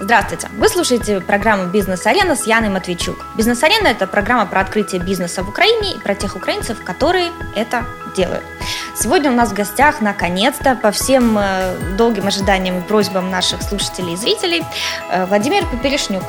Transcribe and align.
Здравствуйте! 0.00 0.48
Вы 0.58 0.68
слушаете 0.68 1.20
программу 1.20 1.66
«Бизнес-арена» 1.66 2.34
с 2.34 2.48
Яной 2.48 2.68
Матвейчук. 2.68 3.24
«Бизнес-арена»– 3.36 3.86
это 3.88 4.08
программа 4.08 4.44
про 4.44 4.60
открытие 4.60 5.00
бизнеса 5.00 5.44
в 5.44 5.48
Украине 5.48 5.94
и 5.94 5.98
про 6.00 6.16
тех 6.16 6.34
украинцев, 6.34 6.82
которые 6.82 7.30
это 7.54 7.84
делают. 8.16 8.42
Сегодня 8.96 9.30
у 9.30 9.34
нас 9.34 9.50
в 9.50 9.54
гостях, 9.54 10.00
наконец-то, 10.00 10.74
по 10.74 10.90
всем 10.90 11.38
э, 11.38 11.76
долгим 11.96 12.26
ожиданиям 12.26 12.78
и 12.78 12.82
просьбам 12.82 13.30
наших 13.30 13.62
слушателей 13.62 14.14
и 14.14 14.16
зрителей, 14.16 14.64
э, 15.12 15.26
Владимир 15.26 15.64
Поперешнюк. 15.66 16.24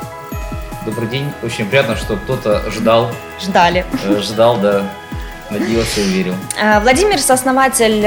Добрый 0.85 1.07
день. 1.07 1.33
Очень 1.41 1.67
приятно, 1.67 1.95
что 1.95 2.17
кто-то 2.17 2.69
ждал. 2.69 3.11
Ждали. 3.41 3.83
Э, 4.03 4.19
ждал, 4.19 4.57
да. 4.57 4.83
Надеялся 5.49 6.01
и 6.01 6.03
верил. 6.03 6.35
Владимир– 6.81 7.19
сооснователь 7.19 8.03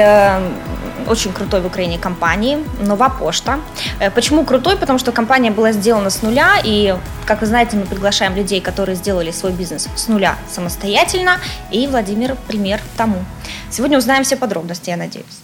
очень 1.07 1.33
крутой 1.33 1.61
в 1.61 1.65
Украине 1.65 1.97
компании, 1.97 2.57
Нова 2.81 3.09
Почта. 3.09 3.59
Э, 3.99 4.11
почему 4.11 4.43
крутой? 4.45 4.77
Потому 4.77 4.99
что 4.99 5.11
компания 5.11 5.51
была 5.51 5.71
сделана 5.71 6.09
с 6.09 6.21
нуля, 6.21 6.61
и, 6.63 6.95
как 7.25 7.41
вы 7.41 7.47
знаете, 7.47 7.77
мы 7.77 7.85
приглашаем 7.85 8.35
людей, 8.35 8.61
которые 8.61 8.95
сделали 8.95 9.31
свой 9.31 9.51
бизнес 9.51 9.87
с 9.95 10.07
нуля 10.07 10.37
самостоятельно, 10.51 11.37
и 11.71 11.87
Владимир 11.87 12.35
пример 12.47 12.81
тому. 12.97 13.23
Сегодня 13.71 13.97
узнаем 13.97 14.23
все 14.23 14.35
подробности, 14.35 14.89
я 14.89 14.97
надеюсь. 14.97 15.41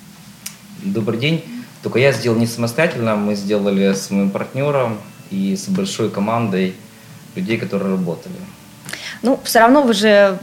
Добрый 0.84 1.20
день. 1.20 1.44
Только 1.84 2.00
я 2.00 2.12
сделал 2.12 2.38
не 2.38 2.48
самостоятельно, 2.48 3.16
мы 3.16 3.36
сделали 3.36 3.94
с 3.94 4.10
моим 4.10 4.32
партнером 4.32 4.98
и 5.30 5.56
с 5.56 5.68
большой 5.68 6.10
командой 6.10 6.74
людей, 7.36 7.58
которые 7.58 7.92
работали 7.92 8.36
ну, 9.26 9.40
все 9.44 9.60
равно 9.60 9.82
вы 9.82 9.94
же, 9.94 10.38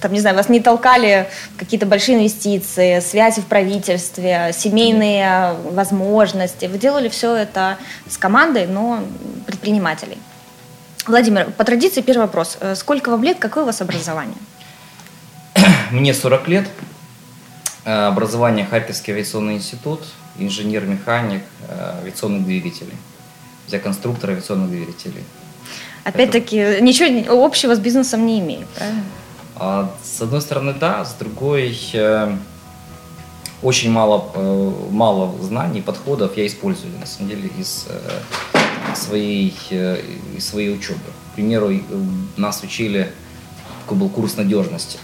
там, 0.00 0.12
не 0.12 0.20
знаю, 0.20 0.36
вас 0.36 0.50
не 0.50 0.60
толкали 0.60 1.28
какие-то 1.56 1.86
большие 1.86 2.18
инвестиции, 2.18 3.00
связи 3.00 3.40
в 3.40 3.46
правительстве, 3.46 4.52
семейные 4.52 5.54
возможности. 5.72 6.66
Вы 6.66 6.78
делали 6.78 7.08
все 7.08 7.34
это 7.34 7.78
с 8.06 8.18
командой, 8.18 8.66
но 8.66 9.00
предпринимателей. 9.46 10.18
Владимир, 11.06 11.50
по 11.52 11.64
традиции 11.64 12.02
первый 12.02 12.22
вопрос. 12.22 12.58
Э, 12.60 12.74
сколько 12.74 13.10
вам 13.10 13.24
лет, 13.24 13.38
какое 13.38 13.64
у 13.64 13.66
вас 13.66 13.80
образование? 13.80 14.36
Мне 15.90 16.12
40 16.12 16.48
лет. 16.48 16.68
Э, 17.86 18.08
образование 18.08 18.66
Харьковский 18.66 19.14
авиационный 19.14 19.54
институт, 19.54 20.00
инженер-механик 20.38 21.42
э, 21.68 22.00
авиационных 22.02 22.44
двигателей. 22.44 22.96
Я 23.68 23.78
конструктор 23.78 24.30
авиационных 24.30 24.68
двигателей. 24.68 25.24
Опять-таки, 26.04 26.56
это... 26.56 26.82
ничего 26.82 27.44
общего 27.44 27.74
с 27.74 27.78
бизнесом 27.78 28.26
не 28.26 28.40
имеет? 28.40 28.66
А, 29.56 29.90
с 30.02 30.22
одной 30.22 30.40
стороны, 30.40 30.72
да, 30.72 31.04
с 31.04 31.14
другой, 31.14 31.78
э, 31.92 32.34
очень 33.62 33.90
мало, 33.90 34.30
э, 34.34 34.72
мало 34.90 35.34
знаний, 35.42 35.82
подходов 35.82 36.36
я 36.36 36.46
использую, 36.46 36.98
на 36.98 37.06
самом 37.06 37.28
деле, 37.30 37.50
из 37.58 37.86
э, 37.88 38.94
своей, 38.94 39.54
э, 39.70 40.02
из 40.36 40.48
своей 40.48 40.74
учебы. 40.74 41.00
К 41.32 41.34
примеру, 41.34 41.70
нас 42.36 42.62
учили, 42.62 43.12
какой 43.82 43.98
был 43.98 44.08
курс 44.08 44.36
надежности. 44.36 44.98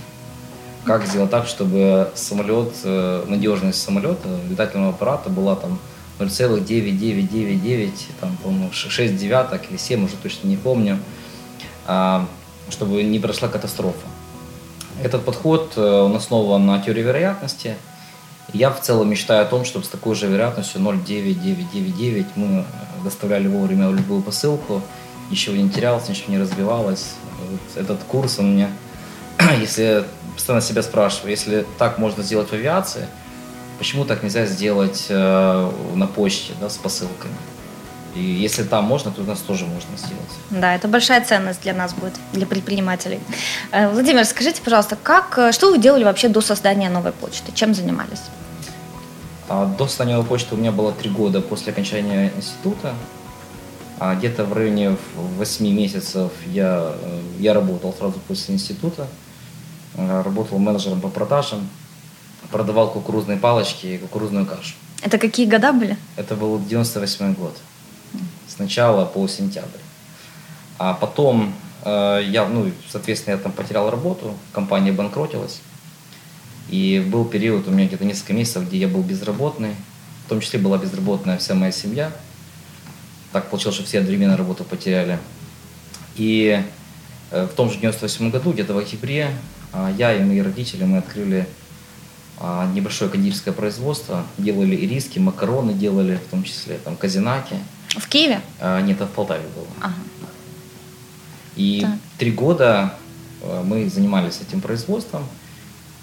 Как 0.85 1.05
сделать 1.05 1.31
так, 1.31 1.47
чтобы 1.47 2.11
самолет, 2.15 2.73
э, 2.85 3.25
надежность 3.27 3.83
самолета, 3.83 4.29
летательного 4.49 4.91
аппарата 4.91 5.29
была 5.29 5.57
там 5.57 5.79
0,9999, 6.19 7.91
там, 8.21 8.37
по-моему, 8.43 8.71
6 8.73 9.17
девяток 9.17 9.71
или 9.71 9.77
7, 9.77 10.05
уже 10.05 10.15
точно 10.17 10.49
не 10.49 10.57
помню, 10.57 10.99
а, 11.87 12.27
чтобы 12.71 13.03
не 13.03 13.19
прошла 13.19 13.49
катастрофа. 13.49 14.07
Этот 15.03 15.25
подход, 15.25 15.75
э, 15.77 15.81
он 15.81 16.17
основан 16.17 16.67
на 16.67 16.81
теории 16.81 17.03
вероятности. 17.03 17.77
Я 18.55 18.71
в 18.71 18.81
целом 18.81 19.11
мечтаю 19.11 19.43
о 19.43 19.45
том, 19.45 19.67
чтобы 19.67 19.85
с 19.85 19.89
такой 19.89 20.15
же 20.15 20.27
вероятностью 20.27 20.81
0,9999 20.81 22.27
мы 22.37 22.65
доставляли 23.05 23.47
вовремя 23.47 23.91
любую 23.91 24.23
посылку, 24.23 24.81
ничего 25.31 25.55
не 25.57 25.69
терялось, 25.69 26.09
ничего 26.09 26.33
не 26.33 26.39
разбивалось. 26.39 27.13
Вот 27.51 27.83
этот 27.83 28.03
курс, 28.05 28.39
он 28.39 28.55
мне, 28.55 28.71
если 29.61 30.05
постоянно 30.35 30.63
себя 30.63 30.83
спрашиваю, 30.83 31.31
если 31.31 31.67
так 31.79 31.99
можно 31.99 32.23
сделать 32.23 32.49
в 32.49 32.55
авиации– 32.55 33.07
Почему 33.79 34.05
так 34.05 34.23
нельзя 34.23 34.47
сделать 34.47 35.07
э, 35.11 35.71
на 35.95 36.07
почте, 36.07 36.55
да, 36.61 36.71
с 36.71 36.77
посылками? 36.77 37.35
И 38.15 38.23
если 38.23 38.63
там 38.63 38.85
можно, 38.85 39.11
то 39.11 39.21
у 39.21 39.25
нас 39.25 39.41
тоже 39.41 39.67
можно 39.67 39.97
сделать. 39.99 40.31
Да, 40.51 40.75
это 40.75 40.89
большая 40.89 41.23
ценность 41.23 41.61
для 41.61 41.75
нас 41.75 41.93
будет, 41.93 42.15
для 42.33 42.47
предпринимателей. 42.47 43.21
Э, 43.73 43.91
Владимир, 43.91 44.25
скажите, 44.25 44.63
пожалуйста, 44.63 44.97
как, 45.03 45.39
э, 45.39 45.53
что 45.53 45.71
вы 45.71 45.79
делали 45.79 46.05
вообще 46.05 46.29
до 46.29 46.41
создания 46.41 46.89
новой 46.89 47.13
почты? 47.13 47.53
Чем 47.55 47.75
занимались? 47.75 48.23
А, 49.49 49.67
до 49.67 49.87
создания 49.87 50.15
новой 50.15 50.27
почты 50.27 50.55
у 50.55 50.59
меня 50.59 50.73
было 50.73 50.93
три 50.93 51.11
года 51.11 51.43
после 51.43 51.73
окончания 51.73 52.33
института. 52.35 52.95
А 53.99 54.15
где-то 54.15 54.45
в 54.45 54.53
районе 54.55 54.97
8 55.37 55.67
месяцев 55.67 56.33
я, 56.47 56.93
я 57.39 57.53
работал 57.53 57.95
сразу 57.99 58.21
после 58.27 58.55
института. 58.55 59.07
Работал 59.97 60.59
менеджером 60.59 61.01
по 61.01 61.09
продажам 61.09 61.69
продавал 62.51 62.91
кукурузные 62.91 63.39
палочки 63.39 63.87
и 63.87 63.99
кукурузную 63.99 64.47
кашу. 64.47 64.75
Это 65.03 65.19
какие 65.19 65.47
года 65.47 65.73
были? 65.73 65.97
Это 66.17 66.35
был 66.35 66.59
98 66.59 67.35
год. 67.35 67.57
Сначала 68.49 69.05
по 69.05 69.27
сентябрь. 69.29 69.81
А 70.79 70.95
потом 70.95 71.55
э, 71.85 72.23
я, 72.29 72.47
ну, 72.47 72.71
соответственно, 72.91 73.35
я 73.35 73.41
там 73.41 73.53
потерял 73.53 73.91
работу, 73.91 74.35
компания 74.53 74.93
банкротилась. 74.93 75.61
И 76.69 77.05
был 77.07 77.25
период 77.25 77.69
у 77.69 77.71
меня 77.71 77.87
где-то 77.87 78.05
несколько 78.05 78.33
месяцев, 78.33 78.67
где 78.67 78.79
я 78.79 78.89
был 78.89 79.03
безработный. 79.03 79.75
В 80.27 80.29
том 80.29 80.41
числе 80.41 80.59
была 80.59 80.79
безработная 80.79 81.39
вся 81.39 81.55
моя 81.55 81.73
семья. 81.73 82.13
Так 83.33 83.51
получилось, 83.51 83.77
что 83.77 83.85
все 83.85 83.99
одновременно 83.99 84.37
работу 84.37 84.65
потеряли. 84.65 85.19
И 86.17 86.63
э, 87.31 87.45
в 87.45 87.55
том 87.55 87.71
же 87.71 87.79
98 87.79 88.31
году, 88.31 88.53
где-то 88.53 88.75
в 88.75 88.79
октябре, 88.79 89.31
э, 89.73 89.95
я 89.99 90.15
и 90.15 90.23
мои 90.25 90.41
родители, 90.41 90.85
мы 90.85 90.99
открыли 90.99 91.41
а, 91.41 91.66
небольшое 92.41 93.11
кондитерское 93.11 93.55
производство. 93.55 94.27
Делали 94.39 94.77
и 94.77 94.87
риски, 94.87 95.19
макароны 95.19 95.73
делали, 95.73 96.17
в 96.17 96.31
том 96.31 96.43
числе 96.45 96.79
там 96.79 96.97
казинаки. 96.97 97.57
В 97.89 98.09
Киеве? 98.09 98.41
А, 98.61 98.81
нет, 98.83 98.97
это 98.97 99.07
в 99.07 99.11
Полтаве 99.11 99.45
было. 99.55 99.67
Ага. 99.81 99.95
И 101.57 101.81
так. 101.81 101.93
три 102.19 102.31
года 102.31 102.95
а, 103.43 103.63
мы 103.63 103.89
занимались 103.89 104.41
этим 104.47 104.61
производством. 104.61 105.27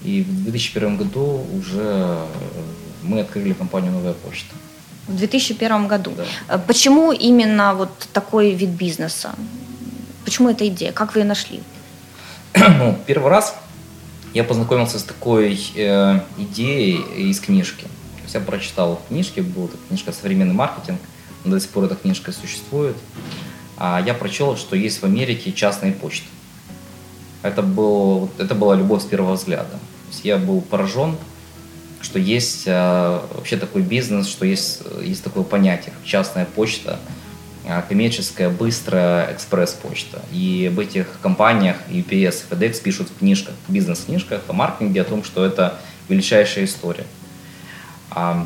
И 0.03 0.23
в 0.23 0.43
2001 0.43 0.97
году 0.97 1.45
уже 1.57 2.17
мы 3.03 3.21
открыли 3.21 3.53
компанию 3.53 3.91
«Новая 3.91 4.13
почта». 4.13 4.53
В 5.07 5.15
2001 5.15 5.87
году. 5.87 6.13
Да. 6.47 6.57
Почему 6.57 7.11
именно 7.11 7.73
вот 7.73 7.91
такой 8.11 8.51
вид 8.51 8.69
бизнеса? 8.69 9.35
Почему 10.25 10.49
эта 10.49 10.67
идея? 10.67 10.91
Как 10.91 11.13
вы 11.13 11.21
ее 11.21 11.25
нашли? 11.25 11.61
ну, 12.55 12.97
первый 13.05 13.29
раз 13.29 13.55
я 14.33 14.43
познакомился 14.43 14.99
с 14.99 15.03
такой 15.03 15.59
э, 15.75 16.19
идеей 16.37 17.29
из 17.29 17.39
книжки. 17.39 17.83
То 17.83 18.23
есть 18.23 18.33
я 18.33 18.41
прочитал 18.41 19.01
книжки, 19.07 19.41
была 19.41 19.69
книжка 19.87 20.11
«Современный 20.11 20.53
маркетинг», 20.53 20.99
до 21.45 21.59
сих 21.59 21.69
пор 21.69 21.85
эта 21.85 21.95
книжка 21.95 22.31
существует. 22.31 22.95
А 23.77 24.01
я 24.05 24.13
прочел, 24.13 24.55
что 24.55 24.75
есть 24.75 25.01
в 25.01 25.05
Америке 25.05 25.51
частные 25.51 25.91
почты. 25.91 26.27
Это, 27.41 27.61
был, 27.61 28.29
это 28.37 28.55
была 28.55 28.75
любовь 28.75 29.03
с 29.03 29.05
первого 29.05 29.33
взгляда. 29.33 29.79
Я 30.23 30.37
был 30.37 30.61
поражен, 30.61 31.17
что 32.01 32.17
есть 32.17 32.63
э, 32.65 33.19
вообще 33.35 33.57
такой 33.57 33.81
бизнес, 33.81 34.27
что 34.27 34.45
есть, 34.45 34.81
есть 35.01 35.23
такое 35.23 35.43
понятие, 35.43 35.93
как 35.93 36.05
частная 36.05 36.45
почта– 36.45 36.99
коммерческая, 37.87 38.49
быстрая 38.49 39.33
экспресс-почта. 39.33 40.21
И 40.31 40.69
об 40.71 40.79
этих 40.79 41.07
компаниях 41.21 41.77
UPS 41.89 42.43
и 42.49 42.53
FedEx 42.53 42.81
пишут 42.81 43.09
в 43.09 43.19
книжках, 43.19 43.55
бизнес-книжках 43.67 44.41
о 44.47 44.53
маркетинге, 44.53 45.01
о 45.01 45.05
том, 45.05 45.23
что 45.23 45.45
это 45.45 45.79
величайшая 46.09 46.65
история. 46.65 47.05
А 48.11 48.45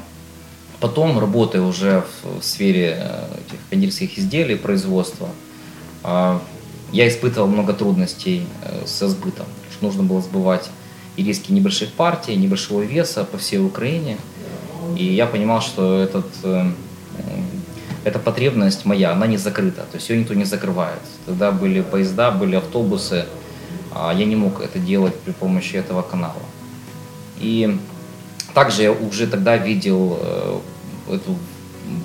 потом, 0.80 1.20
работая 1.20 1.62
уже 1.62 2.04
в, 2.24 2.44
сфере 2.44 2.96
э, 3.00 3.26
этих 3.48 3.60
кондитерских 3.70 4.18
изделий, 4.20 4.56
производства, 4.56 5.30
а, 6.04 6.42
я 6.92 7.08
испытывал 7.08 7.48
много 7.48 7.74
трудностей 7.74 8.46
э, 8.64 8.86
со 8.86 9.10
сбытом. 9.10 9.48
Нужно 9.82 10.04
было 10.04 10.22
сбывать 10.22 10.70
и 11.16 11.24
риски 11.24 11.52
небольших 11.52 11.92
партий, 11.92 12.36
небольшого 12.36 12.82
веса 12.82 13.24
по 13.24 13.38
всей 13.38 13.60
Украине. 13.60 14.18
И 14.96 15.04
я 15.04 15.26
понимал, 15.26 15.62
что 15.62 16.02
этот 16.02 16.28
э, 16.44 16.72
эта 18.04 18.20
потребность 18.20 18.86
моя, 18.86 19.12
она 19.12 19.28
не 19.28 19.38
закрыта, 19.38 19.82
то 19.82 19.96
есть 19.96 20.10
ее 20.10 20.20
никто 20.20 20.34
не 20.34 20.46
закрывает. 20.46 21.02
Тогда 21.26 21.52
были 21.52 21.82
поезда, 21.82 22.32
были 22.32 22.56
автобусы, 22.56 23.26
а 23.92 24.14
я 24.14 24.26
не 24.26 24.36
мог 24.36 24.62
это 24.62 24.80
делать 24.80 25.16
при 25.20 25.32
помощи 25.32 25.76
этого 25.76 26.02
канала. 26.02 26.42
И 27.40 27.78
также 28.54 28.84
я 28.84 28.92
уже 28.92 29.28
тогда 29.28 29.58
видел 29.58 30.20
э, 30.22 30.60
эту 31.10 31.36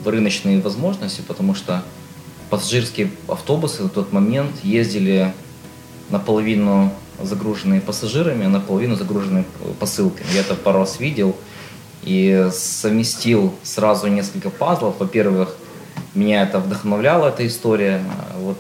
рыночные 0.05 0.61
возможности, 0.61 1.23
потому 1.27 1.55
что 1.55 1.83
пассажирские 2.50 3.11
автобусы 3.29 3.85
в 3.85 3.89
тот 3.89 4.12
момент 4.12 4.53
ездили 4.62 5.33
наполовину 6.11 6.93
загруженные 7.23 7.81
пассажирами, 7.81 8.44
а 8.47 8.49
наполовину 8.49 8.97
загруженные 8.97 9.44
посылками. 9.79 10.27
Я 10.35 10.41
это 10.41 10.55
пару 10.55 10.81
раз 10.81 11.00
видел 11.00 11.37
и 12.03 12.49
совместил 12.53 13.55
сразу 13.62 14.09
несколько 14.09 14.50
пазлов. 14.50 14.97
Во-первых, 14.99 15.56
меня 16.14 16.43
это 16.43 16.59
вдохновляла, 16.59 17.29
эта 17.29 17.47
история 17.47 18.03
вот 18.38 18.59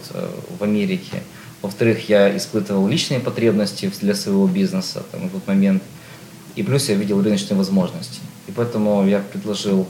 в 0.58 0.62
Америке. 0.62 1.22
Во-вторых, 1.62 2.08
я 2.08 2.36
испытывал 2.36 2.88
личные 2.88 3.20
потребности 3.20 3.90
для 4.00 4.14
своего 4.14 4.48
бизнеса 4.48 5.04
там, 5.12 5.28
в 5.28 5.32
тот 5.32 5.46
момент. 5.46 5.82
И 6.56 6.62
плюс 6.62 6.88
я 6.88 6.96
видел 6.96 7.22
рыночные 7.22 7.56
возможности. 7.56 8.20
И 8.48 8.52
поэтому 8.52 9.06
я 9.06 9.20
предложил 9.20 9.86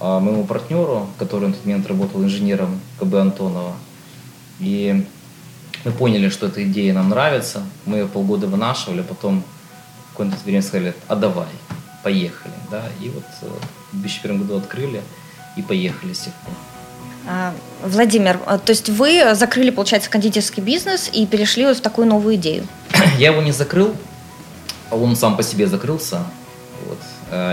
а, 0.00 0.18
моему 0.18 0.44
партнеру, 0.44 1.08
который 1.18 1.48
на 1.48 1.54
тот 1.54 1.64
момент 1.64 1.86
работал 1.86 2.24
инженером 2.24 2.80
КБ 2.98 3.14
Антонова. 3.14 3.74
И 4.60 5.06
мы 5.84 5.92
поняли, 5.92 6.30
что 6.30 6.46
эта 6.46 6.64
идея 6.64 6.94
нам 6.94 7.10
нравится. 7.10 7.62
Мы 7.84 7.98
ее 7.98 8.06
полгода 8.06 8.46
вынашивали, 8.46 9.02
потом 9.02 9.44
в 10.08 10.10
какое-то 10.12 10.36
время 10.44 10.62
сказали, 10.62 10.94
а 11.06 11.16
давай, 11.16 11.48
поехали. 12.02 12.54
Да? 12.70 12.82
И 13.02 13.10
вот 13.10 13.24
э, 13.42 13.46
в 13.92 14.00
2001 14.00 14.38
году 14.38 14.56
открыли 14.56 15.02
и 15.56 15.62
поехали 15.62 16.12
с 16.12 16.20
тех 16.20 16.34
пор. 16.44 16.54
А, 17.26 17.54
Владимир, 17.82 18.38
а, 18.46 18.58
то 18.58 18.70
есть 18.70 18.88
вы 18.88 19.34
закрыли, 19.34 19.70
получается, 19.70 20.10
кондитерский 20.10 20.62
бизнес 20.62 21.08
и 21.12 21.26
перешли 21.26 21.72
в 21.72 21.80
такую 21.80 22.06
новую 22.06 22.36
идею? 22.36 22.66
Я 23.18 23.32
его 23.32 23.42
не 23.42 23.52
закрыл, 23.52 23.94
он 24.90 25.16
сам 25.16 25.36
по 25.36 25.42
себе 25.42 25.66
закрылся. 25.66 26.24
Вот. 26.86 26.98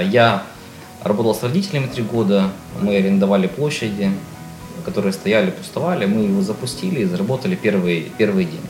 Я 0.09 0.43
работал 1.03 1.33
с 1.33 1.41
родителями 1.41 1.87
три 1.87 2.03
года, 2.03 2.49
мы 2.81 2.97
арендовали 2.97 3.47
площади, 3.47 4.11
которые 4.85 5.13
стояли, 5.13 5.51
пустовали, 5.51 6.05
мы 6.05 6.23
его 6.23 6.41
запустили 6.41 7.01
и 7.01 7.05
заработали 7.05 7.55
первые, 7.55 8.01
первые 8.01 8.45
деньги. 8.45 8.67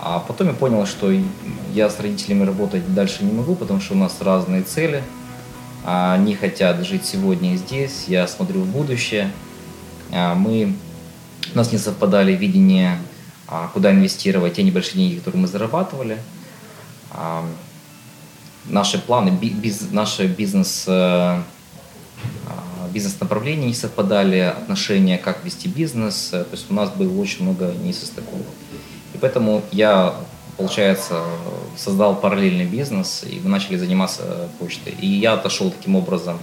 А 0.00 0.18
потом 0.18 0.48
я 0.48 0.52
понял, 0.52 0.86
что 0.86 1.12
я 1.72 1.88
с 1.88 1.98
родителями 2.00 2.44
работать 2.44 2.92
дальше 2.94 3.24
не 3.24 3.32
могу, 3.32 3.54
потому 3.54 3.80
что 3.80 3.94
у 3.94 3.96
нас 3.96 4.16
разные 4.20 4.62
цели. 4.62 5.02
Они 5.84 6.34
хотят 6.34 6.84
жить 6.84 7.04
сегодня 7.04 7.54
и 7.54 7.56
здесь, 7.56 8.04
я 8.08 8.26
смотрю 8.26 8.60
в 8.60 8.66
будущее. 8.66 9.30
А 10.14 10.34
мы, 10.34 10.74
у 11.52 11.56
нас 11.56 11.72
не 11.72 11.78
совпадали 11.78 12.32
видения, 12.32 12.98
а, 13.48 13.68
куда 13.72 13.90
инвестировать 13.90 14.54
те 14.54 14.62
небольшие 14.62 14.96
деньги, 14.96 15.18
которые 15.18 15.42
мы 15.42 15.48
зарабатывали 15.48 16.18
наши 18.66 18.98
планы, 18.98 19.30
биз, 19.30 19.88
наши 19.92 20.26
бизнес, 20.26 20.84
э, 20.86 20.92
а, 20.92 21.42
бизнес-направления 22.92 23.66
не 23.66 23.74
совпадали, 23.74 24.38
отношения, 24.38 25.18
как 25.18 25.44
вести 25.44 25.68
бизнес. 25.68 26.28
То 26.30 26.46
есть 26.52 26.70
у 26.70 26.74
нас 26.74 26.90
было 26.90 27.20
очень 27.20 27.44
много 27.44 27.72
несостыковок. 27.82 28.46
И 29.12 29.18
поэтому 29.18 29.62
я, 29.70 30.14
получается, 30.56 31.22
создал 31.76 32.16
параллельный 32.16 32.66
бизнес, 32.66 33.24
и 33.24 33.40
мы 33.42 33.50
начали 33.50 33.76
заниматься 33.76 34.48
почтой. 34.58 34.94
И 34.98 35.06
я 35.06 35.34
отошел 35.34 35.70
таким 35.70 35.96
образом 35.96 36.38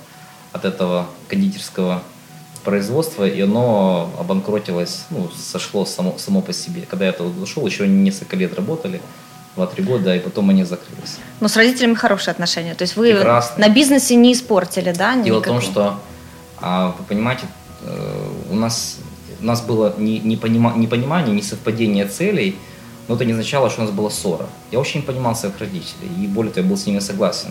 от 0.52 0.66
этого 0.66 1.08
кондитерского 1.28 2.04
производства, 2.64 3.28
и 3.28 3.42
оно 3.42 4.12
обанкротилось, 4.20 5.06
ну, 5.10 5.30
сошло 5.36 5.86
само, 5.86 6.16
само 6.18 6.42
по 6.42 6.54
себе. 6.54 6.84
Когда 6.90 7.06
я 7.06 7.12
туда 7.12 7.42
ушел, 7.42 7.66
еще 7.66 7.88
несколько 7.88 8.36
лет 8.36 8.56
работали, 8.56 9.02
2-3 9.58 9.84
года, 9.84 10.16
и 10.16 10.20
потом 10.20 10.50
они 10.50 10.64
закрылись. 10.64 11.18
Но 11.40 11.48
с 11.48 11.56
родителями 11.58 11.94
хорошие 11.94 12.32
отношения. 12.32 12.74
То 12.74 12.84
есть 12.84 12.96
вы 12.96 13.14
Прекрасно. 13.14 13.68
на 13.68 13.70
бизнесе 13.70 14.16
не 14.16 14.34
испортили, 14.34 14.94
да? 14.94 15.16
Дело 15.16 15.40
никакого? 15.40 15.60
в 15.60 15.64
том, 15.64 15.72
что, 15.72 16.00
а, 16.62 16.96
вы 16.98 17.06
понимаете, 17.06 17.44
э, 17.84 18.30
у 18.50 18.56
нас, 18.56 18.98
у 19.42 19.46
нас 19.46 19.62
было 19.62 19.94
непонима, 19.98 20.74
непонимание, 20.78 21.36
несовпадение 21.36 22.06
целей, 22.06 22.58
но 23.08 23.16
это 23.16 23.26
не 23.26 23.34
означало, 23.34 23.70
что 23.70 23.82
у 23.82 23.86
нас 23.86 23.94
была 23.94 24.10
ссора. 24.10 24.48
Я 24.72 24.80
очень 24.80 25.02
не 25.02 25.06
понимал 25.06 25.36
своих 25.36 25.60
родителей, 25.60 26.10
и 26.18 26.28
более 26.28 26.54
того, 26.54 26.64
я 26.64 26.70
был 26.70 26.78
с 26.78 26.86
ними 26.86 27.00
согласен. 27.00 27.50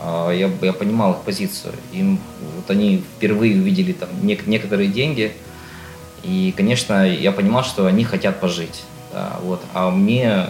А, 0.00 0.30
я, 0.30 0.50
я 0.62 0.72
понимал 0.72 1.12
их 1.12 1.18
позицию. 1.18 1.74
Им, 1.92 2.18
вот 2.56 2.70
они 2.70 3.04
впервые 3.16 3.56
увидели 3.56 3.92
там 3.92 4.08
некоторые 4.22 4.88
деньги, 4.88 5.32
и, 6.22 6.52
конечно, 6.56 7.08
я 7.08 7.30
понимал, 7.30 7.62
что 7.62 7.86
они 7.86 8.04
хотят 8.04 8.40
пожить. 8.40 8.82
Да, 9.12 9.38
вот. 9.42 9.62
А 9.74 9.90
мне 9.90 10.46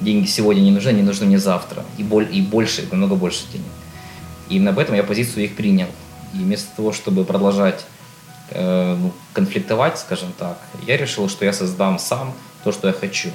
деньги 0.00 0.26
сегодня 0.26 0.60
не 0.60 0.72
нужны, 0.72 0.88
они 0.88 1.02
нужны 1.02 1.26
мне 1.26 1.38
завтра. 1.38 1.84
И, 1.98 2.02
боль, 2.02 2.28
и 2.30 2.42
больше, 2.42 2.86
намного 2.90 3.14
больше 3.14 3.44
денег. 3.52 3.66
И 4.48 4.56
именно 4.56 4.70
об 4.70 4.78
этом 4.78 4.96
я 4.96 5.04
позицию 5.04 5.44
их 5.44 5.54
принял. 5.54 5.86
И 6.34 6.38
вместо 6.38 6.74
того, 6.74 6.92
чтобы 6.92 7.24
продолжать 7.24 7.84
э, 8.50 8.96
ну, 8.96 9.12
конфликтовать, 9.32 9.98
скажем 9.98 10.32
так, 10.36 10.58
я 10.86 10.96
решил, 10.96 11.28
что 11.28 11.44
я 11.44 11.52
создам 11.52 11.98
сам 11.98 12.34
то, 12.64 12.72
что 12.72 12.88
я 12.88 12.92
хочу. 12.92 13.30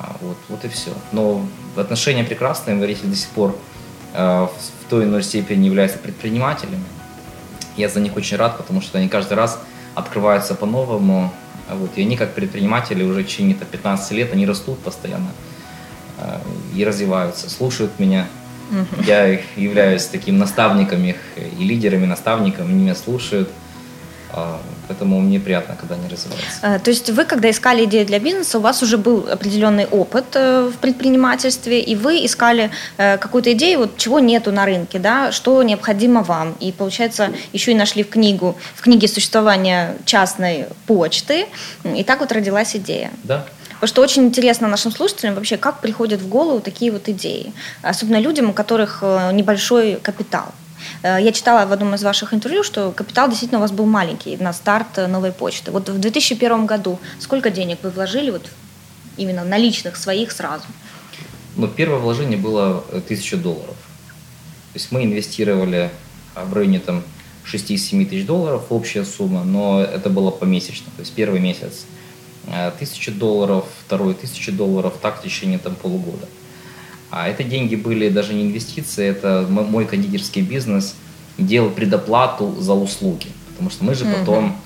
А, 0.00 0.16
вот, 0.20 0.38
вот 0.48 0.64
и 0.64 0.68
все. 0.68 0.92
Но 1.12 1.46
отношения 1.76 2.24
прекрасные, 2.24 2.80
родители 2.80 3.08
до 3.08 3.16
сих 3.16 3.28
пор 3.28 3.56
в 4.14 4.50
той 4.88 5.02
или 5.02 5.08
иной 5.10 5.22
степени 5.22 5.66
являются 5.66 5.98
предпринимателями. 5.98 6.84
Я 7.76 7.88
за 7.88 8.00
них 8.00 8.16
очень 8.16 8.36
рад, 8.36 8.56
потому 8.56 8.80
что 8.80 8.98
они 8.98 9.08
каждый 9.08 9.34
раз 9.34 9.60
открываются 9.94 10.54
по-новому. 10.54 11.32
Вот, 11.68 11.90
и 11.96 12.02
они 12.02 12.16
как 12.16 12.34
предприниматели 12.34 13.02
уже 13.02 13.22
в 13.22 13.26
течение 13.26 13.56
15 13.56 14.12
лет, 14.12 14.32
они 14.32 14.46
растут 14.46 14.78
постоянно. 14.80 15.30
Э, 16.18 16.38
и 16.74 16.84
развиваются, 16.84 17.50
слушают 17.50 17.98
меня. 17.98 18.26
Я 19.06 19.26
являюсь 19.56 20.06
таким 20.06 20.38
наставником 20.38 21.04
их 21.04 21.16
и 21.36 21.64
лидерами, 21.64 22.06
наставником, 22.06 22.66
они 22.66 22.82
меня 22.82 22.94
слушают. 22.94 23.50
А, 24.36 24.60
поэтому 24.88 25.20
мне 25.20 25.38
приятно, 25.38 25.76
когда 25.76 25.94
они 25.94 26.08
развиваются. 26.08 26.58
Э, 26.62 26.78
то 26.80 26.90
есть 26.90 27.10
вы, 27.10 27.24
когда 27.24 27.48
искали 27.48 27.84
идею 27.84 28.04
для 28.04 28.18
бизнеса, 28.18 28.58
у 28.58 28.60
вас 28.60 28.82
уже 28.82 28.98
был 28.98 29.28
определенный 29.30 29.86
опыт 29.86 30.24
э, 30.34 30.70
в 30.74 30.78
предпринимательстве, 30.78 31.80
и 31.80 31.94
вы 31.94 32.24
искали 32.24 32.70
какую-то 32.96 33.52
идею, 33.52 33.80
вот 33.80 33.96
чего 33.96 34.18
нету 34.18 34.50
на 34.50 34.64
рынке, 34.64 34.98
да, 34.98 35.30
что 35.30 35.62
необходимо 35.62 36.22
вам. 36.22 36.54
И, 36.60 36.72
получается, 36.72 37.30
еще 37.52 37.72
и 37.72 37.74
нашли 37.74 38.02
в 38.02 38.08
книгу, 38.08 38.56
в 38.74 38.82
книге 38.82 39.06
существования 39.06 39.96
частной 40.04 40.66
почты, 40.86 41.46
и 41.84 42.02
так 42.02 42.20
вот 42.20 42.32
родилась 42.32 42.74
идея. 42.74 43.10
Да. 43.22 43.46
Потому 43.84 43.88
что 43.88 44.02
очень 44.02 44.24
интересно 44.24 44.66
нашим 44.66 44.90
слушателям 44.92 45.34
вообще, 45.34 45.56
как 45.56 45.80
приходят 45.80 46.20
в 46.20 46.28
голову 46.28 46.60
такие 46.60 46.90
вот 46.90 47.08
идеи. 47.08 47.52
Особенно 47.82 48.18
людям, 48.18 48.50
у 48.50 48.52
которых 48.52 49.00
э, 49.02 49.30
небольшой 49.32 49.98
капитал. 50.02 50.46
Э, 51.02 51.18
я 51.20 51.32
читала 51.32 51.66
в 51.66 51.72
одном 51.72 51.94
из 51.94 52.02
ваших 52.02 52.34
интервью, 52.34 52.62
что 52.62 52.92
капитал 52.92 53.28
действительно 53.28 53.58
у 53.58 53.62
вас 53.62 53.72
был 53.72 53.86
маленький 53.86 54.36
на 54.36 54.52
старт 54.52 54.98
э, 54.98 55.06
новой 55.06 55.32
почты. 55.32 55.70
Вот 55.70 55.88
в 55.88 55.98
2001 55.98 56.66
году 56.66 56.98
сколько 57.18 57.50
денег 57.50 57.78
вы 57.82 57.90
вложили 57.90 58.30
вот 58.30 58.50
именно 59.16 59.44
наличных 59.44 59.96
своих 59.96 60.32
сразу? 60.32 60.64
Ну, 61.56 61.68
первое 61.68 61.98
вложение 61.98 62.38
было 62.38 62.84
1000 62.90 63.36
долларов. 63.36 63.76
То 64.72 64.78
есть 64.78 64.90
мы 64.90 65.04
инвестировали 65.04 65.90
в 66.34 66.52
районе 66.52 66.80
там 66.80 67.02
6-7 67.44 68.06
тысяч 68.06 68.26
долларов, 68.26 68.64
общая 68.70 69.04
сумма, 69.04 69.44
но 69.44 69.80
это 69.80 70.10
было 70.10 70.30
помесячно. 70.30 70.86
То 70.96 71.00
есть 71.02 71.12
первый 71.12 71.40
месяц 71.40 71.84
Э, 72.46 72.70
тысячи 72.78 73.10
долларов, 73.10 73.64
второй 73.86 74.14
тысячи 74.14 74.52
долларов, 74.52 74.94
так 75.00 75.20
в 75.20 75.22
течение 75.22 75.58
там, 75.58 75.74
полугода. 75.74 76.28
А 77.16 77.28
это 77.28 77.44
деньги 77.44 77.76
были 77.76 78.08
даже 78.08 78.34
не 78.34 78.42
инвестиции, 78.42 79.06
это 79.06 79.46
мой 79.48 79.86
кондитерский 79.86 80.42
бизнес 80.42 80.96
делал 81.38 81.70
предоплату 81.70 82.56
за 82.60 82.72
услуги, 82.72 83.28
потому 83.50 83.70
что 83.70 83.84
мы 83.84 83.94
же 83.94 84.04
mm-hmm. 84.04 84.18
потом 84.18 84.56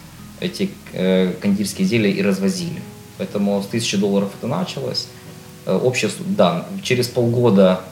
эти 0.41 0.71
э, 0.95 1.35
кондитерские 1.43 1.85
изделия 1.85 2.11
и 2.11 2.23
развозили. 2.23 2.81
Поэтому 3.19 3.63
с 3.63 3.67
тысячи 3.67 3.99
долларов 3.99 4.31
это 4.39 4.47
началось. 4.47 5.09
Э, 5.67 5.77
общее, 5.77 6.11
да, 6.25 6.67
через 6.83 7.09
полгода 7.09 7.83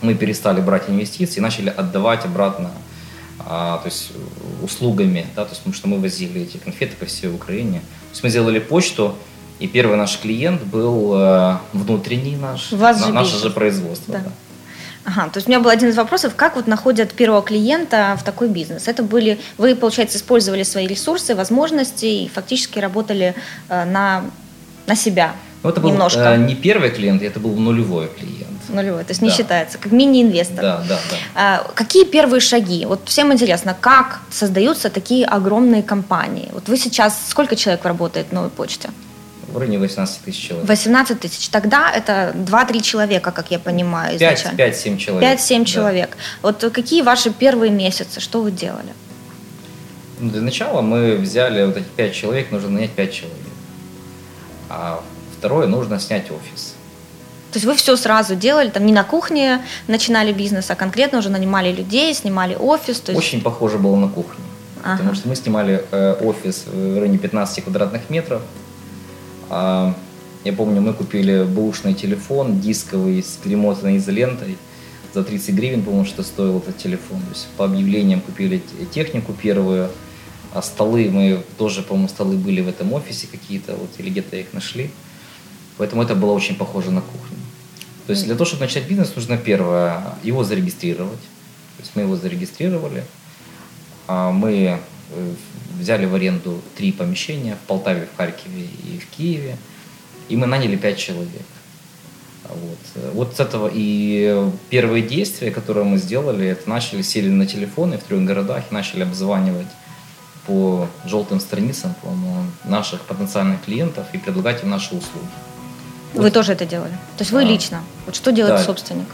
мы 0.00 0.14
перестали 0.14 0.62
брать 0.62 0.88
инвестиции 0.88 1.40
и 1.40 1.42
начали 1.42 1.68
отдавать 1.68 2.24
обратно 2.24 2.70
а, 3.38 3.78
то 3.78 3.88
есть 3.88 4.12
услугами, 4.62 5.26
да, 5.36 5.44
то 5.44 5.50
есть 5.50 5.60
потому 5.60 5.74
что 5.74 5.88
мы 5.88 6.00
возили 6.00 6.40
эти 6.40 6.56
конфеты 6.56 6.96
по 6.96 7.04
всей 7.04 7.28
Украине. 7.28 7.80
То 7.80 8.10
есть 8.12 8.22
мы 8.22 8.30
сделали 8.30 8.60
почту, 8.60 9.14
и 9.58 9.66
первый 9.66 9.96
наш 9.96 10.18
клиент 10.18 10.62
был 10.62 11.12
э, 11.14 11.56
внутренний 11.72 12.36
наш, 12.36 12.72
Вас 12.72 13.00
на, 13.00 13.06
же 13.06 13.12
наше 13.12 13.38
же 13.38 13.50
производство. 13.50 14.14
Да. 14.14 14.20
Да. 14.20 14.30
Ага, 15.06 15.28
то 15.28 15.36
есть 15.36 15.46
у 15.46 15.50
меня 15.50 15.60
был 15.60 15.70
один 15.70 15.90
из 15.90 15.96
вопросов, 15.96 16.34
как 16.34 16.56
вот 16.56 16.66
находят 16.66 17.12
первого 17.12 17.42
клиента 17.42 18.16
в 18.18 18.24
такой 18.24 18.48
бизнес? 18.48 18.88
Это 18.88 19.02
были, 19.02 19.38
вы, 19.58 19.76
получается, 19.76 20.16
использовали 20.16 20.62
свои 20.62 20.86
ресурсы, 20.86 21.34
возможности 21.34 22.06
и 22.06 22.28
фактически 22.28 22.78
работали 22.78 23.34
э, 23.68 23.84
на, 23.84 24.24
на 24.86 24.96
себя 24.96 25.34
ну, 25.64 25.70
это 25.70 25.80
был 25.80 25.90
немножко. 25.90 26.20
Э, 26.20 26.36
не 26.36 26.54
первый 26.54 26.90
клиент, 26.90 27.22
это 27.22 27.40
был 27.40 27.56
нулевой 27.56 28.08
клиент. 28.08 28.50
Нулевой, 28.68 29.02
то 29.04 29.10
есть 29.10 29.20
да. 29.20 29.26
не 29.26 29.32
считается, 29.32 29.78
как 29.78 29.92
мини-инвестор. 29.92 30.60
Да, 30.60 30.84
да, 30.86 30.98
да. 31.10 31.16
А, 31.34 31.66
какие 31.74 32.04
первые 32.04 32.40
шаги? 32.40 32.84
Вот 32.84 33.00
всем 33.06 33.32
интересно, 33.32 33.74
как 33.78 34.20
создаются 34.30 34.90
такие 34.90 35.24
огромные 35.24 35.82
компании? 35.82 36.50
Вот 36.52 36.68
вы 36.68 36.76
сейчас, 36.76 37.18
сколько 37.28 37.56
человек 37.56 37.84
работает 37.84 38.26
в 38.28 38.32
новой 38.32 38.50
почте? 38.50 38.90
В 39.54 39.58
районе 39.58 39.78
18 39.78 40.20
тысяч 40.20 40.48
человек. 40.48 40.68
18 40.68 41.20
тысяч. 41.20 41.48
Тогда 41.48 41.90
это 41.90 42.32
2-3 42.34 42.80
человека, 42.82 43.30
как 43.30 43.50
я 43.50 43.58
понимаю, 43.58 44.18
5-7 44.18 44.98
человек. 44.98 45.38
5-7 45.40 45.58
да. 45.58 45.64
человек. 45.64 46.16
Вот 46.42 46.70
какие 46.72 47.02
ваши 47.02 47.30
первые 47.30 47.70
месяцы, 47.70 48.20
что 48.20 48.42
вы 48.42 48.50
делали? 48.50 48.92
Ну, 50.20 50.30
для 50.30 50.42
начала 50.42 50.82
мы 50.82 51.16
взяли 51.16 51.64
вот 51.64 51.76
эти 51.76 51.86
5 51.96 52.14
человек, 52.14 52.50
нужно 52.50 52.68
нанять 52.68 52.90
5 52.90 53.12
человек. 53.12 53.38
А 54.68 55.02
Второе, 55.44 55.66
нужно 55.66 56.00
снять 56.00 56.30
офис. 56.30 56.74
То 57.52 57.58
есть 57.58 57.66
вы 57.66 57.74
все 57.74 57.96
сразу 57.96 58.34
делали, 58.34 58.70
там 58.70 58.86
не 58.86 58.94
на 58.94 59.04
кухне 59.04 59.60
начинали 59.88 60.32
бизнес, 60.32 60.70
а 60.70 60.74
конкретно 60.74 61.18
уже 61.18 61.28
нанимали 61.28 61.70
людей, 61.70 62.14
снимали 62.14 62.56
офис. 62.58 62.98
То 63.00 63.12
есть... 63.12 63.22
Очень 63.22 63.42
похоже 63.42 63.76
было 63.76 63.94
на 63.96 64.08
кухню. 64.08 64.42
ага. 64.82 64.96
потому 64.96 65.14
что 65.14 65.28
мы 65.28 65.36
снимали 65.36 65.84
э, 65.90 66.14
офис 66.14 66.64
в 66.66 66.98
районе 66.98 67.18
15 67.18 67.62
квадратных 67.62 68.08
метров. 68.08 68.40
А, 69.50 69.94
я 70.44 70.52
помню, 70.52 70.80
мы 70.80 70.92
купили 70.92 71.44
бэушный 71.44 71.94
телефон 71.94 72.60
дисковый 72.60 73.22
с 73.22 73.36
перемотанной 73.42 73.96
изолентой. 73.96 74.56
За 75.12 75.22
30 75.22 75.54
гривен, 75.54 75.82
по-моему, 75.82 76.04
что 76.04 76.22
стоил 76.22 76.58
этот 76.58 76.76
телефон. 76.76 77.20
То 77.20 77.30
есть 77.32 77.46
по 77.56 77.64
объявлениям 77.64 78.20
купили 78.20 78.62
технику 78.92 79.32
первую, 79.32 79.90
а 80.52 80.62
столы 80.62 81.08
мы 81.10 81.42
тоже, 81.56 81.82
по-моему, 81.82 82.08
столы 82.08 82.36
были 82.36 82.60
в 82.60 82.68
этом 82.68 82.92
офисе 82.92 83.26
какие-то, 83.30 83.74
вот, 83.76 83.90
или 83.98 84.10
где-то 84.10 84.36
их 84.36 84.52
нашли. 84.52 84.90
Поэтому 85.78 86.02
это 86.02 86.14
было 86.14 86.32
очень 86.32 86.56
похоже 86.56 86.90
на 86.90 87.00
кухню. 87.00 87.38
То 88.06 88.10
есть 88.10 88.24
для 88.24 88.34
того, 88.34 88.44
чтобы 88.44 88.62
начать 88.62 88.86
бизнес, 88.86 89.14
нужно 89.16 89.38
первое, 89.38 90.14
его 90.22 90.44
зарегистрировать. 90.44 91.20
То 91.76 91.80
есть 91.80 91.92
мы 91.94 92.02
его 92.02 92.16
зарегистрировали. 92.16 93.04
А 94.06 94.30
мы 94.30 94.80
взяли 95.78 96.06
в 96.06 96.14
аренду 96.14 96.60
три 96.76 96.92
помещения 96.92 97.56
в 97.56 97.66
Полтаве, 97.66 98.08
в 98.12 98.16
Харькове 98.16 98.62
и 98.62 98.98
в 98.98 99.06
Киеве. 99.16 99.56
И 100.28 100.36
мы 100.36 100.46
наняли 100.46 100.76
пять 100.76 100.98
человек. 100.98 101.42
Вот. 102.48 103.12
вот 103.14 103.36
с 103.36 103.40
этого 103.40 103.70
и 103.72 104.50
первые 104.68 105.02
действия, 105.02 105.50
которые 105.50 105.84
мы 105.84 105.96
сделали, 105.96 106.46
это 106.46 106.68
начали 106.68 107.02
сели 107.02 107.28
на 107.28 107.46
телефоны 107.46 107.98
в 107.98 108.02
трех 108.02 108.22
городах 108.24 108.64
и 108.70 108.74
начали 108.74 109.02
обзванивать 109.02 109.66
по 110.46 110.88
желтым 111.06 111.40
страницам 111.40 111.94
по 112.02 112.08
наших 112.68 113.00
потенциальных 113.02 113.64
клиентов 113.64 114.06
и 114.12 114.18
предлагать 114.18 114.62
им 114.62 114.70
наши 114.70 114.94
услуги. 114.94 115.26
Вы 116.12 116.24
вот. 116.24 116.32
тоже 116.32 116.52
это 116.52 116.66
делали? 116.66 116.92
То 117.16 117.22
есть 117.22 117.32
вы 117.32 117.40
а, 117.40 117.44
лично? 117.44 117.82
Вот 118.06 118.14
что 118.14 118.30
делает 118.30 118.58
да. 118.58 118.64
собственник? 118.64 119.06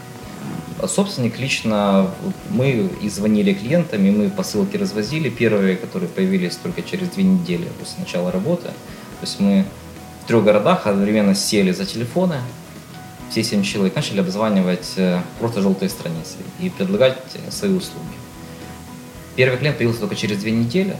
Собственник 0.87 1.39
лично, 1.39 2.09
мы 2.49 2.89
и 3.01 3.09
звонили 3.09 3.53
клиентам, 3.53 4.05
и 4.05 4.11
мы 4.11 4.29
посылки 4.29 4.77
развозили. 4.77 5.29
Первые, 5.29 5.75
которые 5.75 6.09
появились 6.09 6.55
только 6.55 6.81
через 6.81 7.09
две 7.09 7.23
недели 7.23 7.67
после 7.79 7.99
начала 7.99 8.31
работы. 8.31 8.67
То 8.67 9.27
есть 9.27 9.39
мы 9.39 9.65
в 10.23 10.27
трех 10.27 10.43
городах 10.43 10.87
одновременно 10.87 11.35
сели 11.35 11.71
за 11.71 11.85
телефоны, 11.85 12.37
все 13.31 13.43
семь 13.43 13.63
человек 13.63 13.95
начали 13.95 14.19
обзванивать 14.19 14.93
э, 14.97 15.21
просто 15.39 15.61
желтые 15.61 15.89
страницы 15.89 16.35
и 16.59 16.69
предлагать 16.69 17.17
свои 17.49 17.71
услуги. 17.71 18.05
Первый 19.37 19.57
клиент 19.57 19.77
появился 19.77 20.01
только 20.01 20.17
через 20.17 20.39
две 20.39 20.51
недели, 20.51 20.97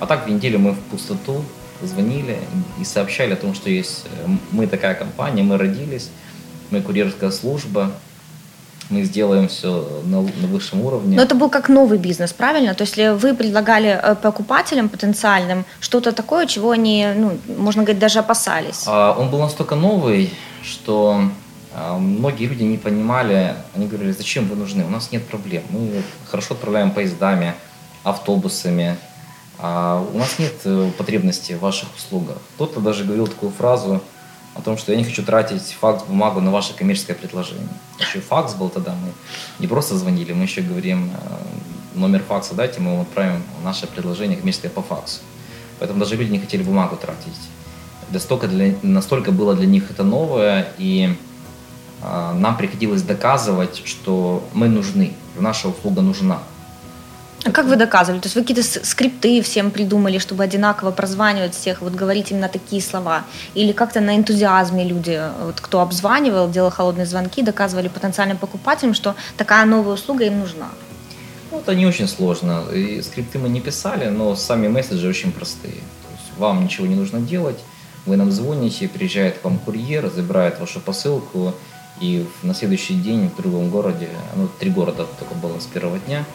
а 0.00 0.06
так 0.06 0.26
в 0.26 0.30
неделю 0.30 0.58
мы 0.58 0.72
в 0.72 0.78
пустоту 0.90 1.44
звонили 1.82 2.38
и 2.80 2.84
сообщали 2.84 3.34
о 3.34 3.36
том, 3.36 3.54
что 3.54 3.70
есть 3.70 4.06
э, 4.06 4.28
мы 4.50 4.66
такая 4.66 4.94
компания, 4.94 5.44
мы 5.44 5.56
родились, 5.56 6.10
мы 6.70 6.82
курьерская 6.82 7.30
служба, 7.30 7.92
мы 8.90 9.02
сделаем 9.04 9.48
все 9.48 10.02
на, 10.04 10.20
на 10.20 10.46
высшем 10.46 10.82
уровне. 10.82 11.16
Но 11.16 11.22
это 11.22 11.34
был 11.34 11.50
как 11.50 11.68
новый 11.68 11.98
бизнес, 11.98 12.32
правильно? 12.32 12.74
То 12.74 12.82
есть 12.82 12.96
вы 12.96 13.34
предлагали 13.34 13.98
э, 14.00 14.14
покупателям 14.14 14.88
потенциальным 14.88 15.64
что-то 15.80 16.12
такое, 16.12 16.46
чего 16.46 16.70
они, 16.70 17.06
ну, 17.16 17.38
можно 17.58 17.82
говорить, 17.82 18.00
даже 18.00 18.20
опасались? 18.20 18.84
А, 18.86 19.16
он 19.18 19.30
был 19.30 19.40
настолько 19.40 19.74
новый, 19.74 20.32
что 20.62 21.20
а, 21.74 21.98
многие 21.98 22.46
люди 22.46 22.62
не 22.62 22.78
понимали, 22.78 23.54
они 23.74 23.86
говорили, 23.86 24.12
зачем 24.12 24.46
вы 24.46 24.56
нужны, 24.56 24.84
у 24.84 24.90
нас 24.90 25.12
нет 25.12 25.24
проблем, 25.26 25.62
мы 25.70 26.02
хорошо 26.30 26.54
отправляем 26.54 26.90
поездами, 26.90 27.54
автобусами, 28.04 28.96
а 29.58 30.04
у 30.12 30.18
нас 30.18 30.38
нет 30.38 30.54
э, 30.64 30.90
потребности 30.96 31.54
в 31.54 31.60
ваших 31.60 31.88
услугах. 31.96 32.36
Кто-то 32.54 32.80
даже 32.80 33.04
говорил 33.04 33.26
такую 33.26 33.50
фразу 33.52 34.00
о 34.56 34.62
том, 34.62 34.78
что 34.78 34.92
я 34.92 34.98
не 34.98 35.04
хочу 35.04 35.22
тратить 35.22 35.76
факс, 35.78 36.04
бумагу 36.04 36.40
на 36.40 36.50
ваше 36.50 36.74
коммерческое 36.74 37.16
предложение. 37.16 37.68
Еще 38.00 38.20
факс 38.20 38.54
был 38.54 38.70
тогда, 38.70 38.92
мы 38.92 39.12
не 39.58 39.66
просто 39.66 39.96
звонили, 39.96 40.32
мы 40.32 40.44
еще 40.44 40.62
говорим, 40.62 41.10
э, 41.12 41.98
номер 41.98 42.22
факса 42.22 42.54
дайте, 42.54 42.80
мы 42.80 42.92
вам 42.92 43.00
отправим 43.02 43.42
наше 43.64 43.86
предложение 43.86 44.38
коммерческое 44.38 44.70
по 44.70 44.82
факсу. 44.82 45.20
Поэтому 45.78 46.00
даже 46.00 46.16
люди 46.16 46.30
не 46.30 46.38
хотели 46.38 46.62
бумагу 46.62 46.96
тратить. 46.96 47.38
Настолько, 48.10 48.48
для, 48.48 48.74
настолько 48.82 49.32
было 49.32 49.54
для 49.54 49.66
них 49.66 49.90
это 49.90 50.04
новое, 50.04 50.68
и 50.78 51.14
э, 52.02 52.32
нам 52.32 52.56
приходилось 52.56 53.02
доказывать, 53.02 53.82
что 53.84 54.42
мы 54.54 54.68
нужны, 54.68 55.12
наша 55.38 55.68
услуга 55.68 56.00
нужна. 56.00 56.42
А 57.46 57.52
как 57.52 57.66
вы 57.66 57.76
доказывали? 57.76 58.20
То 58.20 58.26
есть 58.26 58.34
вы 58.34 58.42
какие-то 58.42 58.64
скрипты 58.84 59.40
всем 59.40 59.70
придумали, 59.70 60.18
чтобы 60.18 60.42
одинаково 60.42 60.90
прозванивать 60.90 61.54
всех, 61.54 61.80
вот 61.80 61.94
говорить 61.94 62.32
именно 62.32 62.48
такие 62.48 62.82
слова? 62.82 63.24
Или 63.54 63.70
как-то 63.70 64.00
на 64.00 64.16
энтузиазме 64.16 64.84
люди, 64.84 65.20
вот 65.44 65.60
кто 65.60 65.80
обзванивал, 65.80 66.50
делал 66.50 66.70
холодные 66.70 67.06
звонки, 67.06 67.42
доказывали 67.42 67.86
потенциальным 67.86 68.36
покупателям, 68.36 68.94
что 68.94 69.14
такая 69.36 69.64
новая 69.64 69.94
услуга 69.94 70.24
им 70.24 70.40
нужна? 70.40 70.70
Ну, 71.52 71.60
это 71.60 71.76
не 71.76 71.86
очень 71.86 72.08
сложно. 72.08 72.64
И 72.74 73.00
скрипты 73.00 73.38
мы 73.38 73.48
не 73.48 73.60
писали, 73.60 74.08
но 74.08 74.34
сами 74.34 74.66
месседжи 74.66 75.08
очень 75.08 75.30
простые. 75.30 75.74
То 75.74 76.12
есть 76.14 76.38
вам 76.38 76.64
ничего 76.64 76.88
не 76.88 76.96
нужно 76.96 77.20
делать, 77.20 77.58
вы 78.06 78.16
нам 78.16 78.32
звоните, 78.32 78.88
приезжает 78.88 79.38
к 79.38 79.44
вам 79.44 79.58
курьер, 79.58 80.10
забирает 80.10 80.58
вашу 80.58 80.80
посылку, 80.80 81.54
и 82.00 82.26
на 82.42 82.54
следующий 82.54 82.94
день 82.94 83.30
в 83.30 83.36
другом 83.36 83.70
городе, 83.70 84.08
ну, 84.34 84.48
три 84.58 84.70
города 84.70 85.06
только 85.18 85.34
было 85.34 85.60
с 85.60 85.66
первого 85.66 86.00
дня– 86.00 86.24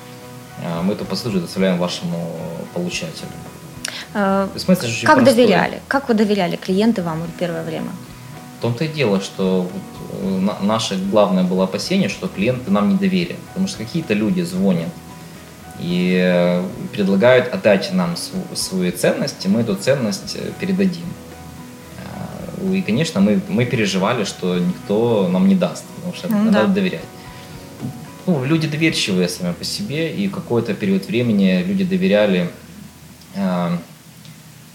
мы 0.83 0.93
эту 0.93 1.05
посылку 1.05 1.39
доставляем 1.39 1.77
вашему 1.77 2.35
получателю. 2.73 3.29
А, 4.13 4.49
Смысл 4.55 4.87
как 5.05 5.15
простой. 5.15 5.35
доверяли? 5.35 5.81
Как 5.87 6.09
вы 6.09 6.13
доверяли 6.15 6.55
клиенты 6.55 7.01
вам 7.01 7.23
в 7.23 7.39
первое 7.39 7.63
время? 7.63 7.89
В 8.59 8.61
том-то 8.61 8.83
и 8.83 8.87
дело, 8.87 9.21
что 9.21 9.69
э, 10.21 10.49
наше 10.61 10.97
главное 10.97 11.43
было 11.43 11.63
опасение, 11.63 12.09
что 12.09 12.27
клиенты 12.27 12.71
нам 12.71 12.89
не 12.89 12.95
доверят. 12.95 13.37
Потому 13.47 13.67
что 13.67 13.79
какие-то 13.79 14.13
люди 14.13 14.41
звонят 14.41 14.89
и 15.79 16.19
э, 16.21 16.63
предлагают 16.91 17.47
отдать 17.53 17.91
нам 17.93 18.15
свои 18.53 18.91
ценности, 18.91 19.47
мы 19.47 19.61
эту 19.61 19.75
ценность 19.75 20.35
э, 20.35 20.51
передадим. 20.59 21.05
А, 22.05 22.73
и, 22.73 22.81
конечно, 22.81 23.21
мы, 23.21 23.41
мы 23.47 23.65
переживали, 23.65 24.25
что 24.25 24.59
никто 24.59 25.27
нам 25.27 25.47
не 25.47 25.55
даст, 25.55 25.85
потому 25.95 26.13
что 26.13 26.27
ну, 26.29 26.43
надо 26.43 26.67
да. 26.67 26.73
доверять 26.73 27.01
ну, 28.25 28.43
люди 28.45 28.67
доверчивые 28.67 29.29
сами 29.29 29.53
по 29.53 29.63
себе, 29.63 30.13
и 30.13 30.27
какой-то 30.27 30.73
период 30.73 31.07
времени 31.07 31.63
люди 31.65 31.83
доверяли, 31.83 32.49
э, 33.35 33.77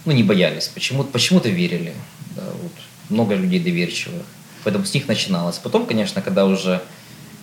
ну, 0.05 0.12
не 0.12 0.23
боялись, 0.23 0.69
почему-то 0.69 1.11
почему 1.11 1.41
верили. 1.41 1.95
Да, 2.35 2.43
вот, 2.62 2.73
много 3.09 3.35
людей 3.35 3.61
доверчивых, 3.61 4.25
поэтому 4.65 4.85
с 4.85 4.95
них 4.95 5.09
начиналось. 5.09 5.59
Потом, 5.59 5.87
конечно, 5.87 6.23
когда 6.23 6.45
уже 6.45 6.83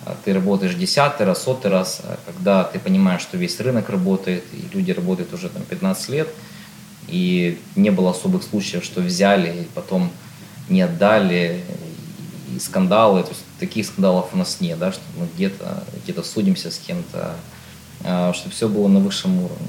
а, 0.05 0.15
ты 0.23 0.33
работаешь 0.33 0.75
десятый 0.75 1.25
раз, 1.25 1.43
сотый 1.43 1.71
раз, 1.71 2.01
а, 2.03 2.19
когда 2.25 2.63
ты 2.63 2.79
понимаешь, 2.79 3.21
что 3.21 3.37
весь 3.37 3.59
рынок 3.59 3.89
работает, 3.89 4.43
и 4.53 4.75
люди 4.75 4.91
работают 4.91 5.33
уже 5.33 5.49
там 5.49 5.63
15 5.63 6.09
лет, 6.09 6.27
и 7.07 7.59
не 7.75 7.89
было 7.89 8.11
особых 8.11 8.43
случаев, 8.43 8.83
что 8.83 9.01
взяли 9.01 9.61
и 9.61 9.67
потом 9.73 10.11
не 10.69 10.81
отдали, 10.81 11.63
и 12.53 12.59
скандалы, 12.59 13.23
то 13.23 13.29
есть 13.29 13.42
таких 13.59 13.85
скандалов 13.85 14.29
у 14.33 14.37
нас 14.37 14.57
нет, 14.59 14.79
да, 14.79 14.91
что 14.91 15.01
мы 15.17 15.27
где-то 15.33 15.83
где 16.03 16.21
судимся 16.23 16.71
с 16.71 16.77
кем-то, 16.77 17.35
а, 18.03 18.33
чтобы 18.33 18.51
все 18.51 18.67
было 18.67 18.87
на 18.87 18.99
высшем 18.99 19.37
уровне. 19.37 19.67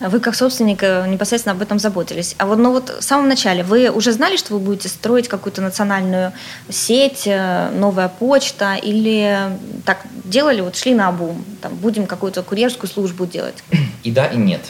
Вы 0.00 0.20
как 0.20 0.34
собственник 0.34 0.82
э, 0.82 1.06
непосредственно 1.06 1.54
об 1.54 1.62
этом 1.62 1.78
заботились. 1.78 2.34
А 2.38 2.46
вот, 2.46 2.58
ну 2.58 2.72
вот 2.72 2.88
в 2.88 3.02
самом 3.02 3.28
начале 3.28 3.62
вы 3.62 3.90
уже 3.90 4.12
знали, 4.12 4.36
что 4.36 4.54
вы 4.54 4.58
будете 4.58 4.88
строить 4.88 5.28
какую-то 5.28 5.62
национальную 5.62 6.32
сеть, 6.68 7.26
э, 7.26 7.70
новая 7.70 8.08
почта, 8.08 8.76
или 8.76 9.50
так 9.84 10.06
делали, 10.24 10.60
вот 10.60 10.76
шли 10.76 10.94
на 10.94 11.08
обум, 11.08 11.44
там, 11.60 11.74
будем 11.76 12.06
какую-то 12.06 12.42
курьерскую 12.42 12.88
службу 12.88 13.26
делать? 13.26 13.62
И 14.02 14.10
да, 14.10 14.26
и 14.26 14.36
нет. 14.36 14.62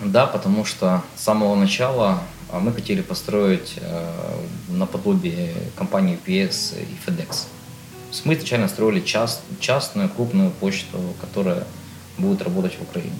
Да, 0.00 0.26
потому 0.26 0.64
что 0.64 1.02
с 1.16 1.24
самого 1.24 1.54
начала 1.54 2.10
а 2.10 2.20
мы 2.60 2.72
хотели 2.72 3.02
построить 3.02 3.74
э, 3.76 4.36
наподобие 4.68 5.52
компании 5.76 6.18
UPS 6.24 6.74
и 6.80 7.10
FedEx. 7.10 7.46
Мы 8.24 8.34
изначально 8.34 8.68
строили 8.68 9.00
част, 9.00 9.42
частную 9.60 10.08
крупную 10.08 10.50
почту, 10.50 10.98
которая 11.20 11.64
будет 12.16 12.42
работать 12.42 12.74
в 12.78 12.82
Украине. 12.82 13.18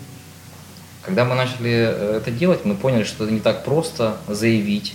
Когда 1.03 1.25
мы 1.25 1.35
начали 1.35 1.73
э, 1.73 2.17
это 2.19 2.31
делать, 2.31 2.65
мы 2.65 2.75
поняли, 2.75 3.05
что 3.05 3.25
это 3.25 3.33
не 3.33 3.41
так 3.41 3.65
просто 3.65 4.17
заявить. 4.29 4.95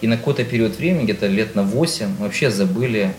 И 0.00 0.06
на 0.06 0.16
какой-то 0.16 0.44
период 0.44 0.76
времени, 0.76 1.04
где-то 1.04 1.26
лет 1.26 1.54
на 1.54 1.62
8, 1.62 2.08
мы 2.18 2.24
вообще 2.26 2.50
забыли 2.50 3.14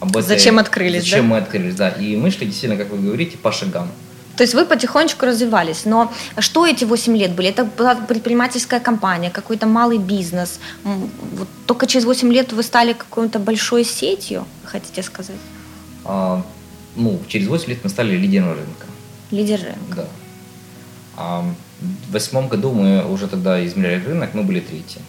об 0.00 0.10
этом. 0.10 0.22
Зачем 0.22 0.58
открылись, 0.58 1.02
Зачем 1.02 1.28
да? 1.28 1.34
мы 1.34 1.36
открылись, 1.38 1.74
да. 1.74 1.90
И 1.90 2.16
мы 2.16 2.30
шли 2.30 2.46
действительно, 2.46 2.82
как 2.82 2.90
вы 2.90 2.98
говорите, 2.98 3.36
по 3.36 3.52
шагам. 3.52 3.90
То 4.36 4.44
есть 4.44 4.54
вы 4.54 4.64
потихонечку 4.64 5.26
развивались. 5.26 5.84
Но 5.84 6.12
что 6.38 6.66
эти 6.66 6.84
8 6.84 7.16
лет 7.16 7.32
были? 7.32 7.48
Это 7.48 7.64
была 7.64 7.94
предпринимательская 7.94 8.80
компания, 8.80 9.30
какой-то 9.30 9.66
малый 9.66 9.98
бизнес. 9.98 10.60
Вот 10.84 11.48
только 11.66 11.86
через 11.86 12.04
8 12.06 12.32
лет 12.32 12.52
вы 12.52 12.62
стали 12.62 12.92
какой-то 12.92 13.38
большой 13.38 13.84
сетью, 13.84 14.44
хотите 14.64 15.02
сказать? 15.02 15.36
А, 16.04 16.42
ну, 16.96 17.20
через 17.28 17.48
8 17.48 17.68
лет 17.68 17.78
мы 17.84 17.90
стали 17.90 18.16
лидером 18.16 18.48
рынка. 18.54 18.86
Лидер 19.30 19.60
рынка. 19.60 19.96
Да. 19.96 20.06
А, 21.16 21.44
в 21.80 22.12
восьмом 22.12 22.48
году 22.48 22.72
мы 22.72 23.04
уже 23.12 23.26
тогда 23.26 23.64
измеряли 23.66 24.04
рынок, 24.04 24.34
мы 24.34 24.42
были 24.42 24.60
третьи. 24.60 25.00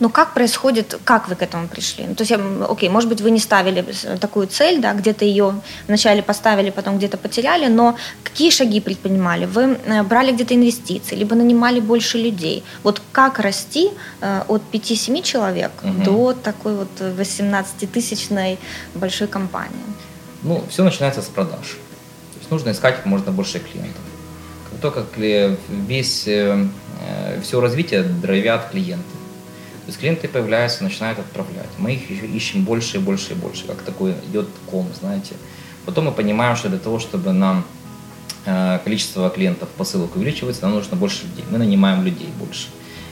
Но 0.00 0.08
как 0.08 0.34
происходит, 0.34 0.98
как 1.04 1.28
вы 1.28 1.34
к 1.34 1.42
этому 1.42 1.68
пришли? 1.68 2.04
Ну, 2.06 2.14
то 2.14 2.24
есть, 2.24 2.32
окей, 2.68 2.88
может 2.88 3.08
быть, 3.08 3.20
вы 3.20 3.30
не 3.30 3.40
ставили 3.40 3.84
такую 4.20 4.46
цель, 4.46 4.80
да, 4.80 4.92
где-то 4.92 5.24
ее 5.24 5.60
вначале 5.88 6.22
поставили, 6.22 6.70
потом 6.70 6.98
где-то 6.98 7.16
потеряли, 7.16 7.68
но 7.68 7.96
какие 8.22 8.50
шаги 8.50 8.80
предпринимали? 8.80 9.46
Вы 9.46 9.78
э, 9.84 10.02
брали 10.02 10.32
где-то 10.32 10.54
инвестиции, 10.54 11.16
либо 11.16 11.34
нанимали 11.34 11.80
больше 11.80 12.18
людей? 12.18 12.64
Вот 12.82 13.00
как 13.12 13.38
расти 13.38 13.90
э, 14.20 14.42
от 14.48 14.62
5-7 14.72 15.22
человек 15.22 15.72
угу. 15.82 16.04
до 16.04 16.32
такой 16.32 16.74
вот 16.74 16.88
18-тысячной 17.00 18.58
большой 18.94 19.28
компании? 19.28 19.84
Ну, 20.42 20.62
все 20.68 20.84
начинается 20.84 21.22
с 21.22 21.26
продаж. 21.26 21.78
То 22.34 22.38
есть 22.38 22.50
нужно 22.50 22.70
искать 22.70 22.96
как 22.96 23.06
можно 23.06 23.32
больше 23.32 23.58
клиентов. 23.58 24.02
Как 24.70 24.80
только 24.80 25.06
весь, 25.68 26.26
э, 26.26 26.66
все 27.42 27.60
развитие 27.60 28.02
драйвят 28.02 28.70
клиенты. 28.70 29.13
То 29.84 29.90
есть 29.90 30.00
клиенты 30.00 30.28
появляются, 30.28 30.82
начинают 30.82 31.18
отправлять. 31.18 31.68
Мы 31.76 31.92
их 31.92 32.10
ищем 32.10 32.64
больше 32.64 32.96
и 32.96 33.00
больше 33.00 33.32
и 33.32 33.34
больше, 33.34 33.66
как 33.66 33.82
такой 33.82 34.14
идет 34.30 34.48
ком, 34.70 34.88
знаете. 34.98 35.34
Потом 35.84 36.06
мы 36.06 36.12
понимаем, 36.12 36.56
что 36.56 36.70
для 36.70 36.78
того, 36.78 36.98
чтобы 36.98 37.32
нам 37.32 37.64
э, 38.46 38.78
количество 38.82 39.28
клиентов 39.28 39.68
посылок 39.76 40.16
увеличивается, 40.16 40.62
нам 40.62 40.76
нужно 40.76 40.96
больше 40.96 41.24
людей. 41.26 41.44
Мы 41.50 41.58
нанимаем 41.58 42.02
людей 42.02 42.28
больше. 42.38 42.68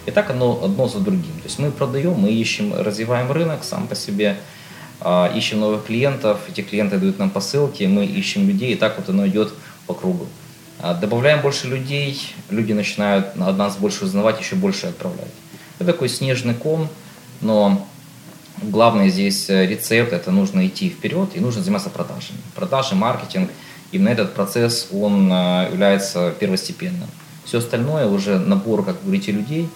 И 0.06 0.10
так 0.10 0.30
оно 0.30 0.64
одно 0.64 0.88
за 0.88 1.00
другим. 1.00 1.34
То 1.42 1.44
есть 1.44 1.58
мы 1.58 1.70
продаем, 1.70 2.14
мы 2.14 2.30
ищем, 2.30 2.72
развиваем 2.74 3.30
рынок 3.30 3.64
сам 3.64 3.86
по 3.86 3.94
себе, 3.94 4.38
э, 5.02 5.36
ищем 5.36 5.60
новых 5.60 5.84
клиентов, 5.84 6.40
эти 6.48 6.62
клиенты 6.62 6.96
дают 6.96 7.18
нам 7.18 7.28
посылки, 7.28 7.84
мы 7.84 8.06
ищем 8.06 8.48
людей, 8.48 8.72
и 8.72 8.76
так 8.76 8.96
вот 8.96 9.10
оно 9.10 9.26
идет 9.26 9.52
по 9.86 9.92
кругу. 9.92 10.26
А 10.78 10.94
добавляем 10.94 11.42
больше 11.42 11.68
людей, 11.68 12.18
люди 12.48 12.72
начинают 12.72 13.36
от 13.38 13.58
нас 13.58 13.76
больше 13.76 14.06
узнавать, 14.06 14.40
еще 14.40 14.56
больше 14.56 14.86
отправлять. 14.86 15.28
Это 15.82 15.94
такой 15.94 16.08
снежный 16.08 16.54
ком, 16.54 16.88
но 17.40 17.84
главный 18.62 19.08
здесь 19.08 19.50
э, 19.50 19.66
рецепт– 19.66 20.12
это 20.12 20.30
нужно 20.30 20.64
идти 20.68 20.88
вперед 20.88 21.30
и 21.34 21.40
нужно 21.40 21.60
заниматься 21.60 21.90
продажами. 21.90 22.38
Продажи, 22.54 22.94
маркетинг, 22.94 23.50
именно 23.90 24.10
этот 24.10 24.32
процесс, 24.32 24.90
он 24.92 25.28
э, 25.32 25.70
является 25.72 26.30
первостепенным. 26.38 27.08
Все 27.44 27.58
остальное 27.58 28.06
уже 28.06 28.38
набор, 28.38 28.84
как 28.84 29.02
говорите, 29.02 29.32
людей 29.32 29.68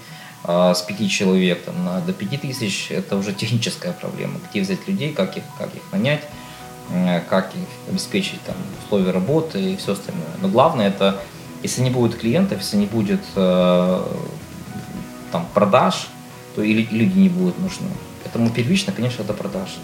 э, 0.45 0.75
с 0.77 0.83
пяти 0.83 1.09
человек 1.09 1.65
там, 1.65 1.85
на, 1.85 2.01
до 2.01 2.13
пяти 2.13 2.37
тысяч– 2.37 2.87
это 2.91 3.17
уже 3.17 3.33
техническая 3.35 3.93
проблема. 3.93 4.39
Где 4.49 4.61
взять 4.61 4.87
людей, 4.87 5.13
как 5.13 5.37
их, 5.37 5.43
как 5.59 5.75
их 5.75 5.83
нанять, 5.91 6.23
как 7.29 7.51
их 7.57 7.91
обеспечить 7.91 8.41
там, 8.47 8.55
условия 8.85 9.11
работы 9.11 9.73
и 9.73 9.77
все 9.77 9.95
остальное. 9.95 10.25
Но 10.41 10.47
главное– 10.47 10.87
это 10.87 11.21
если 11.65 11.83
не 11.83 11.91
будет 11.91 12.17
клиентов, 12.17 12.61
если 12.61 12.77
не 12.77 12.87
будет 12.87 13.23
там, 15.33 15.47
продаж, 15.55 16.09
то 16.55 16.63
и 16.63 16.73
люди 16.73 17.19
не 17.19 17.29
будут 17.29 17.59
нужны. 17.59 17.89
Поэтому 18.27 18.51
первично, 18.51 18.93
конечно, 18.93 19.23
это 19.23 19.33
продажи. 19.35 19.79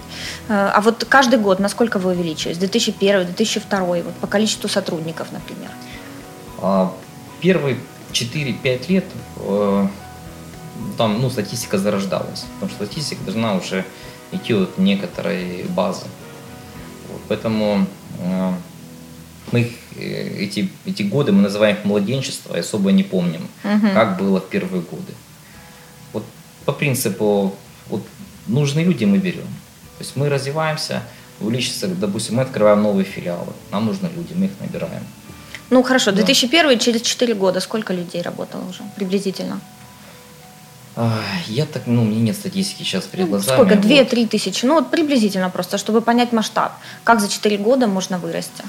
Э, 0.49 0.71
а 0.75 0.81
вот 0.81 1.05
каждый 1.09 1.39
год 1.39 1.61
насколько 1.61 1.99
вы 1.99 2.11
увеличились? 2.11 2.59
2001, 2.59 3.27
2002, 3.27 3.81
вот 3.81 4.15
по 4.21 4.27
количеству 4.27 4.69
сотрудников, 4.69 5.29
например? 5.33 5.71
А, 6.61 6.93
первые 7.41 7.77
4-5 8.13 8.89
лет 8.89 9.05
э, 9.37 9.87
там 10.99 11.21
ну, 11.21 11.31
статистика 11.31 11.79
зарождалась, 11.79 12.45
потому 12.55 12.71
что 12.71 12.85
статистика 12.85 13.23
должна 13.25 13.55
уже 13.55 13.85
идти 14.33 14.55
от 14.55 14.79
некоторой 14.79 15.65
базы. 15.69 16.07
Вот, 17.11 17.21
поэтому 17.29 17.87
э, 18.19 18.53
мы 19.53 19.73
эти, 19.99 20.69
эти 20.85 21.03
годы 21.03 21.33
мы 21.33 21.43
называем 21.43 21.77
их 21.77 21.85
младенчество 21.85 22.57
и 22.57 22.61
особо 22.61 22.93
не 22.93 23.03
помним, 23.03 23.49
угу. 23.65 23.87
как 23.95 24.19
было 24.19 24.41
в 24.41 24.49
первые 24.49 24.83
годы 24.83 25.13
по 26.65 26.73
принципу 26.73 27.55
вот, 27.89 28.03
нужные 28.47 28.85
люди 28.85 29.05
мы 29.05 29.19
берем. 29.19 29.47
То 29.99 30.05
есть 30.05 30.17
мы 30.17 30.29
развиваемся, 30.29 31.03
увеличится, 31.41 31.89
допустим, 31.89 32.37
мы 32.37 32.43
открываем 32.43 32.83
новые 32.83 33.05
филиалы, 33.05 33.53
нам 33.71 33.87
нужны 33.87 34.09
люди, 34.17 34.33
мы 34.35 34.47
их 34.47 34.53
набираем. 34.61 35.05
Ну 35.71 35.83
хорошо, 35.83 36.13
2001 36.13 36.69
да. 36.69 36.77
через 36.77 37.01
4 37.03 37.35
года 37.35 37.61
сколько 37.61 37.95
людей 37.95 38.23
работало 38.23 38.69
уже 38.69 38.83
приблизительно? 38.97 39.61
Я 41.47 41.65
так, 41.65 41.87
ну, 41.87 42.03
у 42.03 42.05
меня 42.05 42.21
нет 42.21 42.37
статистики 42.37 42.83
сейчас 42.83 43.05
перед 43.05 43.25
ну, 43.25 43.31
глазами. 43.31 43.57
Сколько? 43.57 43.75
2-3 43.77 44.29
тысячи? 44.29 44.67
Ну, 44.67 44.75
вот 44.75 44.91
приблизительно 44.91 45.49
просто, 45.49 45.79
чтобы 45.79 46.03
понять 46.03 46.33
масштаб. 46.33 46.73
Как 47.03 47.21
за 47.21 47.29
4 47.29 47.57
года 47.57 47.87
можно 47.87 48.19
вырасти? 48.19 48.63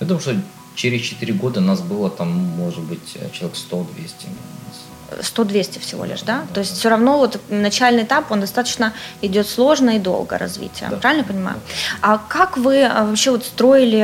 Я 0.00 0.06
думаю, 0.06 0.20
что 0.20 0.36
через 0.74 1.00
4 1.00 1.32
года 1.32 1.60
нас 1.60 1.80
было 1.80 2.10
там, 2.10 2.28
может 2.28 2.80
быть, 2.80 3.14
человек 3.32 3.56
100-200. 3.56 3.86
100-200 5.20 5.80
всего 5.80 6.04
лишь, 6.04 6.22
да? 6.22 6.42
То 6.52 6.60
есть 6.60 6.78
все 6.78 6.88
равно 6.88 7.18
вот 7.18 7.40
начальный 7.48 8.02
этап, 8.02 8.30
он 8.30 8.40
достаточно 8.40 8.92
идет 9.22 9.48
сложно 9.48 9.90
и 9.90 9.98
долго 9.98 10.38
развития, 10.38 10.88
да. 10.90 10.96
правильно 10.96 11.24
понимаю? 11.24 11.56
А 12.00 12.18
как 12.18 12.56
вы 12.56 12.84
а, 12.84 13.04
вообще 13.04 13.30
вот 13.30 13.44
строили 13.44 14.00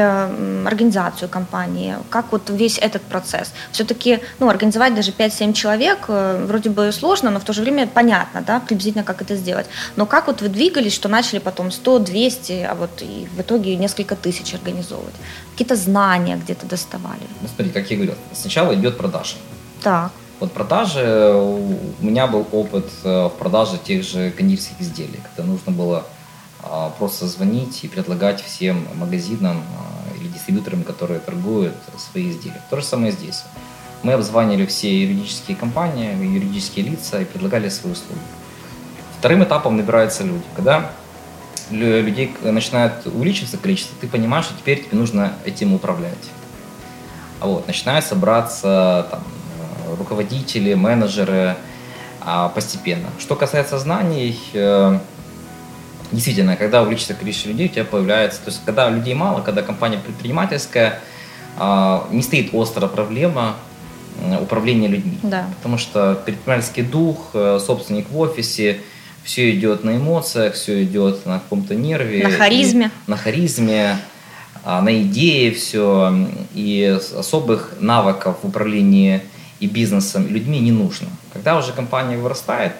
организацию 0.66 1.28
компании? 1.28 1.96
Как 2.10 2.32
вот 2.32 2.50
весь 2.50 2.78
этот 2.78 3.02
процесс? 3.02 3.52
Все-таки, 3.72 4.20
ну, 4.38 4.48
организовать 4.48 4.94
даже 4.94 5.12
5-7 5.12 5.52
человек 5.52 5.98
э, 6.08 6.44
вроде 6.46 6.70
бы 6.70 6.92
сложно, 6.92 7.30
но 7.30 7.40
в 7.40 7.44
то 7.44 7.52
же 7.52 7.62
время 7.62 7.86
понятно, 7.86 8.42
да, 8.46 8.60
приблизительно 8.60 9.04
как 9.04 9.22
это 9.22 9.36
сделать. 9.36 9.66
Но 9.96 10.06
как 10.06 10.26
вот 10.26 10.42
вы 10.42 10.48
двигались, 10.48 10.94
что 10.94 11.08
начали 11.08 11.38
потом 11.38 11.68
100-200, 11.68 12.64
а 12.64 12.74
вот 12.74 12.90
и 13.02 13.28
в 13.36 13.40
итоге 13.40 13.76
несколько 13.76 14.16
тысяч 14.16 14.54
организовывать? 14.54 15.14
Какие-то 15.52 15.76
знания 15.76 16.36
где-то 16.36 16.66
доставали? 16.66 17.22
Ну, 17.40 17.48
смотри, 17.54 17.72
как 17.72 17.90
я 17.90 17.96
говорил, 17.96 18.14
сначала 18.32 18.74
идет 18.74 18.96
продажа. 18.96 19.36
Так. 19.82 20.12
Вот 20.40 20.52
продажи, 20.52 21.34
у 21.34 21.76
меня 22.00 22.26
был 22.26 22.46
опыт 22.50 22.86
э, 23.04 23.26
в 23.26 23.38
продаже 23.38 23.76
тех 23.76 24.02
же 24.02 24.30
кондитерских 24.30 24.80
изделий, 24.80 25.20
когда 25.22 25.50
нужно 25.50 25.70
было 25.70 26.06
а, 26.62 26.88
просто 26.98 27.26
звонить 27.26 27.84
и 27.84 27.88
предлагать 27.88 28.42
всем 28.42 28.86
магазинам 28.94 29.58
а, 29.58 30.18
или 30.18 30.28
дистрибьюторам, 30.28 30.82
которые 30.82 31.20
торгуют 31.20 31.74
свои 31.98 32.30
изделия. 32.30 32.62
То 32.70 32.76
же 32.76 32.82
самое 32.82 33.12
здесь. 33.12 33.42
Мы 34.02 34.14
обзванивали 34.14 34.64
все 34.64 35.02
юридические 35.02 35.58
компании, 35.58 36.14
юридические 36.16 36.86
лица 36.86 37.20
и 37.20 37.26
предлагали 37.26 37.68
свои 37.68 37.92
услуги. 37.92 38.20
Вторым 39.18 39.44
этапом 39.44 39.76
набираются 39.76 40.24
люди. 40.24 40.44
Когда 40.56 40.90
людей 41.70 42.34
начинает 42.42 43.06
увеличиваться 43.06 43.58
количество, 43.58 43.94
ты 44.00 44.08
понимаешь, 44.08 44.46
что 44.46 44.54
теперь 44.54 44.84
тебе 44.84 44.96
нужно 44.96 45.34
этим 45.44 45.74
управлять. 45.74 46.30
А 47.40 47.46
вот, 47.46 47.66
начинают 47.66 48.06
собраться 48.06 49.06
там, 49.10 49.22
руководители, 49.98 50.74
менеджеры 50.74 51.56
а, 52.20 52.48
постепенно. 52.48 53.08
Что 53.18 53.36
касается 53.36 53.78
знаний, 53.78 54.38
э, 54.52 54.98
действительно, 56.12 56.56
когда 56.56 56.82
увеличится 56.82 57.14
количество 57.14 57.48
людей, 57.48 57.66
у 57.66 57.70
тебя 57.70 57.84
появляется, 57.84 58.40
то 58.40 58.50
есть 58.50 58.60
когда 58.64 58.88
людей 58.90 59.14
мало, 59.14 59.40
когда 59.40 59.62
компания 59.62 59.98
предпринимательская, 59.98 61.00
а, 61.58 62.06
не 62.10 62.22
стоит 62.22 62.54
острая 62.54 62.88
проблема 62.88 63.56
управления 64.40 64.88
людьми. 64.88 65.18
Да. 65.22 65.46
Потому 65.56 65.78
что 65.78 66.20
предпринимательский 66.26 66.82
дух, 66.82 67.30
э, 67.32 67.58
собственник 67.64 68.10
в 68.10 68.18
офисе, 68.18 68.80
все 69.24 69.50
идет 69.50 69.84
на 69.84 69.96
эмоциях, 69.96 70.54
все 70.54 70.82
идет 70.82 71.26
на 71.26 71.38
каком-то 71.38 71.74
нерве. 71.74 72.26
На 72.26 72.30
харизме. 72.30 72.90
на 73.06 73.16
харизме, 73.16 73.98
а, 74.64 74.80
на 74.82 75.02
идее 75.02 75.52
все. 75.52 76.28
И 76.54 76.98
особых 77.16 77.74
навыков 77.80 78.38
в 78.42 78.48
управлении 78.48 79.22
и 79.60 79.66
бизнесом, 79.66 80.26
и 80.26 80.30
людьми 80.30 80.58
не 80.60 80.72
нужно. 80.72 81.08
Когда 81.32 81.58
уже 81.58 81.72
компания 81.72 82.16
вырастает, 82.16 82.72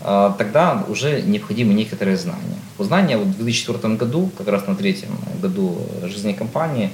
а, 0.00 0.34
тогда 0.38 0.84
уже 0.88 1.22
необходимы 1.22 1.74
некоторые 1.74 2.16
знания. 2.16 2.58
Знания 2.78 3.16
вот 3.16 3.28
в 3.28 3.36
2004 3.38 3.96
году, 3.96 4.30
как 4.38 4.46
раз 4.48 4.66
на 4.66 4.76
третьем 4.76 5.18
году 5.42 5.78
жизни 6.04 6.32
компании, 6.32 6.90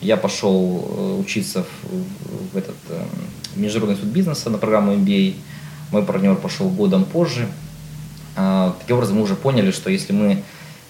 я 0.00 0.16
пошел 0.16 0.84
э, 0.88 1.20
учиться 1.20 1.62
в, 1.62 2.52
в 2.52 2.56
этот 2.56 2.76
э, 2.88 3.04
международный 3.54 4.00
суд 4.00 4.10
бизнеса 4.10 4.48
на 4.48 4.56
программу 4.56 4.94
MBA. 4.94 5.34
Мой 5.92 6.02
партнер 6.02 6.34
пошел 6.36 6.70
годом 6.70 7.04
позже. 7.04 7.46
А, 8.34 8.74
таким 8.80 8.96
образом, 8.96 9.18
мы 9.18 9.22
уже 9.24 9.34
поняли, 9.34 9.70
что 9.70 9.90
если 9.90 10.14
мы 10.14 10.42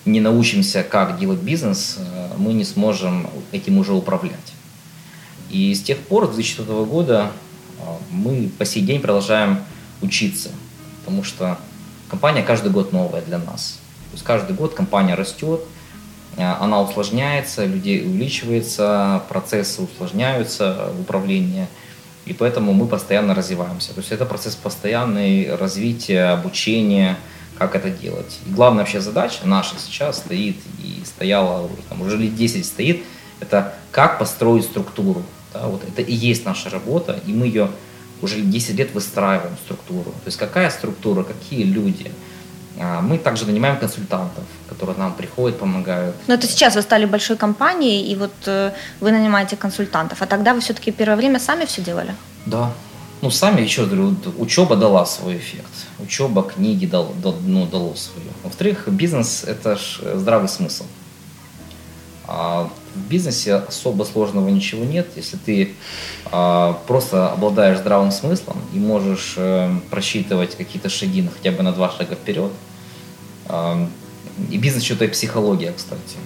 не 0.04 0.20
научимся, 0.20 0.84
как 0.84 1.18
делать 1.18 1.40
бизнес, 1.40 1.96
э, 1.98 2.28
мы 2.38 2.52
не 2.52 2.64
сможем 2.64 3.28
этим 3.50 3.78
уже 3.78 3.92
управлять. 3.92 4.54
И 5.50 5.74
с 5.74 5.82
тех 5.82 5.98
пор, 5.98 6.26
с 6.26 6.34
2004 6.36 6.84
года, 6.84 7.32
мы 8.10 8.50
по 8.58 8.64
сей 8.64 8.82
день 8.82 9.00
продолжаем 9.00 9.60
учиться, 10.02 10.50
потому 11.00 11.22
что 11.24 11.58
компания 12.08 12.42
каждый 12.42 12.70
год 12.70 12.92
новая 12.92 13.22
для 13.22 13.38
нас. 13.38 13.78
То 14.10 14.14
есть 14.14 14.24
каждый 14.24 14.56
год 14.56 14.74
компания 14.74 15.14
растет, 15.14 15.60
а, 16.36 16.58
она 16.60 16.80
усложняется, 16.80 17.64
людей 17.64 18.04
увеличивается, 18.04 19.22
процессы 19.28 19.82
усложняются 19.82 20.90
в 20.96 21.00
управлении, 21.02 21.66
и 22.26 22.32
поэтому 22.32 22.72
мы 22.72 22.86
постоянно 22.86 23.34
развиваемся. 23.34 23.92
То 23.92 24.00
есть 24.00 24.12
это 24.12 24.26
процесс 24.26 24.54
постоянной 24.54 25.54
развития, 25.56 26.32
обучения, 26.32 27.16
как 27.58 27.74
это 27.74 27.90
делать. 27.90 28.38
И 28.46 28.50
главная 28.50 28.84
вообще 28.84 29.00
задача 29.00 29.40
наша 29.44 29.74
сейчас 29.78 30.18
стоит 30.18 30.56
и 30.82 31.02
стояла, 31.04 31.68
там, 31.88 32.00
уже 32.02 32.16
лет 32.16 32.34
10 32.34 32.64
стоит, 32.64 33.04
это 33.40 33.74
как 33.90 34.18
построить 34.18 34.64
структуру, 34.64 35.22
да, 35.52 35.66
вот 35.66 35.82
это 35.84 36.02
и 36.02 36.14
есть 36.14 36.44
наша 36.44 36.70
работа, 36.70 37.20
и 37.26 37.32
мы 37.32 37.46
ее 37.46 37.70
уже 38.22 38.40
10 38.40 38.76
лет 38.76 38.94
выстраиваем 38.94 39.56
структуру. 39.64 40.10
То 40.10 40.26
есть 40.26 40.38
какая 40.38 40.70
структура, 40.70 41.22
какие 41.22 41.64
люди. 41.64 42.10
А, 42.78 43.00
мы 43.00 43.18
также 43.18 43.46
нанимаем 43.46 43.78
консультантов, 43.78 44.44
которые 44.68 44.96
нам 44.96 45.14
приходят, 45.14 45.58
помогают. 45.58 46.16
Но 46.26 46.34
это 46.34 46.46
сейчас 46.46 46.76
вы 46.76 46.82
стали 46.82 47.04
большой 47.04 47.36
компанией, 47.36 48.10
и 48.10 48.16
вот 48.16 48.32
э, 48.46 48.72
вы 49.00 49.12
нанимаете 49.12 49.56
консультантов. 49.56 50.22
А 50.22 50.26
тогда 50.26 50.54
вы 50.54 50.60
все-таки 50.60 50.92
первое 50.92 51.16
время 51.16 51.38
сами 51.40 51.64
все 51.64 51.82
делали? 51.82 52.14
Да. 52.46 52.72
Ну, 53.22 53.30
сами, 53.30 53.60
еще 53.60 53.84
говорю, 53.84 54.16
учеба 54.38 54.76
дала 54.76 55.04
свой 55.04 55.36
эффект. 55.36 55.86
Учеба, 55.98 56.42
книги 56.42 56.86
дал, 56.86 57.12
дал, 57.22 57.36
ну, 57.44 57.66
дало 57.66 57.94
свое. 57.94 58.28
Во-вторых, 58.42 58.88
бизнес– 58.88 59.44
это 59.46 59.76
ж 59.76 60.00
здравый 60.14 60.48
смысл. 60.48 60.84
А 62.32 62.70
в 62.94 63.08
бизнесе 63.08 63.54
особо 63.56 64.04
сложного 64.04 64.48
ничего 64.48 64.84
нет, 64.84 65.08
если 65.16 65.36
ты 65.36 65.74
а, 66.26 66.80
просто 66.86 67.32
обладаешь 67.32 67.78
здравым 67.78 68.12
смыслом 68.12 68.58
и 68.72 68.78
можешь 68.78 69.34
э, 69.36 69.68
просчитывать 69.90 70.56
какие-то 70.56 70.88
шаги 70.88 71.22
на, 71.22 71.30
хотя 71.30 71.50
бы 71.50 71.64
на 71.64 71.72
два 71.72 71.90
шага 71.90 72.14
вперед. 72.14 72.52
А, 73.46 73.84
и 74.48 74.58
бизнес 74.58 74.84
что-то 74.84 75.06
и 75.06 75.08
психология, 75.08 75.72
кстати. 75.76 76.18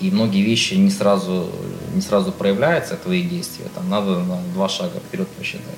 И 0.00 0.10
многие 0.10 0.40
вещи 0.40 0.72
не 0.72 0.90
сразу, 0.90 1.50
не 1.94 2.00
сразу 2.00 2.32
проявляются, 2.32 2.96
твои 2.96 3.22
действия. 3.22 3.66
Там 3.74 3.90
надо 3.90 4.20
на 4.20 4.40
два 4.54 4.70
шага 4.70 5.00
вперед 5.00 5.28
посчитать. 5.28 5.76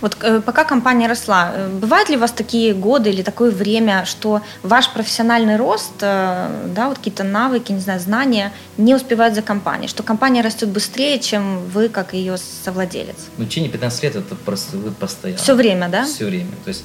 Вот 0.00 0.16
э, 0.22 0.40
пока 0.40 0.64
компания 0.64 1.08
росла, 1.08 1.52
э, 1.54 1.68
бывают 1.68 2.08
ли 2.08 2.16
у 2.16 2.20
вас 2.20 2.32
такие 2.32 2.74
годы 2.74 3.10
или 3.10 3.22
такое 3.22 3.50
время, 3.50 4.04
что 4.04 4.42
ваш 4.62 4.90
профессиональный 4.92 5.56
рост, 5.56 5.92
э, 6.00 6.48
да, 6.74 6.88
вот 6.88 6.98
какие-то 6.98 7.24
навыки, 7.24 7.72
не 7.72 7.80
знаю, 7.80 8.00
знания 8.00 8.52
не 8.76 8.94
успевают 8.94 9.34
за 9.34 9.42
компанией, 9.42 9.88
что 9.88 10.02
компания 10.02 10.42
растет 10.42 10.68
быстрее, 10.68 11.18
чем 11.18 11.60
вы, 11.68 11.88
как 11.88 12.14
ее 12.14 12.36
совладелец? 12.64 13.16
Ну, 13.38 13.44
в 13.44 13.48
течение 13.48 13.70
15 13.70 14.02
лет 14.02 14.16
это 14.16 14.34
просто 14.34 14.76
вы 14.76 14.90
постоянно. 14.90 15.42
Все 15.42 15.54
время, 15.54 15.88
да? 15.88 16.04
Все 16.04 16.26
время. 16.26 16.50
То 16.64 16.68
есть 16.68 16.84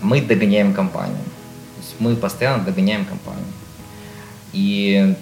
мы 0.00 0.20
догоняем 0.20 0.74
компанию. 0.74 1.16
То 1.16 1.82
есть 1.82 1.94
мы 1.98 2.16
постоянно 2.16 2.64
догоняем 2.64 3.04
компанию. 3.04 3.44
И, 4.52 5.14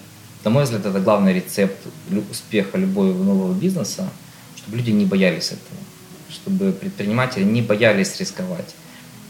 на 0.43 0.51
мой 0.51 0.63
взгляд, 0.63 0.85
это 0.85 0.99
главный 0.99 1.33
рецепт 1.33 1.77
успеха 2.31 2.77
любого 2.77 3.11
нового 3.11 3.53
бизнеса, 3.53 4.07
чтобы 4.55 4.77
люди 4.77 4.91
не 4.91 5.05
боялись 5.05 5.47
этого 5.47 5.84
чтобы 6.35 6.71
предприниматели 6.71 7.43
не 7.43 7.61
боялись 7.61 8.19
рисковать, 8.19 8.75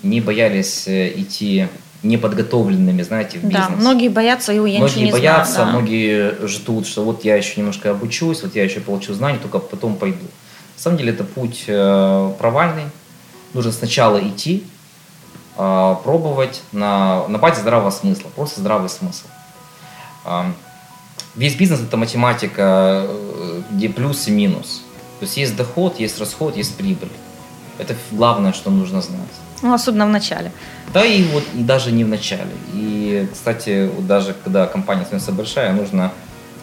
не 0.04 0.22
боялись 0.22 0.88
э, 0.88 1.12
идти 1.20 1.68
неподготовленными, 2.04 3.02
знаете, 3.02 3.40
в 3.40 3.44
бизнес. 3.44 3.68
Да, 3.68 3.76
многие 3.76 4.10
боятся, 4.10 4.54
и 4.54 4.56
я 4.56 4.80
многие 4.80 5.06
не 5.06 5.12
боятся, 5.12 5.54
знаю, 5.54 5.68
да. 5.68 5.74
многие 5.74 6.48
ждут, 6.48 6.88
что 6.88 7.04
вот 7.04 7.26
я 7.26 7.36
еще 7.36 7.54
немножко 7.58 7.92
обучусь, 7.92 8.44
вот 8.44 8.56
я 8.56 8.64
еще 8.64 8.80
получу 8.80 9.14
знания, 9.14 9.40
только 9.40 9.60
потом 9.60 9.96
пойду. 9.96 10.26
На 10.76 10.82
самом 10.82 10.98
деле 10.98 11.14
это 11.14 11.24
путь 11.24 11.64
э, 11.68 12.32
провальный. 12.38 12.86
Нужно 13.54 13.72
сначала 13.72 14.20
идти, 14.20 14.64
э, 15.58 15.96
пробовать 16.04 16.62
на, 16.72 17.28
на 17.28 17.38
базе 17.38 17.62
здравого 17.62 17.92
смысла, 17.92 18.30
просто 18.36 18.60
здравый 18.60 18.90
смысл. 18.90 19.26
Весь 21.36 21.56
бизнес 21.56 21.82
это 21.82 21.98
математика, 21.98 23.08
где 23.72 23.90
плюс 23.90 24.28
и 24.28 24.32
минус. 24.32 24.85
То 25.20 25.26
есть 25.26 25.38
есть 25.38 25.56
доход, 25.56 26.00
есть 26.00 26.20
расход, 26.20 26.58
есть 26.58 26.76
прибыль. 26.76 27.12
Это 27.78 27.96
главное, 28.12 28.54
что 28.54 28.70
нужно 28.70 29.02
знать. 29.02 29.20
Ну, 29.62 29.74
особенно 29.74 30.06
в 30.06 30.10
начале. 30.10 30.52
Да, 30.94 31.06
и 31.06 31.24
вот 31.24 31.44
и 31.54 31.64
даже 31.64 31.92
не 31.92 32.04
в 32.04 32.08
начале. 32.08 32.52
И, 32.74 33.28
кстати, 33.32 33.90
вот 33.94 34.08
даже 34.08 34.36
когда 34.44 34.68
компания 34.68 35.04
становится 35.04 35.32
большая, 35.32 35.74
нужно 35.74 36.12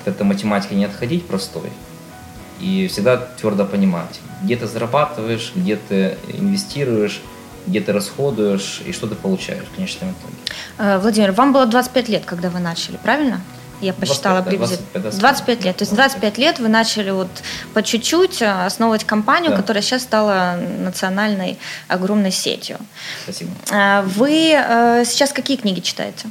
от 0.03 0.09
этой 0.09 0.23
математики 0.23 0.75
не 0.75 0.85
отходить 0.85 1.27
простой. 1.27 1.71
И 2.61 2.87
всегда 2.88 3.17
твердо 3.17 3.65
понимать, 3.65 4.21
где 4.43 4.57
ты 4.57 4.67
зарабатываешь, 4.67 5.53
где 5.57 5.77
ты 5.77 6.17
инвестируешь, 6.33 7.21
где 7.67 7.81
ты 7.81 7.93
расходуешь 7.93 8.83
и 8.87 8.93
что 8.93 9.07
ты 9.07 9.15
получаешь 9.15 9.65
в 9.65 9.75
конечном 9.75 10.11
итоге. 10.11 10.37
Э, 10.79 10.99
Владимир, 10.99 11.33
вам 11.33 11.53
было 11.53 11.67
25 11.67 12.09
лет, 12.09 12.25
когда 12.25 12.51
вы 12.51 12.61
начали, 12.61 12.99
правильно? 13.03 13.41
Я 13.83 13.92
посчитала 13.92 14.40
25, 14.42 14.45
приблизительно. 14.45 15.11
25, 15.11 15.21
25 15.21 15.64
лет. 15.64 15.77
То 15.77 15.83
есть 15.83 15.95
25 15.95 16.38
лет 16.38 16.59
вы 16.59 16.68
начали 16.68 17.11
вот 17.11 17.29
по 17.75 17.83
чуть-чуть 17.83 18.42
э, 18.42 18.66
основывать 18.66 19.05
компанию, 19.05 19.51
да. 19.51 19.57
которая 19.57 19.83
сейчас 19.83 20.03
стала 20.03 20.59
национальной 20.79 21.59
огромной 21.88 22.31
сетью. 22.31 22.79
Спасибо. 23.25 23.51
А 23.71 24.03
вы 24.03 24.55
э, 24.55 25.05
сейчас 25.05 25.33
какие 25.33 25.57
книги 25.57 25.81
читаете? 25.81 26.29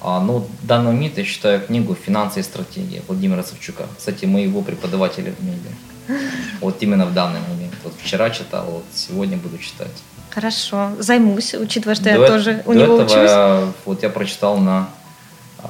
А, 0.00 0.20
ну, 0.20 0.46
в 0.62 0.66
данный 0.66 0.92
момент 0.92 1.18
я 1.18 1.24
читаю 1.24 1.60
книгу 1.60 1.94
«Финансы 1.94 2.40
и 2.40 2.42
стратегия» 2.42 3.02
Владимира 3.08 3.42
Савчука. 3.42 3.86
Кстати, 3.96 4.26
моего 4.26 4.62
преподавателя 4.62 5.32
в 5.32 5.44
медиа. 5.44 5.72
Вот 6.60 6.82
именно 6.82 7.06
в 7.06 7.14
данный 7.14 7.40
момент. 7.40 7.74
Вот 7.84 7.94
вчера 8.02 8.30
читал, 8.30 8.64
вот 8.66 8.84
сегодня 8.94 9.36
буду 9.36 9.58
читать. 9.58 9.92
Хорошо, 10.30 10.92
займусь, 10.98 11.54
учитывая, 11.54 11.94
что 11.94 12.04
до 12.04 12.10
я 12.10 12.26
тоже 12.26 12.62
у 12.66 12.72
него 12.72 13.00
этого, 13.00 13.64
учусь. 13.64 13.74
Вот 13.84 14.02
я 14.02 14.10
прочитал 14.10 14.58
на 14.58 14.88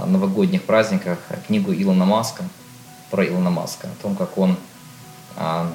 новогодних 0.07 0.63
праздниках 0.63 1.19
книгу 1.47 1.73
Илона 1.73 2.05
Маска, 2.05 2.45
про 3.11 3.27
Илона 3.27 3.51
Маска, 3.51 3.89
о 3.89 4.03
том, 4.03 4.15
как 4.17 4.37
он 4.37 4.57
а, 5.37 5.73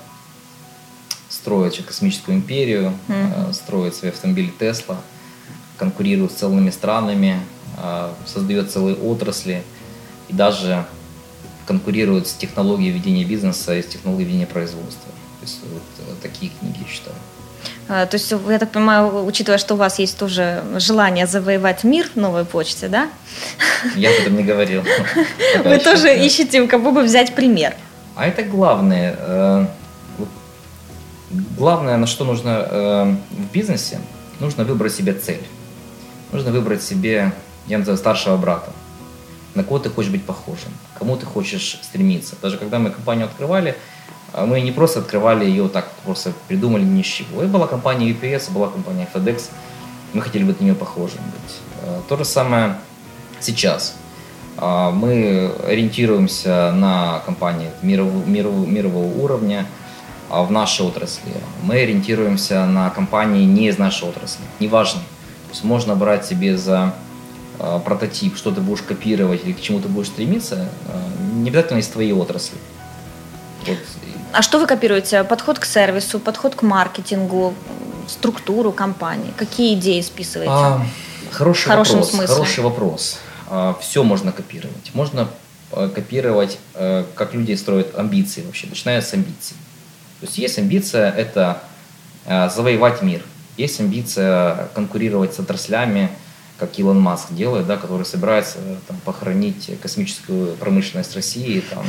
строит 1.30 1.84
космическую 1.84 2.38
империю, 2.38 2.94
mm-hmm. 3.08 3.54
строит 3.54 3.96
свои 3.96 4.12
автомобили 4.12 4.52
Тесла, 4.60 4.98
конкурирует 5.78 6.32
с 6.32 6.36
целыми 6.36 6.70
странами, 6.70 7.40
а, 7.78 8.14
создает 8.26 8.72
целые 8.72 8.96
отрасли 8.96 9.64
и 10.30 10.34
даже 10.34 10.86
конкурирует 11.66 12.28
с 12.28 12.34
технологией 12.34 12.92
ведения 12.92 13.24
бизнеса 13.24 13.76
и 13.76 13.82
с 13.82 13.88
технологией 13.88 14.28
ведения 14.28 14.48
производства. 14.48 15.12
То 15.40 15.46
есть 15.46 15.60
вот 15.72 15.82
э, 16.00 16.14
такие 16.22 16.52
книги 16.60 16.78
я 16.80 16.94
читаю. 16.94 17.16
А, 17.90 18.06
то 18.06 18.16
есть, 18.16 18.32
я 18.32 18.60
так 18.60 18.72
понимаю, 18.72 19.26
учитывая, 19.26 19.58
что 19.58 19.74
у 19.74 19.78
вас 19.78 20.00
есть 20.00 20.18
тоже 20.18 20.64
желание 20.78 21.28
завоевать 21.28 21.84
мир 21.84 22.08
в 22.14 22.20
новой 22.20 22.46
почте, 22.46 22.88
да? 22.88 23.10
Я 23.96 24.10
об 24.10 24.22
этом 24.22 24.38
не 24.38 24.44
говорил. 24.44 24.84
Вы 25.64 25.78
тоже 25.80 26.18
ищете, 26.26 26.62
у 26.62 26.68
кого 26.68 26.92
бы 26.92 27.04
взять 27.04 27.36
пример. 27.36 27.76
А 28.16 28.28
это 28.28 28.44
главное. 28.44 29.16
Э, 29.20 29.68
главное, 31.58 31.98
на 31.98 32.08
что 32.08 32.24
нужно 32.24 32.68
э, 32.70 33.16
в 33.32 33.52
бизнесе, 33.52 34.00
нужно 34.40 34.64
выбрать 34.64 34.94
себе 34.94 35.14
цель. 35.14 35.44
Нужно 36.32 36.52
выбрать 36.52 36.82
себе, 36.82 37.32
я 37.68 37.78
называю, 37.78 37.98
старшего 37.98 38.38
брата. 38.38 38.72
На 39.56 39.64
кого 39.64 39.80
ты 39.80 39.90
хочешь 39.90 40.12
быть 40.12 40.26
похожим, 40.26 40.72
кому 40.98 41.16
ты 41.18 41.26
хочешь 41.26 41.80
стремиться. 41.84 42.36
Даже 42.42 42.58
когда 42.58 42.80
мы 42.80 42.90
компанию 42.90 43.26
открывали, 43.26 43.76
мы 44.36 44.62
не 44.62 44.72
просто 44.72 45.00
открывали 45.00 45.46
ее 45.46 45.70
так, 45.70 45.90
просто 46.04 46.34
придумали 46.48 46.84
ни 46.84 47.04
с 47.04 47.06
чего. 47.06 47.44
И 47.44 47.48
была 47.48 47.68
компания 47.68 48.10
UPS, 48.12 48.52
была 48.52 48.68
компания 48.68 49.08
FedEx. 49.14 49.50
Мы 50.14 50.22
хотели 50.22 50.44
быть 50.44 50.60
на 50.60 50.66
нее 50.66 50.76
похожим 50.76 51.22
быть. 51.32 51.56
А, 51.84 52.02
то 52.08 52.18
же 52.18 52.26
самое 52.26 52.78
сейчас. 53.40 53.96
А, 54.58 54.92
мы 54.92 55.52
ориентируемся 55.68 56.72
на 56.72 57.22
компании 57.26 57.70
мирового, 57.84 58.26
мирового, 58.26 58.66
мирового 58.66 59.06
уровня 59.06 59.68
в 60.30 60.52
нашей 60.52 60.86
отрасли. 60.86 61.34
Мы 61.62 61.76
ориентируемся 61.82 62.66
на 62.66 62.90
компании 62.90 63.46
не 63.46 63.68
из 63.68 63.78
нашей 63.78 64.10
отрасли. 64.10 64.44
Неважно. 64.60 65.02
То 65.02 65.52
есть 65.52 65.64
можно 65.64 65.96
брать 65.96 66.26
себе 66.26 66.58
за 66.58 66.96
прототип, 67.86 68.36
что 68.36 68.52
ты 68.52 68.60
будешь 68.60 68.82
копировать 68.82 69.46
или 69.46 69.54
к 69.54 69.62
чему 69.62 69.80
ты 69.80 69.88
будешь 69.88 70.08
стремиться, 70.08 70.70
не 71.36 71.50
обязательно 71.50 71.78
из 71.78 71.88
твоей 71.88 72.14
отрасли. 72.14 72.58
А 74.34 74.42
что 74.42 74.60
вы 74.60 74.66
копируете? 74.66 75.24
Подход 75.24 75.60
к 75.60 75.66
сервису, 75.66 76.20
подход 76.20 76.56
к 76.56 76.64
маркетингу, 76.64 77.54
структуру 78.08 78.72
компании? 78.72 79.32
Какие 79.38 79.76
идеи 79.76 80.02
списываете? 80.02 80.52
А, 80.52 80.86
хороший 81.32 81.68
вопрос. 81.68 82.10
Смысле? 82.10 82.28
Хороший 82.28 82.64
вопрос. 82.64 83.20
А, 83.48 83.78
все 83.80 84.04
можно 84.04 84.32
копировать. 84.32 84.92
Можно 84.96 85.30
а, 85.72 85.88
копировать, 85.88 86.58
а, 86.74 87.06
как 87.14 87.36
люди 87.36 87.54
строят 87.54 87.96
амбиции 87.96 88.42
вообще, 88.42 88.66
начиная 88.68 89.02
с 89.02 89.14
амбиций. 89.14 89.56
То 90.20 90.26
есть 90.26 90.40
есть 90.40 90.58
амбиция– 90.58 91.12
это 91.18 91.62
а, 92.26 92.50
завоевать 92.50 93.04
мир. 93.04 93.22
Есть 93.56 93.80
амбиция 93.80 94.68
конкурировать 94.74 95.36
с 95.36 95.40
отраслями, 95.40 96.10
как 96.58 96.80
Илон 96.80 97.00
Маск 97.00 97.32
делает, 97.32 97.68
да, 97.68 97.78
который 97.78 98.06
собирается 98.06 98.58
там, 98.88 98.98
похоронить 99.06 99.70
космическую 99.80 100.56
промышленность 100.56 101.16
России, 101.16 101.60
там, 101.60 101.86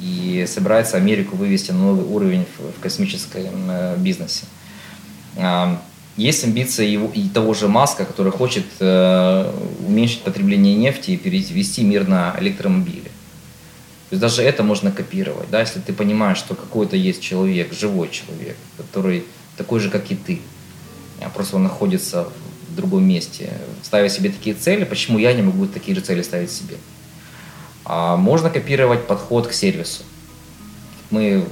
и 0.00 0.46
собирается 0.48 0.96
Америку 0.96 1.36
вывести 1.36 1.72
на 1.72 1.78
новый 1.78 2.04
уровень 2.04 2.46
в, 2.58 2.78
в 2.78 2.80
космическом 2.80 3.42
э, 3.68 3.96
бизнесе. 3.98 4.44
А, 5.36 5.80
есть 6.16 6.44
амбиции 6.44 6.86
его, 6.86 7.10
и 7.14 7.28
того 7.28 7.54
же 7.54 7.68
Маска, 7.68 8.04
который 8.04 8.32
хочет 8.32 8.64
э, 8.80 9.52
уменьшить 9.86 10.22
потребление 10.22 10.74
нефти 10.74 11.12
и 11.12 11.16
перевести 11.16 11.84
мир 11.84 12.08
на 12.08 12.34
электромобили. 12.40 13.10
То 14.08 14.14
есть 14.14 14.20
даже 14.20 14.42
это 14.42 14.62
можно 14.62 14.90
копировать, 14.90 15.50
да, 15.50 15.60
если 15.60 15.80
ты 15.80 15.92
понимаешь, 15.92 16.38
что 16.38 16.54
какой-то 16.54 16.96
есть 16.96 17.20
человек, 17.20 17.72
живой 17.74 18.08
человек, 18.08 18.56
который 18.78 19.24
такой 19.56 19.80
же, 19.80 19.90
как 19.90 20.10
и 20.10 20.16
ты, 20.16 20.40
а 21.20 21.28
просто 21.28 21.56
он 21.56 21.64
находится 21.64 22.26
в 22.68 22.74
другом 22.74 23.06
месте, 23.06 23.52
ставя 23.82 24.08
себе 24.08 24.30
такие 24.30 24.56
цели, 24.56 24.84
почему 24.84 25.18
я 25.18 25.32
не 25.34 25.42
могу 25.42 25.66
такие 25.66 25.94
же 25.94 26.00
цели 26.00 26.22
ставить 26.22 26.50
себе? 26.50 26.76
А 27.88 28.16
можно 28.16 28.50
копировать 28.50 29.06
подход 29.06 29.46
к 29.46 29.52
сервису. 29.54 30.02
Мы 31.10 31.46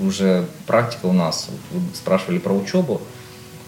уже 0.00 0.44
практика 0.66 1.06
у 1.06 1.12
нас. 1.12 1.48
Вы 1.70 1.80
спрашивали 1.94 2.38
про 2.38 2.52
учебу. 2.52 3.00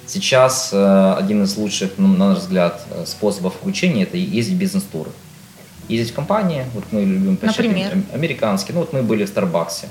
Сейчас 0.06 0.68
э, 0.70 1.14
один 1.18 1.44
из 1.44 1.56
лучших, 1.56 1.92
ну, 1.96 2.08
на 2.08 2.30
наш 2.30 2.40
взгляд, 2.40 2.84
э, 2.90 3.06
способов 3.06 3.54
включения– 3.54 4.02
это 4.04 4.18
ездить 4.18 4.58
бизнес-туры. 4.58 5.10
Ездить 5.88 6.12
в 6.12 6.14
компании, 6.14 6.66
вот 6.74 6.84
мы 6.90 7.00
любим 7.04 7.38
Например? 7.40 7.96
американские, 8.12 8.74
ну 8.74 8.80
вот 8.80 8.92
мы 8.92 9.02
были 9.02 9.24
в 9.24 9.28
Старбаксе, 9.28 9.88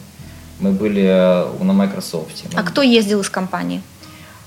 мы 0.59 0.71
были 0.71 1.03
э, 1.03 1.63
на 1.63 1.73
Microsoft. 1.73 2.45
А 2.53 2.61
кто 2.61 2.83
ездил 2.83 3.21
из 3.21 3.29
компании? 3.31 3.81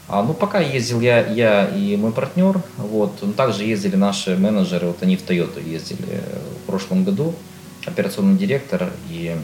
А, 0.08 0.22
ну, 0.22 0.34
пока 0.34 0.60
ездил 0.60 1.00
я, 1.00 1.26
я 1.26 1.66
и 1.66 1.96
мой 1.96 2.12
партнер. 2.12 2.60
Вот. 2.76 3.18
Ну, 3.22 3.32
также 3.32 3.64
ездили 3.64 3.96
наши 3.96 4.36
менеджеры, 4.36 4.86
вот 4.86 5.02
они 5.02 5.16
в 5.16 5.24
Toyota 5.24 5.60
ездили 5.68 6.22
в 6.62 6.66
прошлом 6.66 7.02
году. 7.02 7.34
Операционный 7.86 8.36
директор 8.36 8.90
и 9.08 9.36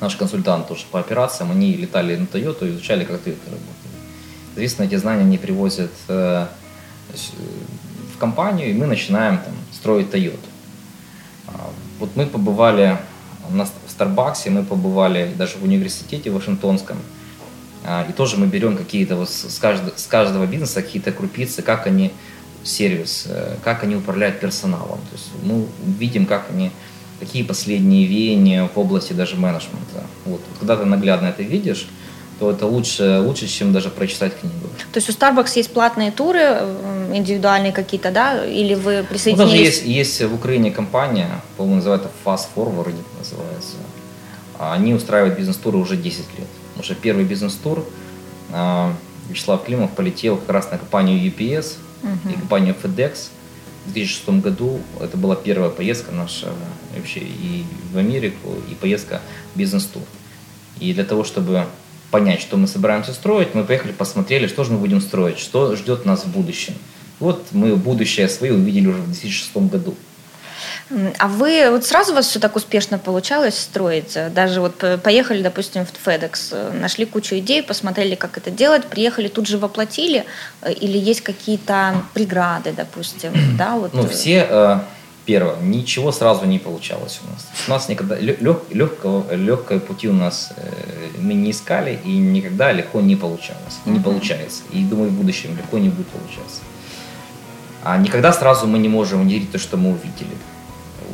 наш 0.00 0.16
консультант 0.16 0.68
тоже 0.68 0.84
по 0.90 1.00
операциям, 1.00 1.50
они 1.50 1.74
летали 1.74 2.16
на 2.16 2.24
Toyota 2.24 2.66
и 2.66 2.70
изучали, 2.70 3.04
как 3.04 3.16
Toyota 3.16 3.44
работает. 3.44 3.76
Соответственно, 4.48 4.86
эти 4.86 4.94
знания 4.96 5.22
они 5.22 5.38
привозят 5.38 5.90
э, 6.08 6.46
в 8.14 8.18
компанию, 8.18 8.70
и 8.70 8.72
мы 8.72 8.86
начинаем 8.86 9.38
там, 9.38 9.54
строить 9.72 10.08
Toyota. 10.14 10.38
А, 11.48 11.70
вот 11.98 12.16
мы 12.16 12.26
побывали 12.26 12.98
на, 13.50 13.64
в 13.64 13.70
Старбаксе, 13.88 14.50
мы 14.50 14.64
побывали 14.64 15.32
даже 15.36 15.58
в 15.58 15.64
университете 15.64 16.30
Вашингтонском, 16.30 16.98
а, 17.84 18.06
и 18.08 18.12
тоже 18.12 18.36
мы 18.36 18.46
берем 18.46 18.76
какие-то 18.76 19.16
вот 19.16 19.30
с, 19.30 19.58
каждого, 19.58 19.92
с 19.96 20.06
каждого 20.06 20.46
бизнеса 20.46 20.82
какие-то 20.82 21.12
крупицы, 21.12 21.62
как 21.62 21.86
они 21.86 22.12
сервис, 22.64 23.26
э, 23.28 23.56
как 23.62 23.84
они 23.84 23.96
управляют 23.96 24.40
персоналом. 24.40 24.98
То 24.98 25.12
есть 25.16 25.30
мы 25.42 25.66
видим, 25.98 26.26
как 26.26 26.46
они, 26.50 26.72
какие 27.20 27.42
последние 27.42 28.06
веяния 28.06 28.68
в 28.72 28.78
области 28.78 29.12
даже 29.12 29.36
менеджмента. 29.36 30.04
Вот. 30.24 30.40
Когда 30.58 30.76
ты 30.76 30.84
наглядно 30.84 31.26
это 31.26 31.42
видишь, 31.42 31.88
то 32.38 32.50
это 32.50 32.66
лучше, 32.66 33.20
лучше, 33.20 33.46
чем 33.46 33.72
даже 33.72 33.88
прочитать 33.88 34.38
книгу. 34.38 34.68
То 34.92 34.98
есть 34.98 35.08
у 35.08 35.12
Starbucks 35.12 35.52
есть 35.56 35.72
платные 35.72 36.10
туры, 36.10 36.58
индивидуальные 37.14 37.72
какие-то, 37.72 38.10
да? 38.10 38.44
Или 38.44 38.74
вы 38.74 39.04
присоединились? 39.08 39.38
Ну, 39.38 39.44
даже 39.50 39.56
есть, 39.56 39.84
есть 39.86 40.22
в 40.22 40.34
Украине 40.34 40.70
компания, 40.70 41.28
по-моему, 41.56 41.76
называется 41.76 42.10
Fast 42.24 42.48
Forward, 42.54 42.94
называется. 43.18 43.76
Они 44.58 44.92
устраивают 44.94 45.38
бизнес-туры 45.38 45.78
уже 45.78 45.96
10 45.96 46.18
лет. 46.38 46.48
Уже 46.78 46.94
первый 46.94 47.24
бизнес-тур 47.24 47.86
а, 48.52 48.92
Вячеслав 49.28 49.64
Климов 49.64 49.92
полетел 49.92 50.36
как 50.36 50.50
раз 50.50 50.70
на 50.70 50.78
компанию 50.78 51.18
UPS 51.18 51.74
угу. 52.02 52.30
и 52.30 52.32
компанию 52.34 52.74
FedEx. 52.82 53.28
В 53.86 53.92
2006 53.92 54.28
году 54.40 54.80
это 55.00 55.16
была 55.16 55.36
первая 55.36 55.70
поездка 55.70 56.12
наша 56.12 56.48
вообще 56.94 57.20
и 57.20 57.64
в 57.92 57.98
Америку, 57.98 58.54
и 58.70 58.74
поездка 58.74 59.20
бизнес-тур. 59.54 60.02
И 60.80 60.92
для 60.92 61.04
того, 61.04 61.24
чтобы 61.24 61.66
понять, 62.10 62.40
что 62.40 62.56
мы 62.56 62.66
собираемся 62.66 63.12
строить, 63.12 63.54
мы 63.54 63.64
поехали, 63.64 63.92
посмотрели, 63.92 64.46
что 64.46 64.64
же 64.64 64.72
мы 64.72 64.78
будем 64.78 65.00
строить, 65.00 65.38
что 65.38 65.74
ждет 65.76 66.04
нас 66.04 66.24
в 66.24 66.32
будущем. 66.32 66.74
Вот 67.18 67.46
мы 67.52 67.76
будущее 67.76 68.28
свое 68.28 68.54
увидели 68.54 68.88
уже 68.88 68.98
в 68.98 69.06
2006 69.06 69.56
году. 69.56 69.94
А 71.18 71.28
вы, 71.28 71.70
вот 71.70 71.84
сразу 71.84 72.12
у 72.12 72.14
вас 72.14 72.26
все 72.26 72.38
так 72.38 72.56
успешно 72.56 72.98
получалось 72.98 73.58
строить? 73.58 74.16
Даже 74.34 74.60
вот 74.60 74.84
поехали, 75.02 75.42
допустим, 75.42 75.84
в 75.84 76.06
FedEx, 76.06 76.78
нашли 76.78 77.06
кучу 77.06 77.36
идей, 77.36 77.62
посмотрели, 77.62 78.14
как 78.14 78.38
это 78.38 78.50
делать, 78.50 78.84
приехали, 78.84 79.28
тут 79.28 79.46
же 79.46 79.58
воплотили? 79.58 80.24
Или 80.68 80.98
есть 80.98 81.22
какие-то 81.22 81.94
преграды, 82.14 82.72
допустим? 82.72 83.32
Да, 83.56 83.72
вот? 83.76 83.94
Ну, 83.94 84.08
все 84.08 84.46
э, 84.48 84.78
Первое, 85.26 85.56
ничего 85.60 86.12
сразу 86.12 86.46
не 86.46 86.60
получалось 86.60 87.20
у 87.24 87.30
нас. 87.32 87.48
У 87.66 87.70
нас 87.70 87.88
никогда 87.88 88.16
лег, 88.16 88.62
легкого, 88.70 89.34
легкой 89.34 89.80
пути 89.80 90.08
у 90.08 90.12
нас 90.12 90.52
э, 90.56 90.70
мы 91.18 91.34
не 91.34 91.50
искали 91.50 91.98
и 92.04 92.16
никогда 92.16 92.70
легко 92.70 93.00
не 93.00 93.16
получалось. 93.16 93.80
Не 93.86 93.98
получается. 93.98 94.62
И 94.70 94.84
думаю, 94.84 95.10
в 95.10 95.14
будущем 95.14 95.56
легко 95.56 95.78
не 95.78 95.88
будет 95.88 96.06
получаться. 96.06 96.60
А 97.82 97.98
никогда 97.98 98.32
сразу 98.32 98.68
мы 98.68 98.78
не 98.78 98.88
можем 98.88 99.22
внедрить 99.22 99.50
то, 99.50 99.58
что 99.58 99.76
мы 99.76 99.90
увидели. 99.90 100.36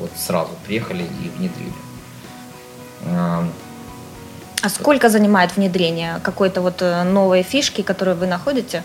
Вот 0.03 0.11
сразу 0.17 0.51
приехали 0.67 1.05
и 1.05 1.29
внедрили. 1.39 1.73
А 4.65 4.69
сколько 4.69 5.09
занимает 5.09 5.57
внедрение 5.57 6.21
какой-то 6.23 6.61
вот 6.61 6.83
э, 6.83 7.03
новой 7.05 7.43
фишки, 7.43 7.83
которую 7.83 8.17
вы 8.17 8.27
находите 8.27 8.83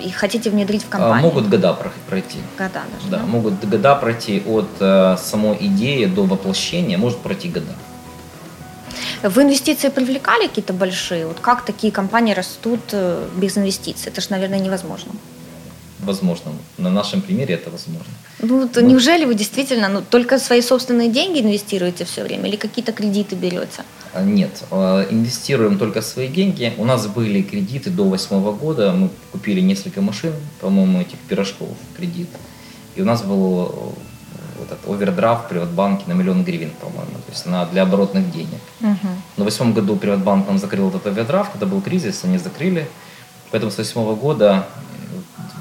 и 0.00 0.10
хотите 0.10 0.50
внедрить 0.50 0.82
в 0.82 0.88
а, 0.88 0.92
компанию? 0.92 1.22
Могут 1.28 1.48
года 1.48 1.76
пройти. 2.08 2.38
Года 2.58 2.82
даже, 2.92 3.10
да? 3.10 3.18
да? 3.18 3.26
могут 3.26 3.64
года 3.68 3.94
пройти 3.96 4.42
от 4.46 4.68
э, 4.80 5.16
самой 5.18 5.56
идеи 5.60 6.06
до 6.06 6.24
воплощения, 6.24 6.98
может 6.98 7.18
пройти 7.18 7.48
года. 7.48 7.74
В 9.22 9.38
инвестиции 9.38 9.90
привлекали 9.90 10.46
какие-то 10.48 10.72
большие? 10.72 11.26
Вот 11.26 11.40
как 11.40 11.64
такие 11.64 11.92
компании 11.92 12.34
растут 12.34 12.80
э, 12.92 13.28
без 13.36 13.58
инвестиций? 13.58 14.10
Это 14.10 14.20
же, 14.20 14.28
наверное, 14.30 14.60
невозможно 14.60 15.12
возможно. 16.02 16.52
На 16.78 16.90
нашем 16.90 17.20
примере 17.20 17.54
это 17.54 17.70
возможно. 17.70 18.12
Ну, 18.40 18.68
то 18.68 18.80
ну, 18.80 18.88
неужели 18.88 19.24
вы 19.24 19.34
действительно 19.34 19.88
ну, 19.88 20.02
только 20.02 20.38
свои 20.38 20.62
собственные 20.62 21.08
деньги 21.08 21.40
инвестируете 21.40 22.04
все 22.04 22.22
время 22.22 22.48
или 22.48 22.56
какие-то 22.56 22.92
кредиты 22.92 23.36
берете? 23.36 23.82
А, 24.12 24.22
нет, 24.22 24.64
а, 24.70 25.06
инвестируем 25.10 25.78
только 25.78 26.02
свои 26.02 26.28
деньги. 26.28 26.72
У 26.78 26.84
нас 26.84 27.06
были 27.06 27.42
кредиты 27.42 27.90
до 27.90 28.04
восьмого 28.04 28.52
года. 28.52 28.92
Мы 28.92 29.08
купили 29.32 29.60
несколько 29.60 30.00
машин, 30.00 30.32
по-моему, 30.60 31.00
этих 31.00 31.18
пирожков 31.28 31.68
кредит. 31.96 32.28
И 32.94 33.02
у 33.02 33.04
нас 33.04 33.22
был 33.22 33.66
э, 33.66 34.58
вот 34.58 34.72
этот 34.72 34.88
овердрафт 34.88 35.46
в 35.46 35.48
Приватбанке 35.48 36.04
на 36.06 36.12
миллион 36.12 36.44
гривен, 36.44 36.72
по-моему, 36.80 37.12
то 37.26 37.32
есть 37.32 37.46
на, 37.46 37.64
для 37.66 37.82
оборотных 37.82 38.30
денег. 38.30 38.60
Угу. 38.80 39.08
Но 39.38 39.44
в 39.44 39.46
восьмом 39.46 39.72
году 39.72 39.96
Приватбанк 39.96 40.46
нам 40.46 40.58
закрыл 40.58 40.90
этот 40.90 41.06
овердрафт, 41.06 41.52
когда 41.52 41.66
был 41.66 41.80
кризис, 41.80 42.24
они 42.24 42.38
закрыли. 42.38 42.86
Поэтому 43.50 43.70
с 43.70 43.78
восьмого 43.78 44.14
года 44.14 44.66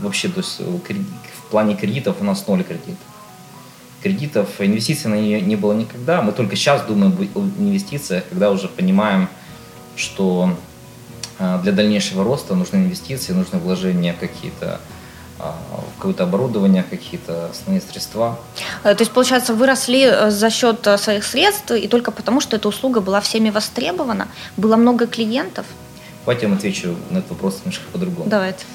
вообще, 0.01 0.29
то 0.29 0.39
есть 0.39 0.59
в 0.59 1.49
плане 1.49 1.75
кредитов 1.75 2.17
у 2.19 2.23
нас 2.23 2.47
ноль 2.47 2.63
кредитов. 2.63 2.97
Кредитов, 4.01 4.49
инвестиций 4.59 5.11
на 5.11 5.15
нее 5.15 5.41
не 5.41 5.55
было 5.55 5.73
никогда. 5.73 6.21
Мы 6.21 6.31
только 6.31 6.55
сейчас 6.55 6.83
думаем 6.83 7.15
о 7.35 7.39
инвестициях, 7.39 8.23
когда 8.29 8.49
уже 8.49 8.67
понимаем, 8.67 9.29
что 9.95 10.57
а, 11.37 11.59
для 11.61 11.71
дальнейшего 11.71 12.23
роста 12.23 12.55
нужны 12.55 12.77
инвестиции, 12.77 13.33
нужны 13.33 13.59
вложения 13.59 14.13
в 14.13 14.19
какие-то 14.19 14.79
а, 15.43 15.55
в 15.95 15.97
какое-то 15.97 16.23
оборудование, 16.23 16.83
какие-то 16.83 17.49
основные 17.49 17.81
средства. 17.81 18.39
Э, 18.83 18.93
то 18.93 19.01
есть, 19.01 19.11
получается, 19.11 19.55
вы 19.55 19.65
росли 19.65 20.03
э, 20.03 20.29
за 20.29 20.51
счет 20.51 20.85
э, 20.85 20.97
своих 20.99 21.23
средств 21.23 21.71
и 21.71 21.87
только 21.87 22.11
потому, 22.11 22.41
что 22.41 22.57
эта 22.57 22.67
услуга 22.67 23.01
была 23.01 23.21
всеми 23.21 23.49
востребована, 23.49 24.27
было 24.55 24.75
много 24.75 25.07
клиентов? 25.07 25.65
Давайте 26.25 26.43
я 26.43 26.49
вам 26.49 26.57
отвечу 26.59 26.95
на 27.09 27.17
этот 27.19 27.31
вопрос 27.31 27.59
немножко 27.65 27.85
по-другому. 27.91 28.29
Давайте. 28.29 28.65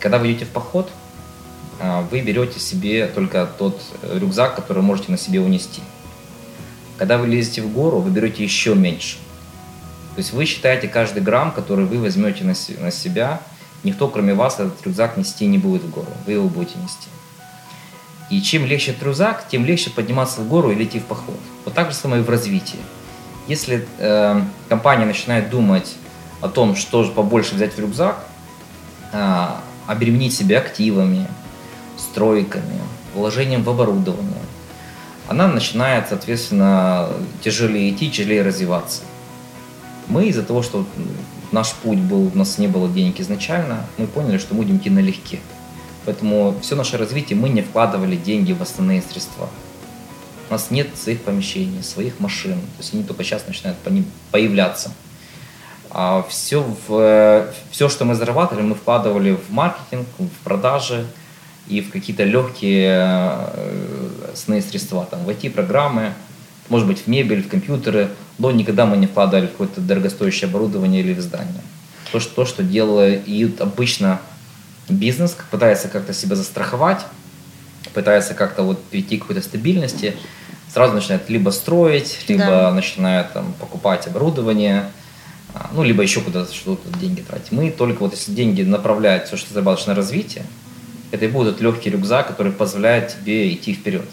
Когда 0.00 0.18
вы 0.18 0.30
идете 0.30 0.44
в 0.44 0.50
поход, 0.50 0.90
а, 1.80 2.02
вы 2.10 2.20
берете 2.20 2.60
себе 2.60 3.06
только 3.06 3.48
тот 3.58 3.80
рюкзак, 4.02 4.56
который 4.56 4.82
можете 4.82 5.10
на 5.12 5.18
себе 5.18 5.40
унести. 5.40 5.82
Когда 6.96 7.18
вы 7.18 7.26
лезете 7.28 7.62
в 7.62 7.72
гору, 7.72 7.98
вы 7.98 8.10
берете 8.10 8.42
еще 8.42 8.74
меньше. 8.74 9.18
То 10.14 10.20
есть 10.20 10.32
вы 10.32 10.46
считаете 10.46 10.88
каждый 10.88 11.22
грамм, 11.22 11.52
который 11.52 11.84
вы 11.84 11.98
возьмете 11.98 12.44
на 12.44 12.90
себя, 12.90 13.40
никто 13.84 14.08
кроме 14.08 14.34
вас 14.34 14.54
этот 14.54 14.84
рюкзак 14.84 15.16
нести 15.16 15.46
не 15.46 15.58
будет 15.58 15.82
в 15.82 15.90
гору, 15.90 16.08
вы 16.26 16.32
его 16.32 16.48
будете 16.48 16.78
нести. 16.78 17.08
И 18.30 18.42
чем 18.42 18.66
легче 18.66 18.90
этот 18.90 19.04
рюкзак, 19.04 19.46
тем 19.48 19.64
легче 19.64 19.90
подниматься 19.90 20.40
в 20.40 20.48
гору 20.48 20.70
или 20.70 20.84
идти 20.84 20.98
в 20.98 21.04
поход. 21.04 21.38
Вот 21.64 21.74
так 21.74 21.90
же 21.90 21.96
самое 21.96 22.22
и 22.22 22.24
в 22.24 22.28
развитии. 22.28 22.78
Если 23.46 23.86
э, 23.98 24.42
компания 24.68 25.06
начинает 25.06 25.48
думать 25.48 25.94
о 26.42 26.48
том, 26.48 26.76
что 26.76 27.04
же 27.04 27.12
побольше 27.12 27.54
взять 27.54 27.74
в 27.74 27.78
рюкзак, 27.78 28.22
э, 29.12 29.46
обременить 29.88 30.36
себя 30.36 30.58
активами, 30.58 31.26
стройками, 31.96 32.78
вложением 33.14 33.64
в 33.64 33.70
оборудование, 33.70 34.42
она 35.26 35.48
начинает, 35.48 36.08
соответственно, 36.08 37.08
тяжелее 37.42 37.90
идти, 37.90 38.10
тяжелее 38.10 38.42
развиваться. 38.42 39.02
Мы 40.06 40.26
из-за 40.26 40.42
того, 40.42 40.62
что 40.62 40.86
наш 41.52 41.72
путь 41.72 41.98
был, 41.98 42.30
у 42.32 42.38
нас 42.38 42.58
не 42.58 42.68
было 42.68 42.88
денег 42.88 43.18
изначально, 43.20 43.86
мы 43.96 44.06
поняли, 44.06 44.38
что 44.38 44.54
будем 44.54 44.76
идти 44.76 44.90
налегке. 44.90 45.40
Поэтому 46.04 46.54
все 46.62 46.76
наше 46.76 46.98
развитие 46.98 47.38
мы 47.38 47.48
не 47.48 47.62
вкладывали 47.62 48.16
деньги 48.16 48.52
в 48.52 48.62
основные 48.62 49.02
средства. 49.02 49.48
У 50.48 50.52
нас 50.52 50.70
нет 50.70 50.88
своих 50.96 51.22
помещений, 51.22 51.82
своих 51.82 52.20
машин. 52.20 52.54
То 52.54 52.78
есть 52.80 52.94
они 52.94 53.04
только 53.04 53.24
сейчас 53.24 53.46
начинают 53.46 53.78
по 53.78 53.88
ним 53.88 54.06
появляться. 54.30 54.92
А 55.90 56.24
все, 56.28 56.64
в, 56.86 57.46
все, 57.70 57.88
что 57.88 58.04
мы 58.04 58.14
зарабатывали, 58.14 58.62
мы 58.62 58.74
вкладывали 58.74 59.32
в 59.32 59.50
маркетинг, 59.50 60.06
в 60.18 60.44
продажи 60.44 61.06
и 61.66 61.80
в 61.80 61.90
какие-то 61.90 62.24
легкие 62.24 63.06
э, 63.06 64.32
сные 64.34 64.62
средства, 64.62 65.06
там, 65.10 65.24
в 65.24 65.28
IT-программы, 65.28 66.12
может 66.68 66.86
быть, 66.86 67.00
в 67.00 67.06
мебель, 67.06 67.42
в 67.42 67.48
компьютеры, 67.48 68.10
но 68.38 68.50
никогда 68.50 68.86
мы 68.86 68.96
не 68.96 69.06
вкладывали 69.06 69.46
в 69.46 69.52
какое-то 69.52 69.80
дорогостоящее 69.80 70.48
оборудование 70.48 71.02
или 71.02 71.14
в 71.14 71.20
здание. 71.20 71.62
То, 72.12 72.20
что, 72.20 72.34
то, 72.34 72.44
что 72.46 72.62
делает 72.62 73.60
обычно 73.60 74.20
бизнес, 74.88 75.36
пытается 75.50 75.88
как-то 75.88 76.12
себя 76.12 76.36
застраховать, 76.36 77.04
пытается 77.94 78.34
как-то 78.34 78.62
вот 78.62 78.82
перейти 78.84 79.18
к 79.18 79.22
какой-то 79.22 79.42
стабильности, 79.42 80.16
сразу 80.72 80.94
начинает 80.94 81.28
либо 81.28 81.50
строить, 81.50 82.18
либо 82.28 82.44
да. 82.44 82.72
начинает 82.72 83.32
там, 83.32 83.54
покупать 83.58 84.06
оборудование, 84.06 84.90
ну, 85.72 85.82
либо 85.82 86.02
еще 86.02 86.20
куда-то 86.20 86.52
что-то 86.52 86.88
деньги 86.98 87.20
тратить. 87.20 87.52
Мы 87.52 87.70
только 87.70 88.00
вот 88.00 88.12
если 88.12 88.32
деньги 88.32 88.62
направлять 88.62 89.26
все, 89.26 89.36
что 89.36 89.48
ты 89.48 89.54
зарабатываешь 89.54 89.86
на 89.86 89.94
развитие, 89.94 90.44
это 91.10 91.24
и 91.24 91.28
будет 91.28 91.60
легкий 91.60 91.90
рюкзак, 91.90 92.28
который 92.28 92.52
позволяет 92.52 93.16
тебе 93.16 93.52
идти 93.52 93.72
вперед. 93.72 94.04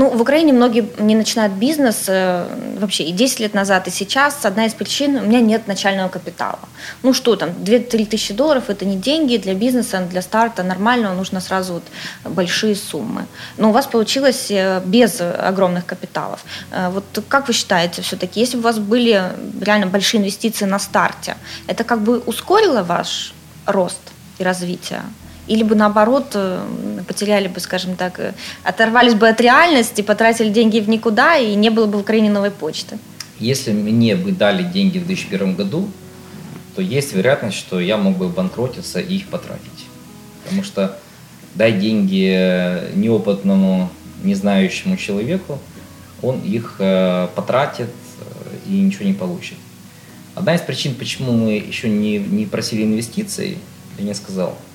Ну, 0.00 0.08
в 0.08 0.22
Украине 0.22 0.54
многие 0.54 0.88
не 0.98 1.14
начинают 1.14 1.52
бизнес 1.52 2.04
э, 2.08 2.46
вообще 2.78 3.04
и 3.04 3.12
10 3.12 3.40
лет 3.40 3.52
назад, 3.52 3.86
и 3.86 3.90
сейчас. 3.90 4.46
Одна 4.46 4.64
из 4.64 4.72
причин– 4.72 5.16
у 5.22 5.26
меня 5.26 5.40
нет 5.42 5.66
начального 5.66 6.08
капитала. 6.08 6.58
Ну 7.02 7.12
что 7.12 7.36
там, 7.36 7.50
2-3 7.50 8.06
тысячи 8.06 8.32
долларов– 8.32 8.64
это 8.68 8.86
не 8.86 8.96
деньги 8.96 9.36
для 9.36 9.54
бизнеса, 9.54 10.00
для 10.10 10.22
старта 10.22 10.62
нормального 10.62 11.14
нужно 11.14 11.40
сразу 11.40 11.74
вот 11.74 11.82
большие 12.24 12.76
суммы. 12.76 13.26
Но 13.58 13.68
у 13.68 13.72
вас 13.72 13.86
получилось 13.86 14.50
э, 14.50 14.80
без 14.86 15.20
огромных 15.20 15.84
капиталов. 15.84 16.46
Э, 16.70 16.88
вот 16.88 17.04
как 17.28 17.48
вы 17.48 17.52
считаете 17.52 18.00
все-таки, 18.00 18.40
если 18.40 18.56
бы 18.56 18.60
у 18.60 18.64
вас 18.64 18.78
были 18.78 19.22
реально 19.60 19.86
большие 19.86 20.22
инвестиции 20.22 20.64
на 20.64 20.78
старте, 20.78 21.36
это 21.66 21.84
как 21.84 22.00
бы 22.00 22.20
ускорило 22.20 22.82
ваш 22.82 23.34
рост 23.66 24.00
и 24.38 24.44
развитие? 24.44 25.02
Или 25.50 25.64
бы 25.64 25.74
наоборот 25.74 26.26
э, 26.34 26.60
потеряли 27.08 27.48
бы, 27.48 27.58
скажем 27.58 27.96
так, 27.96 28.20
э, 28.20 28.34
оторвались 28.62 29.14
бы 29.14 29.28
от 29.28 29.40
реальности, 29.40 30.00
потратили 30.00 30.48
деньги 30.48 30.78
в 30.78 30.88
никуда 30.88 31.36
и 31.36 31.56
не 31.56 31.70
было 31.70 31.86
бы 31.86 31.98
в 31.98 32.02
Украине 32.02 32.30
новой 32.30 32.52
почты? 32.52 32.98
Если 33.40 33.72
мне 33.72 34.14
бы 34.14 34.30
дали 34.30 34.62
деньги 34.62 34.98
в 34.98 35.06
2001 35.06 35.56
году, 35.56 35.88
то 36.76 36.82
есть 36.82 37.12
вероятность, 37.14 37.58
что 37.58 37.80
я 37.80 37.96
мог 37.96 38.16
бы 38.16 38.28
банкротиться 38.28 39.00
и 39.00 39.16
их 39.16 39.26
потратить. 39.26 39.86
Потому 40.44 40.62
что 40.62 40.96
дай 41.56 41.72
деньги 41.72 42.32
э, 42.32 42.92
неопытному, 42.94 43.90
не 44.22 44.36
знающему 44.36 44.96
человеку, 44.96 45.58
он 46.22 46.40
их 46.42 46.76
потратит 47.34 47.88
и 48.68 48.72
ничего 48.72 49.06
не 49.06 49.14
получит. 49.14 49.56
Одна 50.34 50.54
из 50.54 50.60
причин, 50.60 50.94
почему 50.94 51.32
мы 51.32 51.52
еще 51.54 51.88
не, 51.88 52.18
не 52.18 52.44
просили 52.44 52.84
инвестиций, 52.84 53.56
я 53.98 54.04
не 54.04 54.14
сказал– 54.14 54.56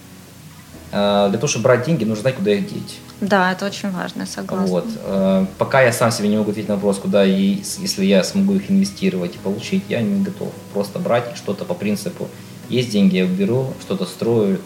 для 0.96 1.38
того, 1.38 1.48
чтобы 1.48 1.64
брать 1.64 1.86
деньги, 1.86 2.06
нужно 2.06 2.22
знать, 2.22 2.36
куда 2.36 2.52
их 2.52 2.68
деть. 2.68 3.00
Да, 3.22 3.52
это 3.52 3.66
очень 3.66 3.92
важно, 3.92 4.22
я 4.22 4.26
согласна. 4.26 4.68
Вот. 4.68 4.86
Э, 5.06 5.46
пока 5.58 5.82
я 5.82 5.92
сам 5.92 6.12
себе 6.12 6.30
не 6.30 6.38
могу 6.38 6.52
ответить 6.52 6.70
на 6.70 6.76
вопрос, 6.76 7.00
куда 7.00 7.26
и 7.26 7.62
если 7.80 8.06
я 8.06 8.24
смогу 8.24 8.56
их 8.56 8.72
инвестировать 8.72 9.36
и 9.36 9.38
получить, 9.38 9.84
я 9.90 10.02
не 10.02 10.24
готов 10.24 10.52
просто 10.74 11.00
брать 11.00 11.36
что-то 11.36 11.66
по 11.66 11.74
принципу 11.74 12.30
есть 12.70 12.90
деньги, 12.92 13.18
я 13.18 13.26
беру, 13.26 13.74
что-то 13.82 14.06
строю, 14.06 14.60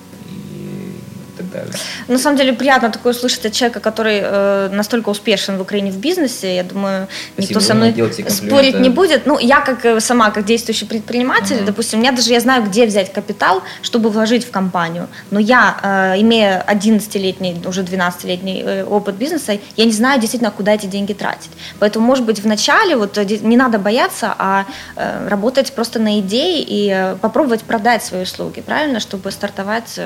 так 1.40 1.52
далее. 1.52 1.74
На 2.08 2.18
самом 2.18 2.38
деле 2.38 2.54
приятно 2.54 2.90
такое 2.90 3.14
услышать 3.14 3.46
от 3.46 3.54
человека, 3.54 3.80
который 3.80 4.20
э, 4.22 4.70
настолько 4.72 5.10
успешен 5.10 5.58
в 5.58 5.62
Украине 5.62 5.92
в 5.92 5.98
бизнесе. 5.98 6.56
Я 6.56 6.64
думаю, 6.64 7.08
Спасибо, 7.34 7.50
никто 7.50 7.60
со 7.60 7.74
мной 7.74 8.30
спорить 8.30 8.80
не 8.80 8.90
будет. 8.90 9.26
Ну, 9.26 9.40
я 9.40 9.62
как 9.62 9.86
э, 9.86 10.00
сама, 10.00 10.32
как 10.32 10.46
действующий 10.46 10.86
предприниматель, 10.86 11.56
uh-huh. 11.56 11.66
допустим, 11.66 12.00
у 12.00 12.02
меня 12.02 12.12
даже 12.12 12.32
я 12.32 12.40
знаю, 12.40 12.64
где 12.64 12.86
взять 12.86 13.14
капитал, 13.14 13.64
чтобы 13.82 14.10
вложить 14.10 14.46
в 14.46 14.52
компанию. 14.52 15.08
Но 15.32 15.40
я, 15.40 15.78
э, 15.82 16.22
имея 16.22 16.64
11-летний, 16.68 17.62
уже 17.66 17.82
12-летний 17.82 18.64
э, 18.66 18.84
опыт 18.84 19.16
бизнеса, 19.16 19.58
я 19.78 19.86
не 19.86 19.92
знаю 19.92 20.20
действительно, 20.20 20.52
куда 20.52 20.74
эти 20.74 20.86
деньги 20.86 21.14
тратить. 21.14 21.52
Поэтому, 21.80 22.06
может 22.06 22.26
быть, 22.26 22.40
вначале 22.40 22.96
вот 22.96 23.18
э, 23.18 23.26
не 23.42 23.58
надо 23.58 23.80
бояться, 23.80 24.36
а 24.38 24.66
э, 24.96 25.28
работать 25.30 25.72
просто 25.74 26.00
на 26.00 26.20
идее 26.20 26.64
и 26.64 26.90
э, 26.90 27.16
попробовать 27.22 27.64
продать 27.64 28.04
свои 28.04 28.24
услуги, 28.24 28.62
правильно, 28.62 29.00
чтобы 29.00 29.32
стартовать 29.32 30.00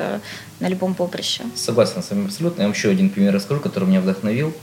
на 0.60 0.68
любом 0.68 0.94
поприще. 0.94 1.44
Согласен 1.56 2.02
с 2.02 2.10
вами 2.10 2.26
абсолютно. 2.26 2.62
Я 2.62 2.68
вам 2.68 2.76
еще 2.76 2.90
один 2.90 3.10
пример 3.10 3.34
расскажу, 3.34 3.60
который 3.60 3.86
меня 3.86 4.02
вдохновил. 4.02 4.54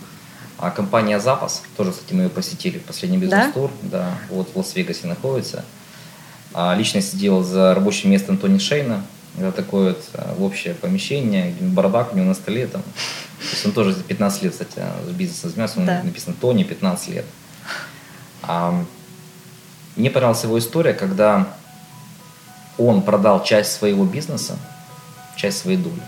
А 0.59 0.71
компания 0.71 1.19
«Запас», 1.21 1.63
тоже, 1.77 1.93
кстати, 1.93 2.13
мы 2.13 2.25
ее 2.25 2.29
посетили 2.29 2.79
в 2.79 2.83
последний 2.83 3.17
бизнес-тур, 3.17 3.71
да? 3.83 3.99
да, 3.99 4.19
вот 4.29 4.51
в 4.53 4.57
Лас-Вегасе 4.59 5.07
находится. 5.07 5.65
А 6.53 6.75
лично 6.75 7.01
сидел 7.01 7.43
за 7.43 7.75
рабочим 7.75 8.11
местом 8.11 8.37
Тони 8.37 8.59
Шейна, 8.59 9.03
это 9.39 9.53
такое 9.53 9.91
вот 9.91 10.05
а, 10.15 10.37
общее 10.39 10.75
помещение, 10.75 11.55
бардак 11.61 12.13
у 12.13 12.17
него 12.17 12.27
на 12.27 12.35
столе 12.35 12.67
там. 12.67 12.83
То 12.83 13.51
есть 13.53 13.65
он 13.65 13.73
тоже 13.73 13.95
15 13.95 14.43
лет, 14.43 14.53
кстати, 14.53 14.83
с 15.07 15.11
бизнесом 15.13 15.51
занимается, 15.51 15.81
да. 15.81 16.03
написано 16.03 16.35
Тони 16.39 16.65
15 16.65 17.09
лет. 17.09 17.25
А, 18.43 18.85
мне 19.97 20.11
понравилась 20.11 20.43
его 20.43 20.59
история, 20.59 20.93
когда 20.93 21.49
он 22.77 23.03
продал 23.03 23.45
часть 23.45 23.73
своего 23.73 24.05
бизнеса, 24.05 24.59
часть 25.41 25.59
своей 25.59 25.79
доли. 25.79 26.03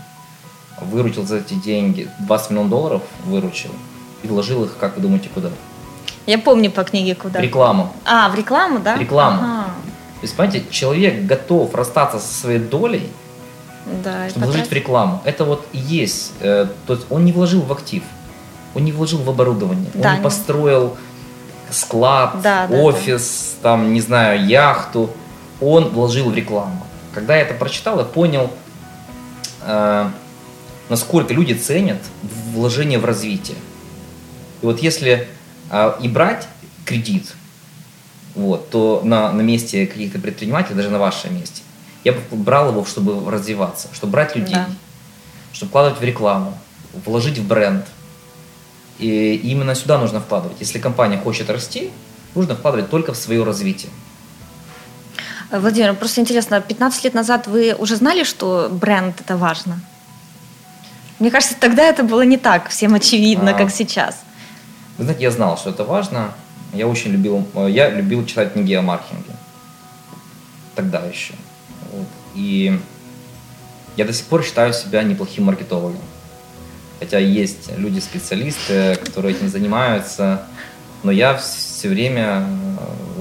Выручил 0.80 1.24
за 1.24 1.36
эти 1.38 1.54
деньги 1.54 2.08
20 2.20 2.50
миллионов 2.50 2.70
долларов, 2.70 3.02
выручил, 3.24 3.70
и 4.22 4.26
вложил 4.26 4.64
их, 4.64 4.76
как 4.78 4.96
вы 4.96 5.02
думаете, 5.02 5.28
куда? 5.32 5.50
Я 6.26 6.38
помню 6.38 6.70
по 6.70 6.84
книге 6.84 7.14
куда. 7.14 7.40
В 7.40 7.42
рекламу. 7.42 7.92
А, 8.04 8.28
в 8.28 8.34
рекламу, 8.34 8.80
да? 8.80 8.96
В 8.96 9.00
рекламу. 9.00 9.42
Ага. 9.42 9.64
То 10.20 10.26
есть, 10.26 10.36
понимаете, 10.36 10.64
человек 10.70 11.24
готов 11.24 11.74
расстаться 11.74 12.18
со 12.18 12.32
своей 12.32 12.58
долей, 12.58 13.08
да, 14.04 14.28
чтобы 14.28 14.46
вложить 14.46 14.68
в 14.68 14.72
рекламу. 14.72 15.20
Это 15.24 15.44
вот 15.44 15.66
и 15.72 15.78
есть. 15.78 16.32
Э, 16.40 16.68
то 16.86 16.94
есть 16.94 17.06
он 17.10 17.24
не 17.24 17.32
вложил 17.32 17.62
в 17.62 17.72
актив, 17.72 18.04
он 18.74 18.84
не 18.84 18.92
вложил 18.92 19.18
в 19.18 19.28
оборудование, 19.28 19.90
да, 19.94 20.10
он 20.10 20.16
не 20.16 20.22
построил 20.22 20.96
склад, 21.70 22.40
да, 22.42 22.68
офис, 22.70 23.56
да. 23.62 23.70
там, 23.70 23.92
не 23.92 24.00
знаю, 24.00 24.46
яхту. 24.46 25.10
Он 25.60 25.88
вложил 25.88 26.30
в 26.30 26.34
рекламу. 26.36 26.86
Когда 27.14 27.36
я 27.36 27.42
это 27.42 27.54
прочитал, 27.54 27.98
я 27.98 28.04
понял, 28.04 28.50
насколько 30.88 31.32
люди 31.32 31.54
ценят 31.54 31.98
вложение 32.22 32.98
в 32.98 33.04
развитие. 33.04 33.56
И 34.60 34.66
вот 34.66 34.80
если 34.80 35.28
э, 35.70 35.92
и 36.00 36.08
брать 36.08 36.46
кредит, 36.84 37.34
вот, 38.34 38.70
то 38.70 39.02
на, 39.04 39.32
на 39.32 39.40
месте 39.42 39.86
каких-то 39.86 40.18
предпринимателей, 40.18 40.76
даже 40.76 40.90
на 40.90 40.98
вашем 40.98 41.34
месте, 41.34 41.62
я 42.04 42.12
бы 42.12 42.20
брал 42.32 42.70
его, 42.70 42.84
чтобы 42.84 43.30
развиваться, 43.30 43.88
чтобы 43.92 44.12
брать 44.12 44.36
людей, 44.36 44.54
да. 44.54 44.68
чтобы 45.52 45.70
вкладывать 45.70 46.00
в 46.00 46.04
рекламу, 46.04 46.58
вложить 47.04 47.38
в 47.38 47.46
бренд. 47.46 47.86
И 48.98 49.34
именно 49.34 49.74
сюда 49.74 49.98
нужно 49.98 50.20
вкладывать. 50.20 50.58
Если 50.60 50.78
компания 50.78 51.18
хочет 51.18 51.50
расти, 51.50 51.90
нужно 52.34 52.54
вкладывать 52.54 52.90
только 52.90 53.12
в 53.12 53.16
свое 53.16 53.42
развитие. 53.44 53.90
Владимир, 55.52 55.94
просто 55.94 56.22
интересно, 56.22 56.60
15 56.60 57.04
лет 57.04 57.14
назад 57.14 57.46
вы 57.46 57.74
уже 57.78 57.96
знали, 57.96 58.24
что 58.24 58.68
бренд 58.70 59.20
это 59.20 59.36
важно? 59.36 59.80
Мне 61.18 61.30
кажется, 61.30 61.54
тогда 61.60 61.84
это 61.84 62.02
было 62.02 62.22
не 62.22 62.38
так 62.38 62.68
всем 62.70 62.94
очевидно, 62.94 63.50
а, 63.50 63.54
как 63.54 63.70
сейчас. 63.70 64.22
Вы 64.96 65.04
знаете, 65.04 65.22
я 65.22 65.30
знал, 65.30 65.58
что 65.58 65.70
это 65.70 65.84
важно. 65.84 66.32
Я 66.72 66.88
очень 66.88 67.12
любил, 67.12 67.46
я 67.68 67.90
любил 67.90 68.24
читать 68.24 68.54
книги 68.54 68.72
о 68.72 68.82
маркетинге. 68.82 69.32
Тогда 70.74 71.00
еще. 71.00 71.34
Вот. 71.92 72.08
И 72.34 72.80
я 73.96 74.06
до 74.06 74.12
сих 74.14 74.24
пор 74.26 74.42
считаю 74.42 74.72
себя 74.72 75.02
неплохим 75.02 75.44
маркетологом. 75.44 76.00
Хотя 76.98 77.18
есть 77.18 77.70
люди-специалисты, 77.76 78.96
которые 79.04 79.34
этим 79.36 79.48
занимаются, 79.48 80.46
но 81.02 81.10
я 81.10 81.36
все 81.36 81.88
время, 81.88 82.46
э, 82.48 82.71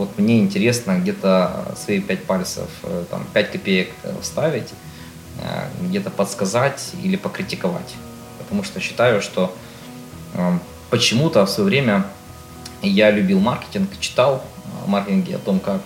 вот 0.01 0.17
мне 0.17 0.39
интересно 0.39 0.97
где-то 0.97 1.75
свои 1.77 2.01
пять 2.01 2.23
пальцев, 2.23 2.69
э, 2.81 3.05
там, 3.11 3.23
пять 3.33 3.51
копеек 3.51 3.89
э, 4.03 4.15
вставить, 4.21 4.69
где-то 5.81 6.09
подсказать 6.11 6.91
или 7.01 7.15
покритиковать. 7.15 7.95
Потому 8.37 8.63
что 8.63 8.79
считаю, 8.79 9.21
что 9.21 9.55
почему-то 10.91 11.45
в 11.45 11.49
свое 11.49 11.67
время 11.67 12.05
я 12.83 13.09
любил 13.09 13.39
маркетинг, 13.39 13.89
читал 13.99 14.43
о 14.85 14.87
маркетинге, 14.87 15.37
о 15.37 15.39
том, 15.39 15.59
как, 15.59 15.81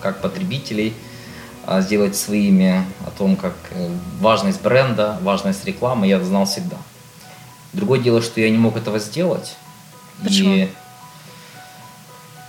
как 0.00 0.20
потребителей 0.20 0.94
сделать 1.80 2.14
своими, 2.14 2.84
о 3.04 3.10
том, 3.18 3.34
как 3.34 3.54
важность 4.20 4.62
бренда, 4.62 5.18
важность 5.22 5.64
рекламы 5.64 6.06
я 6.06 6.22
знал 6.22 6.44
всегда. 6.44 6.76
Другое 7.72 7.98
дело, 7.98 8.22
что 8.22 8.40
я 8.40 8.50
не 8.50 8.58
мог 8.58 8.76
этого 8.76 9.00
сделать, 9.00 9.56
Почему? 10.22 10.54
И, 10.54 10.68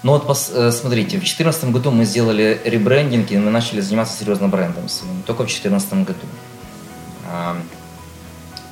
ну 0.08 0.14
вот 0.14 0.26
э, 0.54 0.72
смотрите, 0.72 1.18
в 1.18 1.20
2014 1.20 1.66
году 1.66 1.92
мы 1.92 2.06
сделали 2.06 2.62
ребрендинг, 2.64 3.30
и 3.30 3.38
мы 3.38 3.52
начали 3.52 3.82
заниматься 3.82 4.18
серьезно 4.18 4.48
брендом 4.48 4.88
своим, 4.88 5.22
только 5.24 5.42
в 5.42 5.48
2014 5.48 5.94
году. 6.06 6.26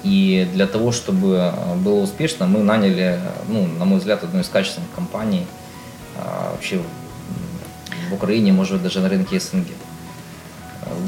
И 0.04 0.48
для 0.54 0.66
того, 0.66 0.94
чтобы 0.94 1.52
э, 1.54 1.76
было 1.76 2.00
успешно, 2.00 2.46
мы 2.46 2.60
наняли, 2.60 3.20
ну, 3.50 3.68
на 3.68 3.84
мой 3.84 4.00
взгляд, 4.00 4.24
одну 4.24 4.40
из 4.40 4.48
качественных 4.48 4.90
компаний 4.96 5.46
а, 6.18 6.52
вообще 6.54 6.80
в 8.10 8.14
Украине, 8.14 8.54
может 8.54 8.82
даже 8.82 9.02
на 9.02 9.10
рынке 9.10 9.38
СНГ. 9.38 9.68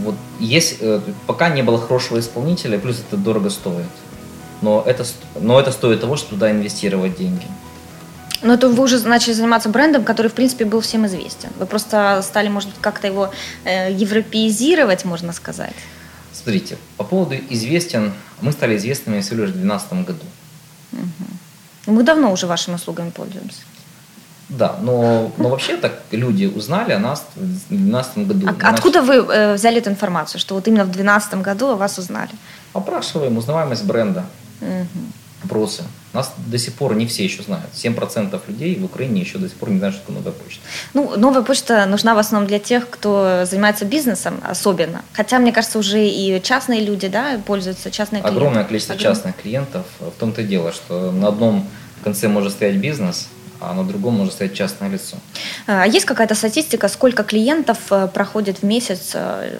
Вот 0.03 0.15
есть, 0.41 0.77
э, 0.81 0.99
пока 1.25 1.47
не 1.47 1.61
было 1.61 1.79
хорошего 1.79 2.19
исполнителя, 2.19 2.77
плюс 2.79 2.99
это 2.99 3.15
дорого 3.15 3.49
стоит. 3.49 3.85
Но 4.61 4.83
это, 4.85 5.05
но 5.39 5.57
это 5.57 5.71
стоит 5.71 6.01
того, 6.01 6.17
чтобы 6.17 6.33
туда 6.33 6.51
инвестировать 6.51 7.15
деньги. 7.15 7.45
Но 8.41 8.53
это 8.53 8.69
вы 8.69 8.83
уже 8.83 8.99
начали 9.07 9.33
заниматься 9.33 9.69
брендом, 9.69 10.03
который, 10.03 10.27
в 10.27 10.33
принципе, 10.33 10.65
был 10.65 10.81
всем 10.81 11.05
известен. 11.05 11.49
Вы 11.59 11.65
просто 11.65 12.21
стали, 12.21 12.49
может 12.49 12.69
быть, 12.69 12.79
как-то 12.81 13.07
его 13.07 13.31
э, 13.63 13.91
европеизировать, 13.91 15.05
можно 15.05 15.33
сказать. 15.33 15.73
Смотрите, 16.33 16.77
по 16.97 17.03
поводу 17.03 17.35
известен, 17.49 18.13
мы 18.41 18.51
стали 18.51 18.77
известными 18.77 19.21
всего 19.21 19.41
лишь 19.41 19.49
в 19.49 19.53
2012 19.53 20.05
году. 20.05 20.25
Угу. 20.93 21.93
Мы 21.93 22.03
давно 22.03 22.31
уже 22.31 22.47
вашими 22.47 22.75
услугами 22.75 23.09
пользуемся. 23.09 23.61
Да, 24.49 24.77
но, 24.81 25.31
но 25.37 25.49
вообще 25.49 25.75
так 25.75 26.03
люди 26.11 26.45
узнали 26.45 26.93
о 26.93 26.99
нас 26.99 27.25
в 27.35 27.39
2012 27.39 28.17
году. 28.27 28.47
А, 28.47 28.69
откуда 28.69 29.01
вы 29.01 29.15
э, 29.15 29.55
взяли 29.55 29.79
эту 29.79 29.89
информацию, 29.89 30.39
что 30.39 30.55
вот 30.55 30.67
именно 30.67 30.83
в 30.83 30.91
2012 30.91 31.41
году 31.41 31.67
о 31.67 31.75
вас 31.75 31.97
узнали? 31.97 32.31
Опрашиваем 32.73 33.37
узнаваемость 33.37 33.83
бренда. 33.83 34.25
Угу. 34.61 35.26
Опросы. 35.43 35.83
Нас 36.13 36.33
до 36.37 36.57
сих 36.57 36.73
пор 36.73 36.95
не 36.95 37.05
все 37.05 37.23
еще 37.23 37.43
знают. 37.43 37.69
7% 37.73 38.39
людей 38.47 38.75
в 38.75 38.85
Украине 38.85 39.21
еще 39.21 39.37
до 39.37 39.47
сих 39.47 39.57
пор 39.57 39.69
не 39.69 39.77
знают, 39.77 39.95
что 39.95 40.05
такое 40.05 40.17
новая 40.17 40.31
почта. 40.33 40.61
Ну, 40.93 41.15
новая 41.15 41.43
почта 41.43 41.85
нужна 41.85 42.15
в 42.15 42.17
основном 42.17 42.47
для 42.47 42.59
тех, 42.59 42.89
кто 42.89 43.45
занимается 43.45 43.85
бизнесом 43.85 44.41
особенно. 44.43 45.03
Хотя, 45.13 45.37
мне 45.37 45.51
кажется, 45.51 45.77
уже 45.77 46.07
и 46.07 46.41
частные 46.41 46.81
люди 46.81 47.07
да, 47.07 47.39
пользуются, 47.45 47.91
частные 47.91 48.21
клиенты. 48.21 48.37
Огромное 48.37 48.63
количество 48.63 48.95
Огром... 48.95 49.13
частных 49.13 49.35
клиентов. 49.35 49.85
В 49.99 50.19
том-то 50.19 50.41
и 50.41 50.45
дело, 50.45 50.71
что 50.71 51.11
на 51.11 51.27
одном 51.27 51.67
конце 52.03 52.27
может 52.27 52.53
стоять 52.53 52.77
бизнес, 52.77 53.27
а 53.59 53.73
на 53.73 53.83
другом 53.83 54.15
может 54.15 54.33
стоять 54.33 54.53
частное 54.53 54.89
лицо. 54.89 55.17
А 55.65 55.85
есть 55.85 56.05
какая-то 56.05 56.35
статистика, 56.35 56.87
сколько 56.87 57.23
клиентов 57.23 57.77
э, 57.91 58.07
проходит 58.07 58.59
в 58.59 58.63
месяц 58.63 59.11
э, 59.13 59.59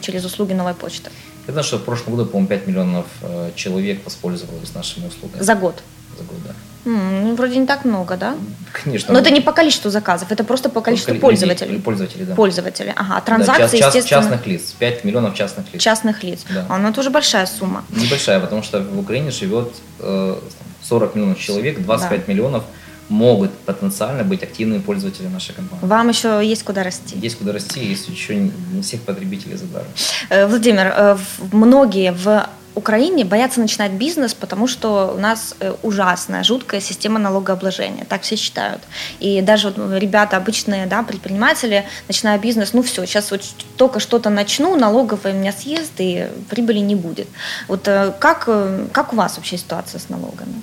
через 0.00 0.24
услуги 0.24 0.52
новой 0.52 0.74
почты? 0.74 1.10
Я 1.46 1.52
знаю, 1.52 1.64
что 1.64 1.78
в 1.78 1.84
прошлом 1.84 2.16
году, 2.16 2.26
по-моему, 2.26 2.48
5 2.48 2.66
миллионов 2.66 3.06
э, 3.22 3.50
человек 3.54 4.04
воспользовались 4.04 4.74
нашими 4.74 5.08
услугами. 5.08 5.42
За 5.42 5.54
год? 5.54 5.82
За 6.18 6.24
год, 6.24 6.36
да. 6.46 6.54
Mm, 6.84 7.24
ну, 7.24 7.34
вроде 7.34 7.58
не 7.58 7.66
так 7.66 7.84
много, 7.84 8.16
да? 8.16 8.36
Конечно. 8.72 9.12
Но 9.12 9.20
это 9.20 9.30
не 9.30 9.40
по 9.40 9.52
количеству 9.52 9.90
заказов, 9.90 10.32
это 10.32 10.44
просто 10.44 10.70
по 10.70 10.80
количеству 10.80 11.14
по 11.14 11.20
пользователей. 11.20 11.72
Людей, 11.72 11.82
пользователей, 11.82 12.24
да. 12.24 12.34
Пользователей, 12.34 12.92
ага. 12.96 13.16
А 13.16 13.20
транзакции, 13.20 13.78
да, 13.78 13.84
час, 13.84 13.94
естественно... 13.94 14.22
Частных 14.22 14.46
лиц, 14.46 14.74
5 14.78 15.04
миллионов 15.04 15.34
частных 15.34 15.66
лиц. 15.74 15.82
Частных 15.82 16.22
лиц. 16.22 16.44
Да. 16.48 16.64
А, 16.68 16.78
ну 16.78 16.88
это 16.88 17.00
уже 17.00 17.10
большая 17.10 17.46
сумма. 17.46 17.84
Небольшая, 17.90 18.40
потому 18.40 18.62
что 18.62 18.80
в 18.80 18.98
Украине 18.98 19.30
живет 19.30 19.74
э, 19.98 20.36
40 20.82 21.14
миллионов 21.14 21.38
человек, 21.38 21.82
25 21.82 22.26
да. 22.26 22.32
миллионов 22.32 22.64
могут 23.10 23.50
потенциально 23.66 24.24
быть 24.24 24.42
активными 24.42 24.80
пользователями 24.80 25.32
нашей 25.32 25.54
компании. 25.54 25.84
Вам 25.84 26.08
еще 26.08 26.40
есть 26.42 26.62
куда 26.62 26.82
расти. 26.82 27.16
Есть 27.18 27.38
куда 27.38 27.52
расти, 27.52 27.84
есть 27.84 28.08
еще 28.08 28.36
не 28.36 28.82
всех 28.82 29.02
потребителей 29.02 29.56
задаром. 29.56 29.88
Э, 30.30 30.46
Владимир, 30.46 30.92
э, 30.96 31.18
многие 31.52 32.12
в 32.12 32.46
Украине 32.76 33.24
боятся 33.24 33.60
начинать 33.60 33.90
бизнес, 33.92 34.32
потому 34.32 34.68
что 34.68 35.12
у 35.16 35.20
нас 35.20 35.56
э, 35.58 35.74
ужасная, 35.82 36.44
жуткая 36.44 36.80
система 36.80 37.18
налогообложения, 37.18 38.04
так 38.04 38.22
все 38.22 38.36
считают. 38.36 38.80
И 39.18 39.42
даже 39.42 39.70
вот 39.70 39.98
ребята 39.98 40.36
обычные, 40.36 40.86
да, 40.86 41.02
предприниматели, 41.02 41.84
начиная 42.06 42.38
бизнес, 42.38 42.72
ну 42.72 42.82
все, 42.82 43.04
сейчас 43.06 43.32
вот 43.32 43.42
только 43.76 43.98
что-то 43.98 44.30
начну, 44.30 44.76
налоговая 44.76 45.32
меня 45.32 45.52
съест 45.52 45.92
и 45.98 46.28
прибыли 46.48 46.78
не 46.78 46.94
будет. 46.94 47.26
Вот 47.66 47.82
как, 48.20 48.48
как 48.92 49.12
у 49.12 49.16
вас 49.16 49.36
вообще 49.36 49.58
ситуация 49.58 49.98
с 49.98 50.08
налогами? 50.08 50.62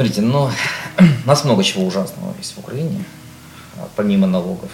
Смотрите, 0.00 0.22
ну, 0.22 0.44
у 0.46 1.02
нас 1.26 1.44
много 1.44 1.62
чего 1.62 1.84
ужасного 1.84 2.34
есть 2.38 2.54
в 2.56 2.58
Украине, 2.60 3.04
а, 3.76 3.86
помимо 3.96 4.26
налогов. 4.26 4.70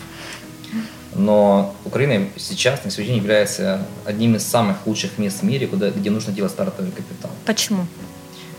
Но 1.17 1.75
Украина 1.85 2.29
сейчас 2.37 2.85
на 2.85 2.93
сегодня 2.93 3.17
является 3.17 3.85
одним 4.05 4.37
из 4.37 4.47
самых 4.47 4.87
лучших 4.87 5.19
мест 5.19 5.41
в 5.41 5.43
мире, 5.43 5.67
куда, 5.67 5.91
где 5.91 6.11
нужно 6.11 6.33
делать 6.33 6.53
стартовый 6.53 6.93
капитал. 6.93 7.33
Почему? 7.45 7.89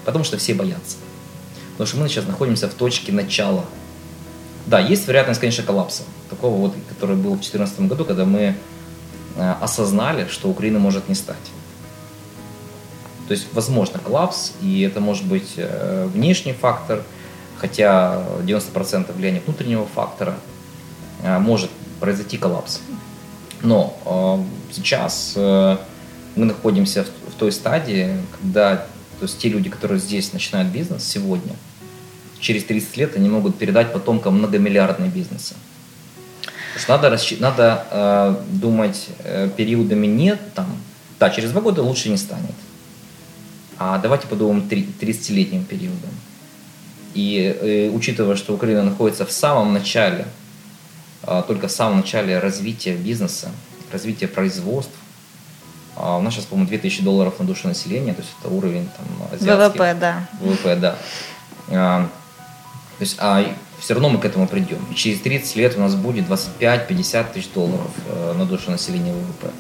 Потому 0.03 0.25
что 0.25 0.37
все 0.37 0.53
боятся. 0.55 0.97
Потому 1.77 1.87
что 1.87 1.97
мы 1.99 2.09
сейчас 2.09 2.27
находимся 2.27 2.67
в 2.67 2.73
точке 2.73 3.13
начала. 3.13 3.63
Да, 4.65 4.81
есть 4.81 5.07
вероятность, 5.07 5.39
конечно, 5.39 5.63
коллапса. 5.63 6.03
Такого 6.29 6.57
вот, 6.57 6.75
который 6.89 7.15
был 7.15 7.35
в 7.35 7.39
2014 7.39 7.79
году, 7.83 8.03
когда 8.03 8.25
мы 8.25 8.57
э, 9.37 9.53
осознали, 9.61 10.27
что 10.29 10.49
Украина 10.49 10.79
может 10.79 11.07
не 11.07 11.15
стать. 11.15 11.37
То 13.27 13.33
есть 13.33 13.47
возможно 13.53 13.99
коллапс, 13.99 14.53
и 14.61 14.81
это 14.81 14.99
может 15.01 15.25
быть 15.25 15.53
э, 15.57 16.07
внешний 16.13 16.53
фактор, 16.53 17.03
хотя 17.57 18.23
90% 18.41 19.13
влияния 19.13 19.41
внутреннего 19.45 19.85
фактора 19.85 20.35
э, 21.23 21.37
может 21.39 21.69
произойти 21.99 22.37
коллапс. 22.37 22.79
Но 23.61 23.97
э, 24.05 24.73
сейчас 24.73 25.33
мы 25.35 26.45
находимся 26.45 27.03
в 27.03 27.39
той 27.39 27.51
стадии, 27.51 28.15
когда 28.39 28.85
то 29.19 29.23
есть 29.23 29.39
те 29.39 29.49
люди, 29.49 29.69
которые 29.69 29.99
здесь 29.99 30.31
начинают 30.31 30.69
бизнес 30.69 31.03
сегодня, 31.03 31.55
через 32.39 32.63
30 32.65 32.97
лет 32.97 33.15
они 33.15 33.29
могут 33.29 33.57
передать 33.57 33.91
потомкам 33.91 34.37
многомиллиардные 34.37 35.09
бизнесы. 35.09 35.55
надо, 36.87 37.17
надо 37.39 37.87
э, 37.89 38.35
думать 38.51 39.07
э, 39.23 39.49
периодами 39.57 40.05
нет, 40.05 40.39
там, 40.53 40.67
да, 41.19 41.31
через 41.31 41.51
два 41.51 41.61
года 41.61 41.81
лучше 41.81 42.09
не 42.09 42.17
станет. 42.17 42.53
А 43.79 43.97
давайте 43.99 44.27
подумаем 44.27 44.67
30-летним 44.67 45.63
периодом. 45.63 46.09
И 47.13 47.57
э, 47.61 47.89
учитывая, 47.89 48.35
что 48.35 48.53
Украина 48.53 48.83
находится 48.83 49.25
в 49.25 49.31
самом 49.31 49.73
начале, 49.73 50.25
э, 51.23 51.43
только 51.47 51.67
в 51.67 51.71
самом 51.71 51.97
начале 51.97 52.39
развития 52.39 52.95
бизнеса, 52.95 53.49
развития 53.91 54.27
производств, 54.27 54.93
э, 55.95 55.99
у 55.99 56.21
нас 56.21 56.33
сейчас, 56.33 56.45
по-моему, 56.45 56.69
2000 56.69 57.03
долларов 57.03 57.39
на 57.39 57.45
душу 57.45 57.67
населения, 57.67 58.13
то 58.13 58.21
есть 58.21 58.33
это 58.39 58.49
уровень 58.53 58.89
там, 58.97 59.27
азиатский. 59.31 59.79
ВВП, 59.79 59.93
да. 59.99 60.29
ВВП, 60.41 60.75
да. 60.75 60.95
Э, 61.67 62.07
то 62.97 63.01
есть, 63.01 63.15
а 63.19 63.43
все 63.79 63.93
равно 63.93 64.09
мы 64.09 64.19
к 64.19 64.25
этому 64.25 64.47
придем. 64.47 64.79
И 64.91 64.95
через 64.95 65.19
30 65.21 65.55
лет 65.55 65.77
у 65.77 65.79
нас 65.79 65.95
будет 65.95 66.25
25-50 66.27 67.33
тысяч 67.33 67.49
долларов 67.53 67.91
э, 68.09 68.33
на 68.37 68.45
душу 68.45 68.71
населения 68.71 69.13
ВВП. 69.13 69.51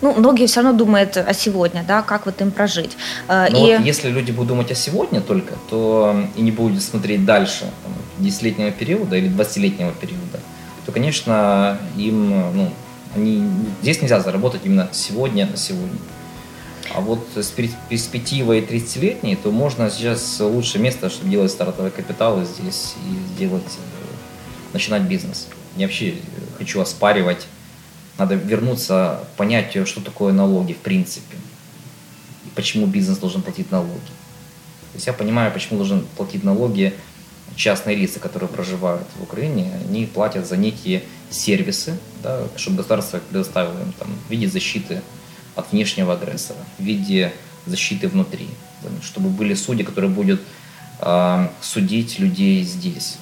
Ну, 0.00 0.14
многие 0.14 0.46
все 0.46 0.62
равно 0.62 0.76
думают 0.76 1.16
о 1.16 1.32
сегодня, 1.32 1.84
да, 1.86 2.02
как 2.02 2.26
вот 2.26 2.40
им 2.40 2.50
прожить. 2.50 2.96
Э, 3.28 3.48
Но 3.50 3.58
и... 3.58 3.76
вот 3.76 3.86
если 3.86 4.10
люди 4.10 4.32
будут 4.32 4.48
думать 4.48 4.70
о 4.70 4.74
сегодня 4.74 5.20
только, 5.20 5.54
то 5.68 6.24
и 6.36 6.42
не 6.42 6.50
будут 6.50 6.82
смотреть 6.82 7.24
дальше, 7.24 7.70
там, 7.84 7.92
10-летнего 8.26 8.70
периода 8.70 9.16
или 9.16 9.28
20-летнего 9.28 9.92
периода, 9.92 10.40
то, 10.84 10.92
конечно, 10.92 11.78
им, 11.96 12.30
ну, 12.54 12.72
они, 13.14 13.44
здесь 13.82 14.02
нельзя 14.02 14.20
заработать 14.20 14.62
именно 14.64 14.88
сегодня 14.92 15.46
на 15.46 15.56
сегодня. 15.56 15.98
А 16.94 17.00
вот 17.00 17.26
с 17.36 17.50
перспективой 17.88 18.60
30-летней, 18.60 19.36
то 19.36 19.50
можно 19.50 19.90
сейчас 19.90 20.40
лучшее 20.40 20.82
место, 20.82 21.08
чтобы 21.08 21.30
делать 21.30 21.52
стартовый 21.52 21.90
капитал 21.90 22.44
здесь 22.44 22.94
и 23.06 23.34
сделать, 23.34 23.62
э, 23.62 24.72
начинать 24.72 25.02
бизнес. 25.02 25.46
Я 25.76 25.86
вообще 25.86 26.14
хочу 26.58 26.80
оспаривать 26.80 27.46
надо 28.20 28.34
вернуться 28.34 29.24
к 29.32 29.36
понятию, 29.38 29.86
что 29.86 30.02
такое 30.02 30.34
налоги 30.34 30.74
в 30.74 30.78
принципе. 30.78 31.36
И 32.44 32.50
почему 32.54 32.86
бизнес 32.86 33.16
должен 33.16 33.40
платить 33.40 33.70
налоги. 33.70 34.12
То 34.92 34.96
есть 34.96 35.06
я 35.06 35.14
понимаю, 35.14 35.50
почему 35.52 35.78
должен 35.78 36.06
платить 36.18 36.44
налоги 36.44 36.92
частные 37.56 37.96
лица, 37.96 38.20
которые 38.20 38.50
проживают 38.50 39.06
в 39.18 39.22
Украине, 39.22 39.72
они 39.88 40.04
платят 40.04 40.46
за 40.46 40.58
некие 40.58 41.02
сервисы, 41.30 41.98
да, 42.22 42.46
чтобы 42.56 42.76
государство 42.78 43.20
предоставило 43.20 43.80
им 43.80 43.92
там, 43.98 44.08
в 44.28 44.30
виде 44.30 44.48
защиты 44.48 45.00
от 45.56 45.72
внешнего 45.72 46.14
агрессора, 46.14 46.58
в 46.78 46.82
виде 46.82 47.32
защиты 47.66 48.08
внутри, 48.08 48.48
чтобы 49.02 49.28
были 49.28 49.54
судьи, 49.54 49.84
которые 49.84 50.10
будут 50.10 50.40
э, 51.00 51.48
судить 51.60 52.18
людей 52.18 52.62
здесь 52.62 53.18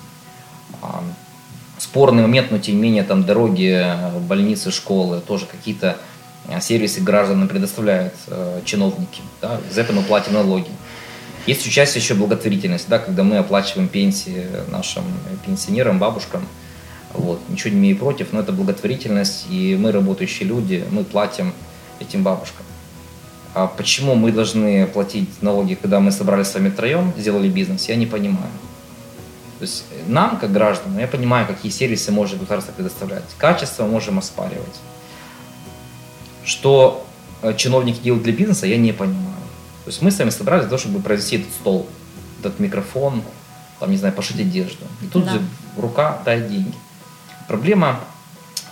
спорный 1.79 2.22
момент, 2.22 2.51
но 2.51 2.59
тем 2.59 2.76
не 2.76 2.83
менее 2.83 3.03
там 3.03 3.24
дороги, 3.24 3.87
больницы, 4.26 4.70
школы, 4.70 5.20
тоже 5.20 5.47
какие-то 5.47 5.97
э, 6.47 6.61
сервисы 6.61 7.01
гражданам 7.01 7.49
предоставляют 7.49 8.14
чиновники. 8.64 9.22
Да, 9.41 9.61
за 9.70 9.81
это 9.81 9.93
мы 9.93 10.03
платим 10.03 10.35
налоги. 10.35 10.70
Есть 11.47 11.66
участие 11.66 12.03
еще 12.03 12.14
благотворительность, 12.14 12.89
да, 12.89 12.99
когда 12.99 13.22
мы 13.22 13.39
оплачиваем 13.39 13.89
пенсии 13.89 14.45
нашим 14.68 15.05
пенсионерам, 15.47 15.99
бабушкам. 15.99 16.47
Вот. 17.14 17.41
Ничего 17.49 17.70
не 17.70 17.79
имею 17.79 17.97
против, 17.97 18.33
но 18.33 18.41
это 18.41 18.53
благотворительность, 18.53 19.47
и 19.49 19.74
мы, 19.81 19.93
работающие 19.93 20.47
люди, 20.47 20.85
мы 20.91 21.05
платим 21.05 21.55
этим 22.01 22.22
бабушкам. 22.22 22.64
А 23.55 23.66
почему 23.66 24.14
мы 24.14 24.30
должны 24.30 24.86
платить 24.86 25.42
налоги, 25.42 25.74
когда 25.74 26.01
мы 26.01 26.12
собрались 26.12 26.49
с 26.49 26.55
вами 26.55 26.70
втроем, 26.70 27.12
сделали 27.16 27.49
бизнес, 27.49 27.88
я 27.88 27.96
не 27.96 28.07
понимаю. 28.07 28.51
То 29.59 29.62
есть 29.62 29.84
нам, 30.07 30.38
как 30.38 30.53
гражданам, 30.53 30.99
я 30.99 31.09
понимаю, 31.09 31.46
какие 31.46 31.72
сервисы 31.72 32.12
может 32.12 32.38
государство 32.38 32.72
предоставлять. 32.72 33.24
Качество 33.38 33.86
можем 33.86 34.18
оспаривать. 34.18 34.76
Что 36.44 37.05
э, 37.42 37.55
чиновники 37.57 38.01
делают 38.01 38.22
для 38.22 38.32
бизнеса, 38.32 38.66
я 38.66 38.76
не 38.76 38.92
понимаю. 38.92 39.24
То 39.84 39.90
есть 39.90 40.03
мы 40.03 40.11
с 40.11 40.18
вами 40.18 40.30
собрались 40.30 40.62
для 40.64 40.70
того, 40.70 40.78
чтобы 40.78 41.01
произвести 41.01 41.38
этот 41.38 41.51
стол, 41.53 41.86
этот 42.40 42.61
микрофон, 42.61 43.22
там, 43.80 43.90
не 43.90 43.96
знаю, 43.96 44.14
пошить 44.14 44.38
одежду. 44.38 44.84
И 45.03 45.07
тут 45.07 45.24
да. 45.24 45.32
же 45.32 45.40
рука 45.76 46.22
дай 46.24 46.40
деньги. 46.40 46.74
Проблема 47.49 48.01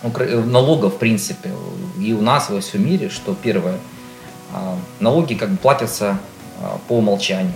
э, 0.03 0.43
налогов, 0.43 0.95
в 0.95 0.97
принципе, 0.97 1.51
и 1.99 2.13
у 2.13 2.21
нас, 2.21 2.49
и 2.49 2.53
во 2.53 2.61
всем 2.61 2.85
мире, 2.85 3.09
что 3.09 3.35
первое, 3.35 3.77
а, 4.53 4.77
налоги 4.99 5.33
как 5.33 5.49
бы 5.49 5.57
платятся 5.57 6.19
а, 6.61 6.79
по 6.87 6.97
умолчанию. 6.97 7.53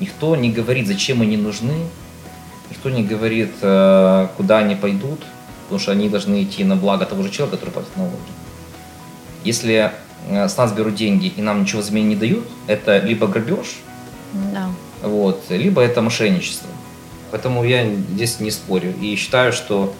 Никто 0.00 0.36
не 0.36 0.50
говорит, 0.50 0.86
зачем 0.86 1.22
они 1.22 1.36
нужны, 1.36 1.86
Никто 2.70 2.90
не 2.90 3.02
говорит, 3.02 3.52
э, 3.62 4.28
куда 4.36 4.58
они 4.58 4.74
пойдут, 4.74 5.20
потому 5.62 5.80
что 5.80 5.92
они 5.92 6.08
должны 6.08 6.42
идти 6.42 6.64
на 6.64 6.76
благо 6.76 7.06
того 7.06 7.22
же 7.22 7.30
человека, 7.30 7.56
который 7.56 7.70
платит 7.70 7.96
налоги. 7.96 8.16
Если 9.44 9.90
э, 10.28 10.48
с 10.48 10.56
нас 10.56 10.72
берут 10.72 10.94
деньги 10.94 11.28
и 11.28 11.40
нам 11.40 11.62
ничего 11.62 11.80
взамен 11.80 12.08
не 12.08 12.16
дают, 12.16 12.46
это 12.66 12.98
либо 12.98 13.26
грабеж, 13.26 13.76
да. 14.52 14.68
вот, 15.02 15.44
либо 15.48 15.80
это 15.80 16.02
мошенничество. 16.02 16.68
Поэтому 17.30 17.64
я 17.64 17.86
здесь 17.86 18.40
не 18.40 18.50
спорю. 18.50 18.94
И 19.00 19.16
считаю, 19.16 19.52
что 19.52 19.94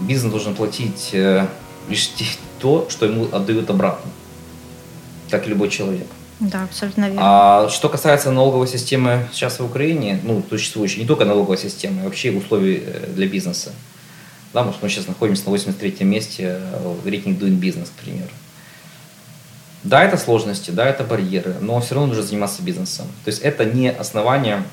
бизнес 0.00 0.30
должен 0.30 0.54
платить 0.54 1.10
э, 1.12 1.46
лишь 1.88 2.10
то, 2.60 2.86
что 2.90 3.06
ему 3.06 3.28
отдают 3.32 3.70
обратно. 3.70 4.10
Как 5.30 5.46
и 5.46 5.50
любой 5.50 5.70
человек. 5.70 6.06
Да, 6.40 6.64
абсолютно 6.64 7.06
верно. 7.06 7.20
А 7.22 7.68
что 7.68 7.88
касается 7.88 8.30
налоговой 8.30 8.66
системы 8.66 9.28
сейчас 9.32 9.60
в 9.60 9.64
Украине, 9.64 10.20
ну, 10.22 10.42
существующей, 10.48 11.00
не 11.00 11.06
только 11.06 11.24
налоговой 11.24 11.58
системы, 11.58 12.02
а 12.02 12.04
вообще 12.04 12.32
условий 12.32 12.82
э, 12.84 13.06
для 13.14 13.26
бизнеса. 13.26 13.72
Да, 14.52 14.64
мы 14.64 14.88
сейчас 14.88 15.06
находимся 15.06 15.48
на 15.48 15.54
83-м 15.54 16.08
месте 16.08 16.58
э, 16.60 16.94
в 17.02 17.06
рейтинге 17.06 17.46
Doing 17.46 17.60
Business, 17.60 17.88
к 17.96 18.02
примеру. 18.02 18.30
Да, 19.84 20.02
это 20.04 20.18
сложности, 20.18 20.70
да, 20.70 20.86
это 20.86 21.04
барьеры, 21.04 21.56
но 21.60 21.80
все 21.80 21.94
равно 21.94 22.08
нужно 22.08 22.22
заниматься 22.22 22.62
бизнесом. 22.62 23.06
То 23.24 23.30
есть 23.30 23.40
это 23.40 23.64
не 23.64 23.90
основание, 23.90 24.64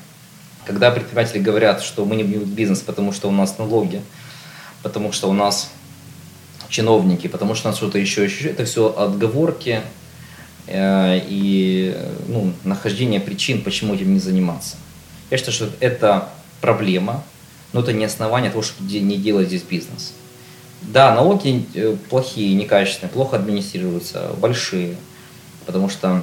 когда 0.66 0.90
предприниматели 0.90 1.38
говорят, 1.38 1.82
что 1.82 2.04
мы 2.04 2.16
не 2.16 2.24
будем 2.24 2.44
бизнес, 2.44 2.80
потому 2.80 3.12
что 3.12 3.28
у 3.28 3.32
нас 3.32 3.56
налоги, 3.58 4.02
потому 4.82 5.12
что 5.12 5.28
у 5.28 5.32
нас 5.32 5.70
чиновники, 6.68 7.26
потому 7.26 7.54
что 7.54 7.68
у 7.68 7.70
нас 7.70 7.78
что-то 7.78 7.98
еще, 7.98 8.24
еще. 8.24 8.48
Это 8.48 8.64
все 8.64 8.94
отговорки 8.94 9.82
э, 10.66 11.20
и 11.26 11.96
ну, 12.26 12.52
нахождение 12.64 13.20
причин, 13.20 13.62
почему 13.62 13.94
этим 13.94 14.12
не 14.12 14.20
заниматься. 14.20 14.76
Я 15.30 15.38
считаю, 15.38 15.54
что 15.54 15.70
это 15.80 16.28
проблема, 16.60 17.22
но 17.72 17.80
это 17.80 17.92
не 17.92 18.04
основание 18.04 18.50
того, 18.50 18.62
чтобы 18.62 18.90
не 18.90 19.16
делать 19.16 19.48
здесь 19.48 19.62
бизнес. 19.62 20.12
Да, 20.82 21.14
налоги 21.14 21.66
э, 21.74 21.96
плохие, 22.08 22.54
некачественные, 22.54 23.12
плохо 23.12 23.36
администрируются, 23.36 24.30
большие, 24.38 24.96
потому 25.66 25.88
что 25.88 26.22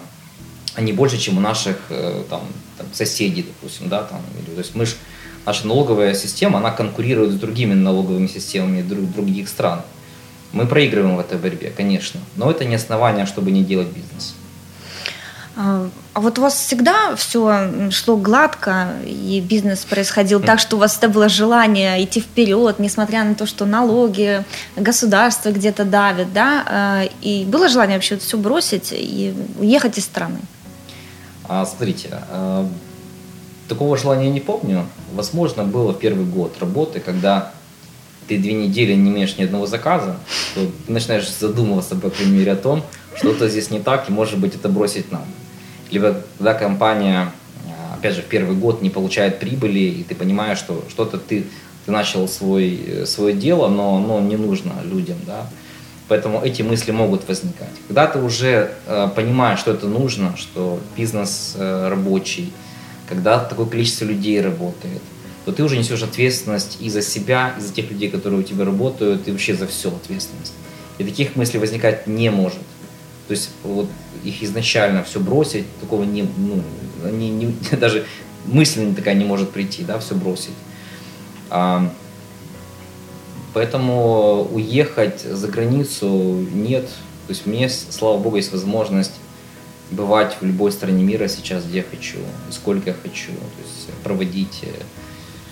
они 0.76 0.94
больше, 0.94 1.18
чем 1.18 1.38
у 1.38 1.42
наших 1.42 1.78
э, 1.90 2.24
там, 2.30 2.42
там, 2.78 2.88
соседей, 2.94 3.44
допустим, 3.44 3.90
да, 3.90 4.04
там, 4.04 4.22
то 4.46 4.58
есть 4.58 4.76
мы 4.76 4.86
ж, 4.86 4.96
наша 5.46 5.68
налоговая 5.68 6.14
система, 6.14 6.60
она 6.60 6.72
конкурирует 6.72 7.32
с 7.32 7.36
другими 7.36 7.74
налоговыми 7.74 8.28
системами 8.28 8.82
друг, 8.82 9.12
других 9.12 9.50
стран. 9.50 9.82
Мы 10.52 10.66
проигрываем 10.66 11.18
в 11.18 11.20
этой 11.20 11.38
борьбе, 11.38 11.72
конечно, 11.76 12.20
но 12.36 12.50
это 12.50 12.66
не 12.66 12.76
основание, 12.76 13.26
чтобы 13.26 13.52
не 13.52 13.64
делать 13.64 13.88
бизнес. 13.88 14.36
А, 15.58 15.90
а 16.14 16.20
вот 16.20 16.38
у 16.38 16.42
вас 16.42 16.54
всегда 16.54 17.16
все 17.16 17.90
шло 17.92 18.18
гладко, 18.18 18.90
и 19.06 19.42
бизнес 19.42 19.86
происходил 19.86 20.42
так, 20.42 20.60
что 20.60 20.76
у 20.76 20.80
вас 20.80 20.92
всегда 20.92 21.08
было 21.08 21.30
желание 21.30 22.04
идти 22.04 22.20
вперед, 22.20 22.80
несмотря 22.80 23.24
на 23.24 23.36
то, 23.36 23.46
что 23.46 23.66
налоги, 23.66 24.44
государство 24.76 25.52
где-то 25.52 25.86
давит, 25.86 26.34
да? 26.34 26.64
А, 26.68 27.04
и 27.22 27.46
было 27.46 27.70
желание 27.70 27.98
вообще 27.98 28.18
все 28.18 28.38
бросить 28.38 28.90
и 28.92 29.34
уехать 29.60 29.98
из 29.98 30.06
страны? 30.06 30.40
А, 31.48 31.66
смотрите, 31.66 32.10
такого 33.68 33.98
желания 33.98 34.30
не 34.30 34.40
помню. 34.40 34.86
Возможно, 35.14 35.64
было 35.64 35.94
первый 35.94 36.26
год 36.26 36.56
работы, 36.60 37.00
когда 37.00 37.52
ты 38.28 38.38
две 38.38 38.54
недели 38.54 38.94
не 38.94 39.12
имеешь 39.12 39.38
ни 39.38 39.44
одного 39.44 39.66
заказа, 39.68 40.18
то 40.56 40.62
ты 40.88 40.92
начинаешь 40.92 41.30
задумываться, 41.30 41.96
по 41.96 42.10
крайней 42.10 42.38
мере, 42.38 42.54
о 42.54 42.56
том, 42.56 42.84
что-то 43.16 43.48
здесь 43.50 43.70
не 43.70 43.80
так, 43.80 44.10
и, 44.10 44.12
может 44.12 44.40
быть, 44.40 44.56
это 44.56 44.68
бросить 44.68 45.12
надо 45.12 45.26
либо 45.92 46.22
когда 46.38 46.54
компания, 46.54 47.32
а, 47.68 47.96
опять 47.96 48.16
же, 48.16 48.22
в 48.22 48.26
первый 48.26 48.56
год 48.56 48.82
не 48.82 48.90
получает 48.90 49.40
прибыли, 49.40 49.80
и 49.80 50.04
ты 50.04 50.16
понимаешь, 50.16 50.58
что 50.58 50.84
что-то 50.90 51.18
ты, 51.18 51.46
ты 51.86 51.92
начал 51.92 52.28
свой, 52.28 52.80
э, 52.86 53.06
свое 53.06 53.34
дело, 53.34 53.68
но 53.68 53.98
оно 53.98 54.20
не 54.20 54.38
нужно 54.38 54.74
людям, 54.84 55.18
да, 55.26 55.48
Поэтому 56.08 56.40
эти 56.44 56.62
мысли 56.62 56.92
могут 56.92 57.28
возникать. 57.28 57.72
Когда 57.88 58.06
ты 58.06 58.22
уже 58.22 58.70
э, 58.86 59.10
понимаешь, 59.16 59.58
что 59.58 59.72
это 59.72 59.88
нужно, 59.88 60.38
что 60.38 60.80
бизнес 60.96 61.56
э, 61.56 61.88
рабочий, 61.90 62.54
когда 63.08 63.40
такое 63.40 63.66
количество 63.66 64.06
людей 64.06 64.42
работает, 64.42 65.02
то 65.46 65.52
ты 65.52 65.64
уже 65.64 65.78
несешь 65.78 66.02
ответственность 66.02 66.78
и 66.80 66.90
за 66.90 67.02
себя, 67.02 67.54
и 67.58 67.62
за 67.62 67.72
тех 67.72 67.92
людей, 67.92 68.10
которые 68.10 68.40
у 68.40 68.44
тебя 68.44 68.66
работают, 68.66 69.28
и 69.28 69.32
вообще 69.32 69.56
за 69.56 69.68
всю 69.68 69.90
ответственность. 69.90 70.54
И 70.98 71.04
таких 71.04 71.36
мыслей 71.36 71.60
возникать 71.60 72.08
не 72.08 72.30
может. 72.32 72.62
То 73.28 73.32
есть 73.32 73.50
вот 73.64 73.88
их 74.24 74.42
изначально 74.44 75.04
все 75.04 75.20
бросить, 75.20 75.66
такого 75.80 76.04
не, 76.04 76.24
ну, 76.38 76.64
не, 77.12 77.30
не, 77.30 77.56
даже 77.80 78.06
мысль 78.46 78.94
такая 78.96 79.16
не 79.16 79.26
может 79.26 79.52
прийти, 79.52 79.84
да, 79.84 80.00
все 80.00 80.16
бросить. 80.16 80.54
А, 81.50 81.92
поэтому 83.54 84.48
уехать 84.52 85.22
за 85.22 85.48
границу 85.48 86.08
нет. 86.54 86.88
То 87.28 87.32
есть 87.32 87.46
мне, 87.46 87.70
слава 87.70 88.18
богу, 88.18 88.38
есть 88.38 88.52
возможность 88.52 89.14
бывать 89.92 90.38
в 90.40 90.46
любой 90.46 90.72
стране 90.72 91.04
мира 91.04 91.28
сейчас, 91.28 91.66
где 91.66 91.84
хочу, 91.84 92.18
сколько 92.52 92.90
я 92.90 92.96
хочу. 92.96 93.32
То 93.32 93.62
есть 93.64 93.90
проводить 94.04 94.60
э, 94.64 94.72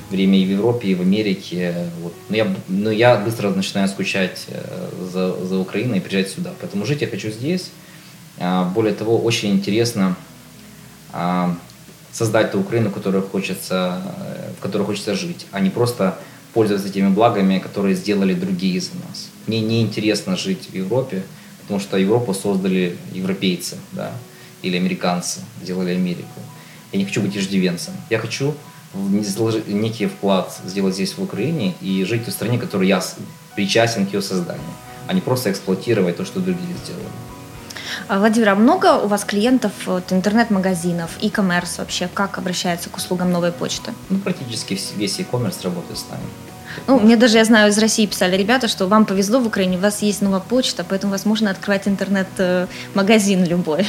время 0.10 0.40
и 0.40 0.46
в 0.46 0.50
Европе, 0.50 0.90
и 0.90 0.96
в 0.96 1.02
Америке. 1.02 1.90
Вот. 2.02 2.14
Но, 2.30 2.36
я, 2.36 2.56
но 2.68 2.92
я 2.92 3.18
быстро 3.18 3.50
начинаю 3.50 3.88
скучать 3.88 4.46
э, 4.48 4.90
за, 5.12 5.46
за 5.46 5.58
Украиной 5.58 5.98
и 5.98 6.02
приезжать 6.02 6.32
сюда. 6.32 6.54
Поэтому 6.60 6.86
жить 6.86 7.02
я 7.02 7.08
хочу 7.08 7.30
здесь. 7.30 7.72
А, 8.40 8.66
более 8.66 8.94
того, 8.94 9.18
очень 9.20 9.52
интересно 9.52 10.16
а, 11.12 11.56
создать 12.12 12.52
ту 12.52 12.60
Украину, 12.60 12.92
которую 12.92 13.24
хочется, 13.24 14.02
э, 14.20 14.52
в 14.58 14.62
которой 14.62 14.84
хочется 14.84 15.16
жить, 15.16 15.46
а 15.52 15.60
не 15.60 15.70
просто 15.70 16.18
пользоваться 16.54 16.90
теми 16.90 17.10
благами, 17.10 17.60
которые 17.60 17.96
сделали 17.96 18.34
другие 18.34 18.76
из 18.76 18.92
нас. 18.94 19.30
Мне 19.48 19.62
не 19.62 19.82
интересно 19.82 20.38
жить 20.38 20.70
в 20.72 20.76
Европе, 20.76 21.24
потому 21.64 21.80
что 21.80 21.98
Европу 21.98 22.34
создали 22.34 22.98
европейцы, 23.14 23.78
да, 23.92 24.12
или 24.62 24.78
американцы, 24.78 25.42
сделали 25.62 25.92
Америку. 25.96 26.40
Я 26.92 27.00
не 27.00 27.06
хочу 27.06 27.22
быть 27.22 27.36
иждивенцем. 27.36 27.94
Я 28.10 28.20
хочу 28.20 28.54
некий 29.68 30.06
вклад 30.06 30.56
сделать 30.66 30.94
здесь, 30.94 31.18
в 31.18 31.24
Украине, 31.24 31.74
и 31.82 32.04
жить 32.04 32.28
в 32.28 32.32
стране, 32.32 32.60
которой 32.60 32.88
я 32.88 33.02
причастен 33.56 34.06
к 34.06 34.14
ее 34.14 34.22
созданию, 34.22 34.64
а 35.08 35.14
не 35.14 35.22
просто 35.22 35.52
эксплуатировать 35.52 36.18
то, 36.18 36.26
что 36.26 36.40
другие 36.40 36.76
сделали. 36.84 37.08
А, 38.08 38.20
Владимир, 38.20 38.50
а 38.50 38.56
много 38.56 38.98
у 38.98 39.08
вас 39.08 39.24
клиентов 39.24 39.72
вот, 39.86 40.12
интернет-магазинов, 40.12 41.12
e-commerce 41.22 41.78
вообще? 41.78 42.10
Как 42.14 42.38
обращается 42.38 42.90
к 42.90 42.98
услугам 42.98 43.32
новой 43.32 43.52
почты? 43.52 43.94
Ну, 44.10 44.20
практически 44.20 44.78
весь 44.96 45.20
e-commerce 45.20 45.64
работает 45.64 46.00
с 46.00 46.06
нами. 46.10 46.24
Ну, 46.88 47.00
мне 47.00 47.16
даже, 47.16 47.38
я 47.38 47.46
знаю, 47.46 47.70
из 47.70 47.78
России 47.78 48.06
писали 48.06 48.36
ребята, 48.36 48.68
что 48.68 48.88
вам 48.88 49.06
повезло 49.06 49.40
в 49.40 49.48
Украине, 49.48 49.78
у 49.78 49.82
вас 49.82 50.02
есть 50.02 50.22
новая 50.22 50.40
почта, 50.40 50.84
поэтому 50.88 51.12
вас 51.12 51.26
можно 51.26 51.52
открывать 51.52 51.88
интернет-магазин 51.88 53.46
любой. 53.46 53.88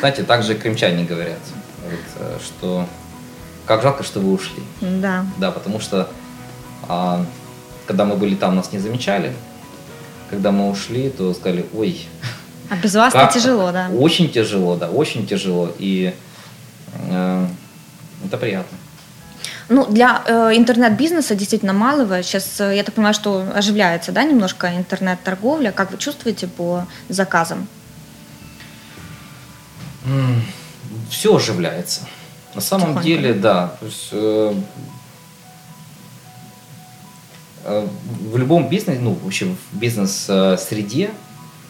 Знаете, 0.00 0.22
также 0.22 0.54
крымчане 0.54 1.04
говорят, 1.04 1.40
э, 2.18 2.38
что 2.44 2.86
как 3.66 3.82
жалко, 3.82 4.02
что 4.02 4.20
вы 4.20 4.32
ушли. 4.32 4.62
Да. 4.80 5.24
Да, 5.38 5.50
потому 5.50 5.80
что 5.80 6.08
а, 6.88 7.24
когда 7.86 8.04
мы 8.04 8.16
были 8.16 8.34
там, 8.34 8.56
нас 8.56 8.72
не 8.72 8.78
замечали. 8.78 9.32
Когда 10.28 10.52
мы 10.52 10.70
ушли, 10.70 11.10
то 11.10 11.34
сказали, 11.34 11.66
ой. 11.74 12.06
А 12.68 12.76
без 12.76 12.94
вас 12.94 13.14
это 13.14 13.32
тяжело, 13.32 13.72
да? 13.72 13.88
Очень 13.90 14.30
тяжело, 14.30 14.76
да, 14.76 14.88
очень 14.88 15.26
тяжело. 15.26 15.72
И 15.78 16.14
э, 17.10 17.46
это 18.24 18.36
приятно. 18.36 18.78
Ну, 19.70 19.86
для 19.86 20.24
э, 20.26 20.56
интернет-бизнеса 20.56 21.36
действительно 21.36 21.72
малого. 21.72 22.24
Сейчас, 22.24 22.60
э, 22.60 22.76
я 22.76 22.82
так 22.82 22.96
понимаю, 22.96 23.14
что 23.14 23.46
оживляется, 23.54 24.10
да, 24.10 24.24
немножко 24.24 24.66
интернет-торговля. 24.76 25.70
Как 25.70 25.92
вы 25.92 25.98
чувствуете 25.98 26.48
по 26.48 26.86
заказам? 27.08 27.68
Все 31.08 31.36
оживляется. 31.36 32.00
На 32.56 32.60
самом 32.60 32.88
Тихонько. 32.88 33.06
деле, 33.06 33.32
да. 33.32 33.76
То 33.78 33.86
есть, 33.86 34.08
э, 34.10 34.54
э, 37.64 37.86
в 38.32 38.36
любом 38.36 38.68
бизнесе, 38.68 38.98
ну, 39.00 39.16
вообще 39.22 39.44
в 39.44 39.78
бизнес-среде 39.78 41.10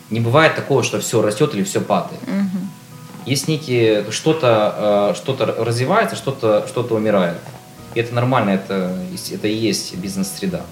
не 0.09 0.21
бывает 0.21 0.57
такого, 0.57 0.83
что 0.83 1.01
все 1.01 1.21
растет 1.21 1.55
или 1.55 1.65
все 1.65 1.83
падает. 1.83 2.23
Угу. 2.23 3.27
Есть 3.27 3.47
некие, 3.47 4.11
что-то, 4.11 5.13
э, 5.13 5.17
что-то 5.17 5.45
развивается, 5.45 6.17
что-то, 6.17 6.67
что-то 6.67 6.95
умирает. 6.95 7.37
И 7.95 8.01
это 8.01 8.15
нормально, 8.15 8.51
это, 8.51 8.97
это 9.33 9.49
и 9.49 9.55
есть 9.55 9.97
бизнес-среда. 9.97 10.63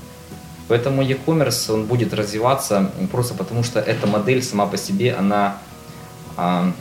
Поэтому 0.68 1.02
e-commerce, 1.02 1.72
он 1.72 1.86
будет 1.86 2.12
развиваться 2.12 2.90
просто 3.10 3.34
потому, 3.34 3.64
что 3.64 3.80
эта 3.80 4.06
модель 4.06 4.42
сама 4.42 4.66
по 4.66 4.76
себе, 4.76 5.14
она, 5.14 5.58
а, 6.36 6.72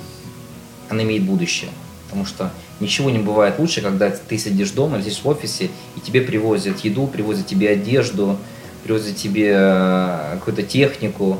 она 0.89 1.03
имеет 1.03 1.23
будущее. 1.23 1.69
Потому 2.05 2.25
что 2.25 2.51
ничего 2.79 3.09
не 3.09 3.19
бывает 3.19 3.59
лучше, 3.59 3.81
когда 3.81 4.09
ты 4.09 4.37
сидишь 4.37 4.71
дома, 4.71 5.01
здесь 5.01 5.21
в 5.23 5.27
офисе, 5.27 5.69
и 5.95 5.99
тебе 5.99 6.21
привозят 6.21 6.79
еду, 6.81 7.07
привозят 7.07 7.47
тебе 7.47 7.69
одежду, 7.69 8.37
привозят 8.83 9.15
тебе 9.15 9.53
э, 9.55 10.35
какую-то 10.35 10.63
технику. 10.63 11.39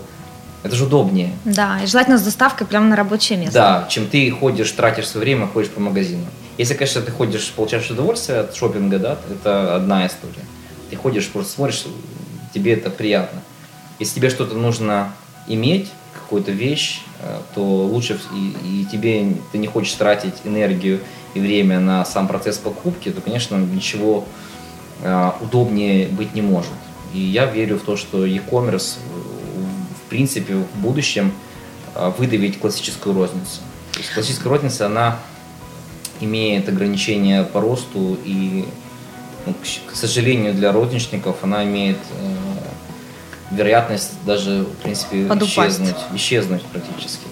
Это 0.64 0.76
же 0.76 0.86
удобнее. 0.86 1.32
Да, 1.46 1.80
и 1.82 1.86
желательно 1.86 2.18
с 2.18 2.24
доставкой 2.24 2.68
прямо 2.68 2.88
на 2.88 2.96
рабочее 2.96 3.38
место. 3.38 3.54
Да, 3.54 3.88
чем 3.90 4.08
ты 4.08 4.30
ходишь, 4.32 4.72
тратишь 4.72 5.08
свое 5.08 5.24
время, 5.26 5.48
ходишь 5.48 5.70
по 5.70 5.80
магазину. 5.80 6.26
Если, 6.58 6.74
конечно, 6.74 7.02
ты 7.02 7.12
ходишь, 7.12 7.52
получаешь 7.52 7.90
удовольствие 7.92 8.40
от 8.40 8.56
шопинга, 8.56 8.98
да, 8.98 9.18
это 9.30 9.76
одна 9.76 10.08
история. 10.08 10.46
Ты 10.90 10.96
ходишь, 10.96 11.30
просто 11.30 11.54
смотришь, 11.54 11.86
тебе 12.54 12.74
это 12.74 12.90
приятно. 12.90 13.42
Если 14.00 14.16
тебе 14.16 14.30
что-то 14.30 14.56
нужно 14.56 15.14
иметь, 15.48 15.90
какую-то 16.14 16.52
вещь, 16.52 17.02
э, 17.22 17.40
то 17.54 17.62
лучше 17.62 18.20
и, 18.34 18.82
и 18.82 18.86
тебе 18.92 19.34
ты 19.52 19.58
не 19.60 19.68
хочешь 19.68 19.94
тратить 19.94 20.34
энергию 20.44 21.00
и 21.36 21.40
время 21.40 21.80
на 21.80 22.04
сам 22.04 22.28
процесс 22.28 22.58
покупки, 22.58 23.10
то, 23.10 23.22
конечно, 23.22 23.56
ничего 23.56 24.26
э, 25.04 25.32
удобнее 25.40 26.08
быть 26.08 26.34
не 26.34 26.42
может. 26.42 26.72
И 27.14 27.20
я 27.20 27.46
верю 27.46 27.78
в 27.78 27.84
то, 27.84 27.96
что 27.96 28.26
e-commerce 28.26 28.98
в 30.06 30.10
принципе 30.10 30.56
в 30.56 30.80
будущем 30.80 31.32
выдавить 32.18 32.60
классическую 32.60 33.16
розницу. 33.16 33.62
То 33.94 34.00
есть 34.00 34.14
классическая 34.14 34.50
розница, 34.50 34.86
она 34.86 35.20
имеет 36.22 36.68
ограничения 36.70 37.44
по 37.44 37.62
росту 37.62 38.18
и, 38.26 38.66
ну, 39.46 39.54
к 39.92 39.96
сожалению, 39.96 40.54
для 40.54 40.72
розничников 40.72 41.38
она 41.44 41.64
имеет 41.64 41.98
э, 41.98 43.56
вероятность 43.56 44.14
даже, 44.26 44.64
в 44.64 44.84
принципе, 44.84 45.26
Подупасть. 45.26 45.52
исчезнуть, 45.58 45.96
исчезнуть 46.16 46.64
практически. 46.64 47.26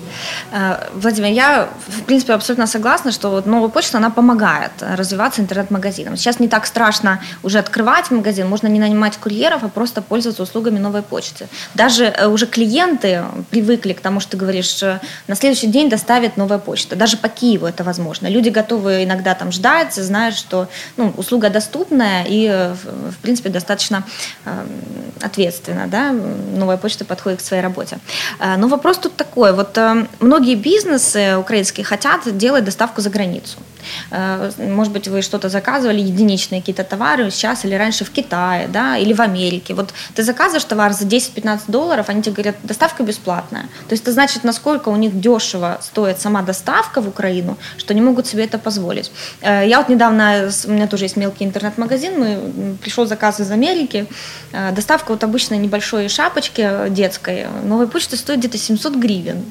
Э, 0.51 0.87
Владимир, 0.93 1.31
я, 1.31 1.69
в 1.87 2.03
принципе, 2.03 2.33
абсолютно 2.33 2.67
согласна, 2.67 3.11
что 3.11 3.29
вот 3.29 3.45
новая 3.45 3.69
почта, 3.69 3.97
она 3.97 4.09
помогает 4.09 4.71
развиваться 4.79 5.41
интернет-магазинам. 5.41 6.17
Сейчас 6.17 6.39
не 6.39 6.47
так 6.47 6.65
страшно 6.65 7.19
уже 7.43 7.59
открывать 7.59 8.11
магазин, 8.11 8.47
можно 8.47 8.67
не 8.67 8.79
нанимать 8.79 9.17
курьеров, 9.17 9.63
а 9.63 9.69
просто 9.69 10.01
пользоваться 10.01 10.43
услугами 10.43 10.79
новой 10.79 11.01
почты. 11.01 11.47
Даже 11.73 12.05
э, 12.05 12.27
уже 12.27 12.47
клиенты 12.47 13.23
привыкли 13.49 13.93
к 13.93 14.01
тому, 14.01 14.19
что 14.19 14.31
ты 14.31 14.37
говоришь, 14.37 14.83
на 15.27 15.35
следующий 15.35 15.67
день 15.67 15.89
доставит 15.89 16.37
новая 16.37 16.57
почта. 16.57 16.95
Даже 16.95 17.17
по 17.17 17.29
Киеву 17.29 17.65
это 17.65 17.83
возможно. 17.83 18.27
Люди 18.27 18.49
готовы 18.49 19.03
иногда 19.03 19.35
там 19.35 19.51
ждать, 19.51 19.93
знают, 19.93 20.35
что 20.35 20.67
ну, 20.97 21.13
услуга 21.17 21.49
доступная 21.49 22.25
и, 22.27 22.47
э, 22.47 22.73
в 22.73 23.17
принципе, 23.21 23.49
достаточно 23.49 24.03
э, 24.45 24.65
ответственно. 25.21 25.87
Да? 25.87 26.11
Новая 26.11 26.77
почта 26.77 27.05
подходит 27.05 27.39
к 27.39 27.45
своей 27.45 27.63
работе. 27.63 27.99
Но 28.57 28.67
вопрос 28.67 28.97
тут 28.97 29.15
такой. 29.15 29.53
Вот 29.53 29.77
многие 30.19 30.55
бизнесы 30.55 31.37
украинские 31.37 31.85
хотят 31.85 32.37
делать 32.37 32.63
доставку 32.63 33.01
за 33.01 33.09
границу. 33.09 33.57
Э, 34.11 34.51
может 34.57 34.93
быть, 34.93 35.07
вы 35.07 35.21
что-то 35.21 35.49
заказывали, 35.49 36.01
единичные 36.01 36.61
какие-то 36.61 36.83
товары 36.83 37.31
сейчас 37.31 37.65
или 37.65 37.75
раньше 37.75 38.05
в 38.05 38.09
Китае, 38.09 38.67
да, 38.67 38.97
или 38.97 39.13
в 39.13 39.21
Америке. 39.21 39.73
Вот 39.73 39.93
ты 40.13 40.23
заказываешь 40.23 40.63
товар 40.63 40.93
за 40.93 41.05
10-15 41.05 41.61
долларов, 41.67 42.09
они 42.09 42.21
тебе 42.21 42.33
говорят, 42.33 42.55
доставка 42.63 43.03
бесплатная. 43.03 43.63
То 43.87 43.93
есть 43.93 44.03
это 44.03 44.11
значит, 44.11 44.43
насколько 44.43 44.89
у 44.89 44.95
них 44.95 45.19
дешево 45.19 45.79
стоит 45.81 46.19
сама 46.19 46.41
доставка 46.41 47.01
в 47.01 47.07
Украину, 47.07 47.57
что 47.77 47.93
они 47.93 48.01
могут 48.01 48.27
себе 48.27 48.43
это 48.45 48.57
позволить. 48.57 49.11
Э, 49.41 49.63
я 49.67 49.77
вот 49.79 49.89
недавно, 49.89 50.49
у 50.67 50.71
меня 50.71 50.87
тоже 50.87 51.05
есть 51.05 51.17
мелкий 51.17 51.45
интернет-магазин, 51.45 52.19
мы, 52.19 52.77
пришел 52.81 53.05
заказ 53.05 53.39
из 53.39 53.51
Америки, 53.51 54.07
э, 54.51 54.71
доставка 54.71 55.11
вот 55.11 55.23
обычной 55.23 55.57
небольшой 55.57 56.09
шапочки 56.09 56.89
детской, 56.89 57.47
новой 57.63 57.87
почты 57.87 58.17
стоит 58.17 58.39
где-то 58.39 58.57
700 58.57 58.95
гривен. 58.95 59.45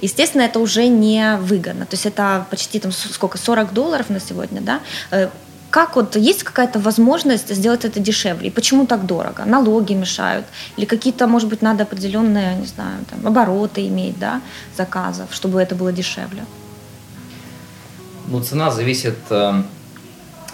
Естественно, 0.00 0.42
это 0.42 0.58
уже 0.60 0.88
не 0.88 1.36
выгодно. 1.40 1.86
То 1.86 1.94
есть 1.94 2.06
это 2.06 2.46
почти 2.50 2.78
там 2.78 2.92
сколько, 2.92 3.38
40 3.38 3.72
долларов 3.72 4.10
на 4.10 4.20
сегодня, 4.20 4.60
да? 4.60 4.80
Э, 5.10 5.28
как 5.72 5.96
вот 5.96 6.16
есть 6.16 6.42
какая-то 6.42 6.78
возможность 6.78 7.54
сделать 7.54 7.86
это 7.86 7.98
дешевле? 7.98 8.48
И 8.48 8.50
почему 8.50 8.86
так 8.86 9.06
дорого? 9.06 9.44
Налоги 9.46 9.94
мешают? 9.94 10.44
Или 10.76 10.84
какие-то, 10.84 11.26
может 11.26 11.48
быть, 11.48 11.62
надо 11.62 11.84
определенные, 11.84 12.56
не 12.56 12.66
знаю, 12.66 13.04
там, 13.10 13.26
обороты 13.26 13.88
иметь, 13.88 14.18
да, 14.18 14.42
заказов, 14.76 15.28
чтобы 15.32 15.62
это 15.62 15.74
было 15.74 15.90
дешевле? 15.90 16.44
Ну, 18.26 18.42
цена 18.42 18.70
зависит 18.70 19.16
э, 19.30 19.62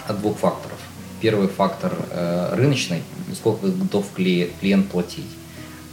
от 0.07 0.19
двух 0.19 0.37
факторов. 0.37 0.77
Первый 1.19 1.49
фактор 1.49 1.91
э, 2.11 2.55
рыночный, 2.55 3.03
сколько 3.35 3.67
готов 3.67 4.05
клиент 4.15 4.89
платить. 4.89 5.27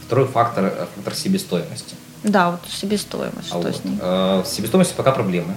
Второй 0.05 0.27
фактор, 0.27 0.65
э, 0.65 0.85
фактор 0.95 1.15
себестоимости. 1.15 1.95
Да, 2.23 2.51
вот 2.51 2.59
себестоимость. 2.69 3.51
А 3.51 3.59
что 3.59 3.59
вот, 3.59 3.75
с 3.75 3.83
ней? 3.83 3.97
Э, 4.01 4.43
себестоимость 4.45 4.95
пока 4.95 5.11
проблемы. 5.11 5.53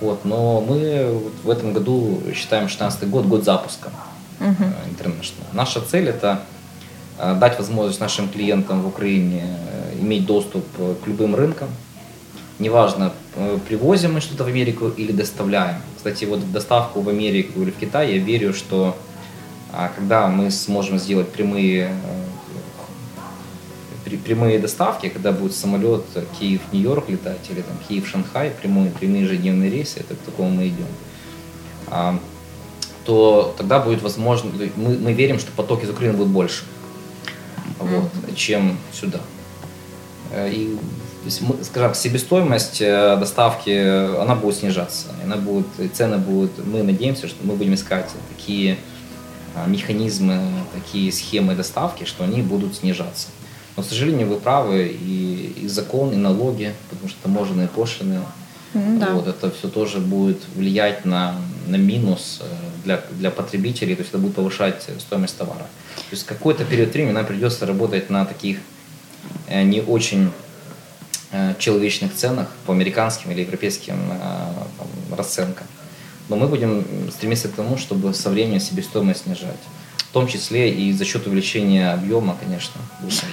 Вот, 0.00 0.24
но 0.24 0.60
мы 0.60 1.10
вот 1.12 1.32
в 1.44 1.50
этом 1.50 1.72
году 1.72 2.20
считаем 2.34 2.68
16 2.68 3.08
год 3.08 3.26
год 3.26 3.44
запуска 3.44 3.90
uh 4.40 4.74
International. 4.90 5.44
Наша 5.52 5.80
цель 5.80 6.08
это 6.08 6.40
э, 7.18 7.34
дать 7.34 7.58
возможность 7.58 8.00
нашим 8.00 8.28
клиентам 8.28 8.82
в 8.82 8.88
Украине 8.88 9.42
э, 9.44 9.98
иметь 10.00 10.26
доступ 10.26 10.64
к 10.76 11.06
любым 11.06 11.34
рынкам. 11.34 11.68
Неважно, 12.58 13.12
привозим 13.68 14.14
мы 14.14 14.20
что-то 14.20 14.44
в 14.44 14.46
Америку 14.46 14.88
или 14.88 15.10
доставляем. 15.10 15.76
Кстати, 15.96 16.24
вот 16.26 16.40
в 16.40 16.52
доставку 16.52 17.00
в 17.00 17.08
Америку 17.08 17.62
или 17.62 17.70
в 17.70 17.76
Китай 17.76 18.14
я 18.14 18.18
верю, 18.18 18.54
что 18.54 18.96
а, 19.72 19.90
когда 19.96 20.28
мы 20.28 20.50
сможем 20.50 20.98
сделать 20.98 21.28
прямые 21.32 21.94
прямые 24.16 24.58
доставки, 24.58 25.08
когда 25.08 25.32
будет 25.32 25.54
самолет 25.54 26.04
Киев-Нью-Йорк 26.38 27.08
летать 27.08 27.50
или 27.50 27.62
там 27.62 27.76
Киев-Шанхай, 27.88 28.50
прямые, 28.50 28.90
прямые 28.90 29.22
ежедневные 29.22 29.70
рейсы, 29.70 30.00
это 30.00 30.14
к 30.14 30.18
такому 30.18 30.50
мы 30.50 30.68
идем, 30.68 30.86
а, 31.88 32.18
то 33.04 33.54
тогда 33.58 33.80
будет 33.80 34.02
возможно, 34.02 34.50
мы, 34.76 34.98
мы 34.98 35.12
верим, 35.12 35.38
что 35.38 35.50
поток 35.52 35.82
из 35.82 35.90
Украины 35.90 36.16
будет 36.16 36.28
больше, 36.28 36.64
вот, 37.78 38.10
чем 38.36 38.78
сюда. 38.92 39.20
Э, 40.30 40.50
и 40.50 40.76
скажем, 41.62 41.94
себестоимость 41.94 42.80
э, 42.80 43.16
доставки, 43.16 44.18
она 44.20 44.34
будет 44.34 44.56
снижаться. 44.56 45.08
Она 45.22 45.36
будет, 45.36 45.66
цены 45.94 46.18
будут, 46.18 46.64
мы 46.64 46.82
надеемся, 46.82 47.28
что 47.28 47.44
мы 47.44 47.54
будем 47.54 47.74
искать 47.74 48.10
такие 48.36 48.78
а, 49.54 49.66
механизмы, 49.66 50.40
такие 50.74 51.12
схемы 51.12 51.54
доставки, 51.54 52.04
что 52.04 52.24
они 52.24 52.42
будут 52.42 52.74
снижаться. 52.74 53.28
Но, 53.76 53.82
к 53.82 53.86
сожалению, 53.86 54.28
вы 54.28 54.38
правы, 54.38 54.88
и, 54.88 55.54
и 55.62 55.68
закон, 55.68 56.12
и 56.12 56.16
налоги, 56.16 56.74
потому 56.90 57.08
что 57.08 57.22
таможенные 57.22 57.68
пошлины, 57.68 58.20
да. 58.74 59.12
вот, 59.12 59.26
это 59.26 59.50
все 59.50 59.68
тоже 59.68 59.98
будет 59.98 60.38
влиять 60.54 61.04
на, 61.04 61.36
на 61.66 61.76
минус 61.76 62.40
э, 62.40 62.44
для, 62.84 63.02
для 63.12 63.30
потребителей, 63.30 63.94
то 63.94 64.00
есть 64.00 64.10
это 64.10 64.18
будет 64.18 64.34
повышать 64.34 64.86
стоимость 64.98 65.38
товара. 65.38 65.66
То 65.96 66.12
есть 66.12 66.24
какой-то 66.24 66.64
период 66.64 66.92
времени 66.92 67.12
нам 67.12 67.26
придется 67.26 67.66
работать 67.66 68.10
на 68.10 68.26
таких 68.26 68.58
э, 69.48 69.62
не 69.62 69.80
очень 69.80 70.30
э, 71.30 71.54
человечных 71.58 72.14
ценах 72.14 72.48
по 72.66 72.72
американским 72.72 73.30
или 73.30 73.40
европейским 73.40 73.96
расценкам. 75.16 75.66
Но 76.28 76.36
мы 76.36 76.46
будем 76.46 76.84
стремиться 77.10 77.48
к 77.48 77.52
тому, 77.52 77.76
чтобы 77.76 78.14
со 78.14 78.30
временем 78.30 78.60
себестоимость 78.60 79.24
снижать 79.24 79.60
в 80.12 80.14
том 80.14 80.26
числе 80.26 80.68
и 80.68 80.92
за 80.92 81.04
счет 81.06 81.26
увеличения 81.26 81.94
объема, 81.94 82.36
конечно. 82.38 82.80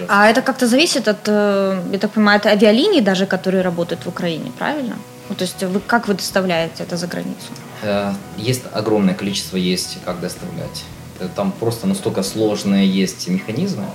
А 0.08 0.30
это 0.30 0.42
как-то 0.42 0.66
зависит 0.66 1.10
от, 1.10 1.28
э, 1.28 1.82
я 1.92 2.00
так 2.00 2.12
понимаю, 2.12 2.38
от 2.38 2.46
авиалиний 2.46 3.02
даже, 3.02 3.26
которые 3.26 3.64
работают 3.64 4.06
в 4.06 4.08
Украине, 4.08 4.52
правильно? 4.58 4.96
Ну, 5.30 5.36
то 5.36 5.44
есть 5.44 5.62
вы, 5.62 5.82
как 5.82 6.08
вы 6.08 6.14
доставляете 6.14 6.84
это 6.84 6.96
за 6.96 7.08
границу? 7.08 7.52
Э, 7.84 8.14
есть 8.38 8.64
огромное 8.72 9.14
количество, 9.14 9.58
есть 9.58 9.98
как 10.06 10.22
доставлять. 10.22 10.86
Э, 11.20 11.28
там 11.36 11.52
просто 11.52 11.86
настолько 11.86 12.24
сложные 12.24 12.88
есть 12.88 13.28
механизмы, 13.28 13.88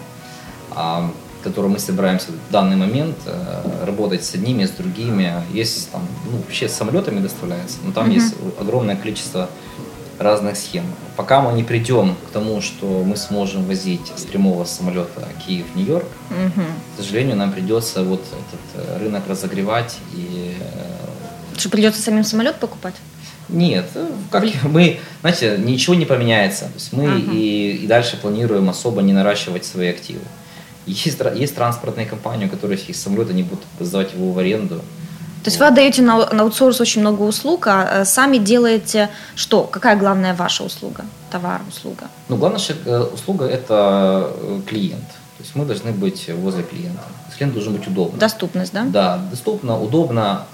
а, 0.70 1.10
которые 1.42 1.72
мы 1.72 1.78
собираемся 1.78 2.32
в 2.32 2.52
данный 2.52 2.76
момент 2.76 3.16
работать 3.86 4.24
с 4.24 4.34
одними, 4.34 4.66
с 4.66 4.70
другими. 4.70 5.32
Есть 5.54 5.90
там, 5.90 6.02
ну, 6.30 6.36
вообще 6.36 6.68
с 6.68 6.74
самолетами 6.74 7.20
доставляется, 7.20 7.78
но 7.82 7.92
там 7.92 8.10
mm-hmm. 8.10 8.20
есть 8.20 8.34
огромное 8.60 8.96
количество 8.96 9.48
разных 10.18 10.56
схем. 10.56 10.84
Пока 11.16 11.40
мы 11.40 11.52
не 11.52 11.64
придем 11.64 12.16
к 12.28 12.32
тому, 12.32 12.60
что 12.60 13.02
мы 13.04 13.16
сможем 13.16 13.64
возить 13.64 14.12
с 14.16 14.22
прямого 14.22 14.64
самолета 14.64 15.28
Киев-Нью-Йорк, 15.46 16.06
угу. 16.30 16.62
к 16.94 17.00
сожалению, 17.00 17.36
нам 17.36 17.52
придется 17.52 18.02
вот 18.02 18.20
этот 18.20 18.86
э, 18.86 18.98
рынок 18.98 19.24
разогревать 19.28 19.98
и... 20.14 20.56
Э, 20.60 21.58
что 21.58 21.70
придется 21.70 22.02
самим 22.02 22.24
самолет 22.24 22.56
покупать? 22.56 22.94
Нет, 23.48 23.86
э, 23.94 24.06
как 24.30 24.44
мы, 24.64 25.00
знаете, 25.20 25.56
ничего 25.58 25.94
не 25.94 26.06
поменяется. 26.06 26.66
То 26.66 26.74
есть 26.74 26.92
мы 26.92 27.04
ага. 27.04 27.32
и, 27.32 27.78
и 27.82 27.86
дальше 27.86 28.16
планируем 28.16 28.68
особо 28.68 29.02
не 29.02 29.12
наращивать 29.12 29.64
свои 29.64 29.88
активы. 29.88 30.22
Есть, 30.86 31.18
есть 31.34 31.54
транспортные 31.54 32.06
компании, 32.06 32.46
у 32.46 32.50
которых 32.50 32.88
есть 32.88 33.00
самолет, 33.00 33.30
они 33.30 33.42
будут 33.42 33.64
сдавать 33.80 34.12
его 34.12 34.32
в 34.32 34.38
аренду. 34.38 34.82
То 35.44 35.48
есть 35.48 35.60
вы 35.60 35.66
отдаете 35.66 36.00
на, 36.00 36.30
на 36.30 36.42
аутсорс 36.44 36.80
очень 36.80 37.02
много 37.02 37.20
услуг, 37.20 37.66
а 37.66 38.00
э, 38.00 38.04
сами 38.06 38.38
делаете 38.38 39.10
что? 39.36 39.64
Какая 39.64 39.94
главная 39.94 40.34
ваша 40.34 40.64
услуга, 40.64 41.04
товар, 41.30 41.60
услуга? 41.68 42.04
Ну, 42.30 42.38
главная 42.38 42.62
э, 42.86 43.00
услуга– 43.12 43.44
это 43.46 44.30
э, 44.34 44.60
клиент. 44.66 45.06
То 45.06 45.42
есть 45.42 45.54
мы 45.54 45.66
должны 45.66 45.92
быть 45.92 46.30
возле 46.30 46.62
клиента. 46.62 47.02
Клиент 47.36 47.52
должен 47.52 47.74
быть 47.74 47.86
удобно. 47.86 48.18
Доступность, 48.18 48.72
да? 48.72 48.84
Да, 48.84 49.18
доступно, 49.30 49.78
удобно. 49.78 50.46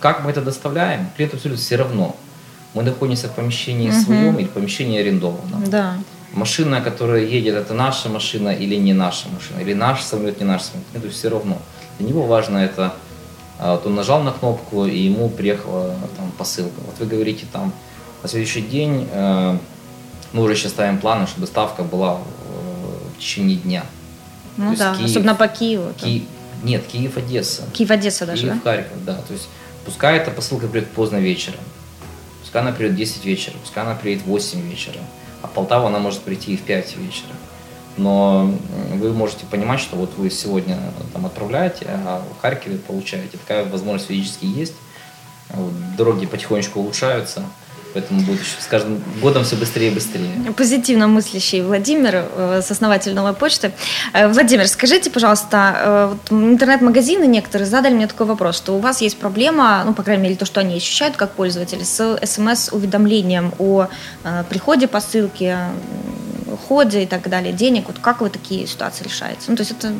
Как 0.00 0.24
мы 0.24 0.32
это 0.32 0.42
доставляем, 0.42 1.08
клиенту 1.16 1.36
абсолютно 1.36 1.62
все 1.62 1.76
равно. 1.76 2.16
Мы 2.74 2.82
находимся 2.82 3.28
в 3.28 3.32
помещении 3.32 3.88
угу. 3.88 4.00
своем 4.00 4.36
или 4.38 4.46
в 4.46 4.50
помещении 4.50 5.00
арендованном. 5.00 5.64
Да. 5.70 5.94
Машина, 6.32 6.82
которая 6.82 7.22
едет, 7.22 7.54
это 7.54 7.72
наша 7.72 8.08
машина 8.08 8.48
или 8.48 8.74
не 8.74 8.92
наша 8.92 9.28
машина, 9.28 9.60
или 9.60 9.72
наш 9.72 10.02
самолет, 10.02 10.40
не 10.40 10.46
наш 10.46 10.62
самолет. 10.62 10.86
Это 10.92 11.08
все 11.08 11.30
равно. 11.30 11.56
Для 11.98 12.08
него 12.08 12.26
важно 12.26 12.58
это 12.58 12.92
вот 13.58 13.86
он 13.86 13.94
нажал 13.94 14.22
на 14.22 14.32
кнопку, 14.32 14.86
и 14.86 14.98
ему 14.98 15.28
приехала 15.28 15.94
там, 16.16 16.30
посылка. 16.32 16.80
Вот 16.86 16.98
вы 16.98 17.06
говорите, 17.06 17.46
там, 17.52 17.72
на 18.22 18.28
следующий 18.28 18.60
день 18.60 19.08
э, 19.10 19.58
мы 20.32 20.42
уже 20.42 20.56
сейчас 20.56 20.72
ставим 20.72 20.98
планы, 20.98 21.26
чтобы 21.26 21.46
доставка 21.46 21.82
была 21.82 22.14
в, 22.14 22.20
в 23.14 23.18
течение 23.18 23.56
дня. 23.56 23.84
Ну 24.56 24.74
да, 24.76 24.94
Киев, 24.94 25.10
особенно 25.10 25.34
по 25.34 25.48
Киеву. 25.48 25.92
Ки, 25.94 26.26
Нет, 26.62 26.84
Киев, 26.86 27.16
Одесса. 27.16 27.64
Киев, 27.72 27.90
Одесса 27.90 28.26
даже, 28.26 28.42
Киев, 28.42 28.54
да? 28.54 28.60
Харьков, 28.60 29.04
да. 29.04 29.14
То 29.14 29.32
есть 29.32 29.48
пускай 29.84 30.18
эта 30.18 30.30
посылка 30.30 30.66
придет 30.66 30.90
поздно 30.90 31.16
вечером, 31.16 31.60
пускай 32.42 32.62
она 32.62 32.72
придет 32.72 32.94
в 32.94 32.96
10 32.96 33.24
вечера, 33.24 33.54
пускай 33.62 33.84
она 33.84 33.94
придет 33.94 34.22
в 34.22 34.26
8 34.26 34.60
вечера, 34.60 35.00
а 35.42 35.46
Полтава 35.46 35.88
она 35.88 35.98
может 35.98 36.20
прийти 36.20 36.54
и 36.54 36.56
в 36.56 36.62
5 36.62 36.96
вечера. 36.96 37.32
Но 37.96 38.52
вы 38.94 39.12
можете 39.12 39.46
понимать, 39.46 39.80
что 39.80 39.96
вот 39.96 40.12
вы 40.16 40.30
сегодня 40.30 40.78
там 41.12 41.26
отправляете, 41.26 41.86
а 41.88 42.22
в 42.30 42.40
Харькове 42.40 42.78
получаете. 42.78 43.38
Такая 43.38 43.64
возможность 43.64 44.08
физически 44.08 44.44
есть. 44.44 44.74
Дороги 45.96 46.26
потихонечку 46.26 46.80
улучшаются. 46.80 47.42
Поэтому 47.96 48.20
будет 48.20 48.40
с 48.60 48.66
каждым 48.66 49.02
годом 49.22 49.42
все 49.44 49.56
быстрее 49.56 49.90
и 49.90 49.94
быстрее. 49.94 50.52
Позитивно 50.54 51.08
мыслящий 51.08 51.62
Владимир, 51.62 52.14
э, 52.14 52.60
основатель 52.68 53.14
новой 53.14 53.32
почты. 53.32 53.72
Э, 54.12 54.28
Владимир, 54.28 54.68
скажите, 54.68 55.10
пожалуйста, 55.10 55.56
э, 55.78 56.08
вот 56.12 56.30
интернет-магазины 56.30 57.26
некоторые 57.26 57.66
задали 57.66 57.94
мне 57.94 58.06
такой 58.06 58.26
вопрос, 58.26 58.58
что 58.58 58.76
у 58.76 58.80
вас 58.80 59.00
есть 59.00 59.16
проблема, 59.16 59.82
ну, 59.86 59.94
по 59.94 60.02
крайней 60.02 60.24
мере, 60.24 60.36
то, 60.36 60.44
что 60.44 60.60
они 60.60 60.76
ощущают 60.76 61.16
как 61.16 61.30
пользователи, 61.30 61.84
с 61.84 62.18
смс-уведомлением 62.22 63.54
о 63.58 63.88
приходе 64.50 64.88
посылки, 64.88 65.56
уходе 66.46 67.02
и 67.02 67.06
так 67.06 67.28
далее, 67.28 67.52
денег. 67.52 67.86
Вот 67.88 67.98
как 67.98 68.20
вы 68.20 68.30
такие 68.30 68.66
ситуации 68.66 69.04
решаете? 69.04 69.40
Ну, 69.48 69.56
то 69.56 69.62
есть 69.62 69.72
это... 69.72 69.92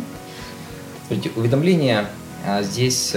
Уведомления 1.36 2.08
а, 2.46 2.62
здесь 2.62 3.14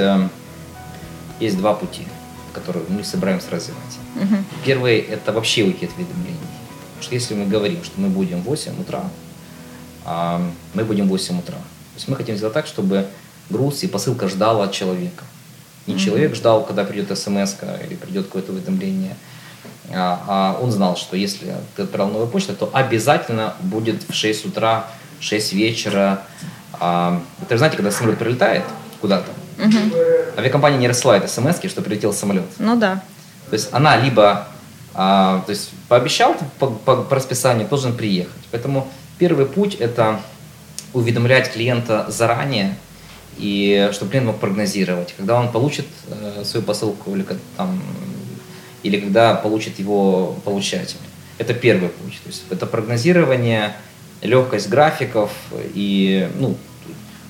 есть 1.40 1.58
два 1.58 1.74
пути 1.74 2.06
которые 2.54 2.86
мы 2.90 3.04
собираемся 3.04 3.52
развивать. 3.52 3.98
Угу. 4.16 4.36
Первый– 4.66 4.98
это 5.10 5.32
вообще 5.32 5.64
уйти 5.64 5.86
от 5.86 5.92
уведомлений. 5.96 6.38
Потому 6.38 7.04
что 7.04 7.16
если 7.16 7.34
мы 7.36 7.46
говорим, 7.46 7.84
что 7.84 8.00
мы 8.00 8.10
будем 8.10 8.42
в 8.42 8.46
8 8.46 8.82
утра, 8.82 9.04
а 10.06 10.42
мы 10.74 10.84
будем 10.84 11.08
в 11.08 11.10
8 11.10 11.40
утра. 11.40 11.56
То 11.56 11.96
есть 11.96 12.08
мы 12.08 12.16
хотим 12.16 12.36
сделать 12.36 12.54
так, 12.54 12.68
чтобы 12.68 13.08
груз 13.50 13.84
и 13.84 13.88
посылка 13.88 14.28
ждала 14.28 14.66
от 14.66 14.72
человека. 14.72 15.24
Не 15.88 15.96
угу. 15.96 16.02
человек 16.02 16.36
ждал, 16.36 16.66
когда 16.66 16.84
придет 16.84 17.18
смс 17.18 17.56
или 17.86 17.96
придет 17.96 18.26
какое-то 18.26 18.52
уведомление, 18.52 19.16
он 19.92 20.72
знал, 20.72 20.96
что 20.98 21.18
если 21.18 21.56
ты 21.76 21.84
отправил 21.84 22.12
новую 22.12 22.28
почту, 22.28 22.54
то 22.54 22.70
обязательно 22.74 23.56
будет 23.62 24.04
в 24.08 24.14
6 24.14 24.46
утра, 24.46 24.88
6 25.20 25.54
вечера. 25.54 26.22
А, 26.74 27.22
это 27.42 27.58
знаете, 27.58 27.78
когда 27.78 27.92
самолет 27.92 28.20
прилетает 28.20 28.64
куда-то, 29.02 29.32
Угу. 29.60 30.38
Авиакомпания 30.38 30.80
не 30.80 30.88
рассылает 30.88 31.30
смс 31.30 31.58
что 31.68 31.82
прилетел 31.82 32.14
самолет. 32.14 32.46
Ну 32.60 32.78
да. 32.78 33.04
То 33.50 33.56
есть 33.56 33.68
она 33.74 33.98
либо 33.98 34.48
а, 34.94 35.42
то 35.46 35.52
есть 35.52 35.72
пообещал 35.88 36.36
по, 36.60 36.68
по, 36.68 36.98
по 36.98 37.16
расписанию, 37.16 37.68
должен 37.68 37.96
приехать. 37.96 38.42
Поэтому 38.52 38.88
первый 39.18 39.46
путь 39.46 39.76
это 39.76 40.20
уведомлять 40.94 41.52
клиента 41.52 42.06
заранее, 42.10 42.78
и 43.38 43.90
чтобы 43.94 44.12
клиент 44.12 44.28
мог 44.28 44.40
прогнозировать, 44.40 45.14
когда 45.16 45.40
он 45.40 45.52
получит 45.52 45.86
э, 46.08 46.44
свою 46.44 46.66
посылку 46.66 47.16
или, 47.16 47.26
там, 47.56 47.82
или 48.84 49.00
когда 49.00 49.36
получит 49.36 49.80
его 49.80 50.36
получатель. 50.46 50.98
Это 51.38 51.54
первый 51.54 51.90
путь. 51.90 52.20
То 52.24 52.30
есть 52.30 52.44
это 52.50 52.66
прогнозирование, 52.66 53.74
легкость 54.22 54.70
графиков 54.70 55.32
и 55.74 56.30
ну, 56.36 56.58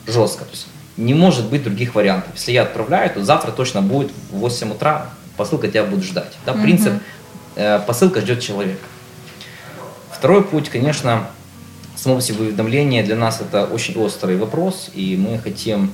жестко. 0.08 0.46
То 0.46 0.52
есть 0.52 0.68
не 0.98 1.14
может 1.14 1.50
быть 1.50 1.64
других 1.64 1.96
вариантов. 1.96 2.32
Если 2.36 2.52
я 2.52 2.64
отправляю, 2.64 3.10
то 3.10 3.24
завтра 3.24 3.52
точно 3.52 3.82
будет 3.82 4.12
в 4.32 4.38
8 4.40 4.72
утра, 4.72 5.10
посылка 5.38 5.68
тебя 5.68 5.86
будет 5.86 6.04
ждать. 6.04 6.38
Да, 6.46 6.54
угу. 6.54 6.62
Принцип 6.62 6.94
э, 7.56 7.80
посылка 7.86 8.22
ждет 8.22 8.42
человека. 8.42 8.86
Второй 10.12 10.44
путь, 10.44 10.70
конечно, 10.70 11.30
само 11.96 12.16
по 12.16 12.22
себе 12.22 12.42
уведомление 12.42 13.04
для 13.04 13.16
нас 13.16 13.40
это 13.40 13.66
очень 13.66 13.98
острый 13.98 14.36
вопрос, 14.36 14.90
и 14.94 15.16
мы 15.16 15.40
хотим, 15.40 15.94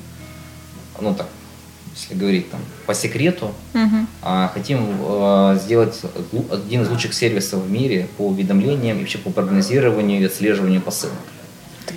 ну 0.99 1.13
так, 1.13 1.27
если 1.95 2.13
говорить 2.13 2.51
там 2.51 2.59
по 2.85 2.93
секрету, 2.93 3.53
угу. 3.73 4.07
а, 4.21 4.51
хотим 4.53 4.85
а, 5.01 5.55
сделать 5.55 5.99
один 6.51 6.81
из 6.81 6.89
лучших 6.89 7.13
сервисов 7.13 7.63
в 7.63 7.71
мире 7.71 8.07
по 8.17 8.27
уведомлениям 8.27 8.97
и 8.97 8.99
вообще 9.01 9.17
по 9.17 9.29
прогнозированию 9.29 10.21
и 10.21 10.25
отслеживанию 10.25 10.81
посылок 10.81 11.13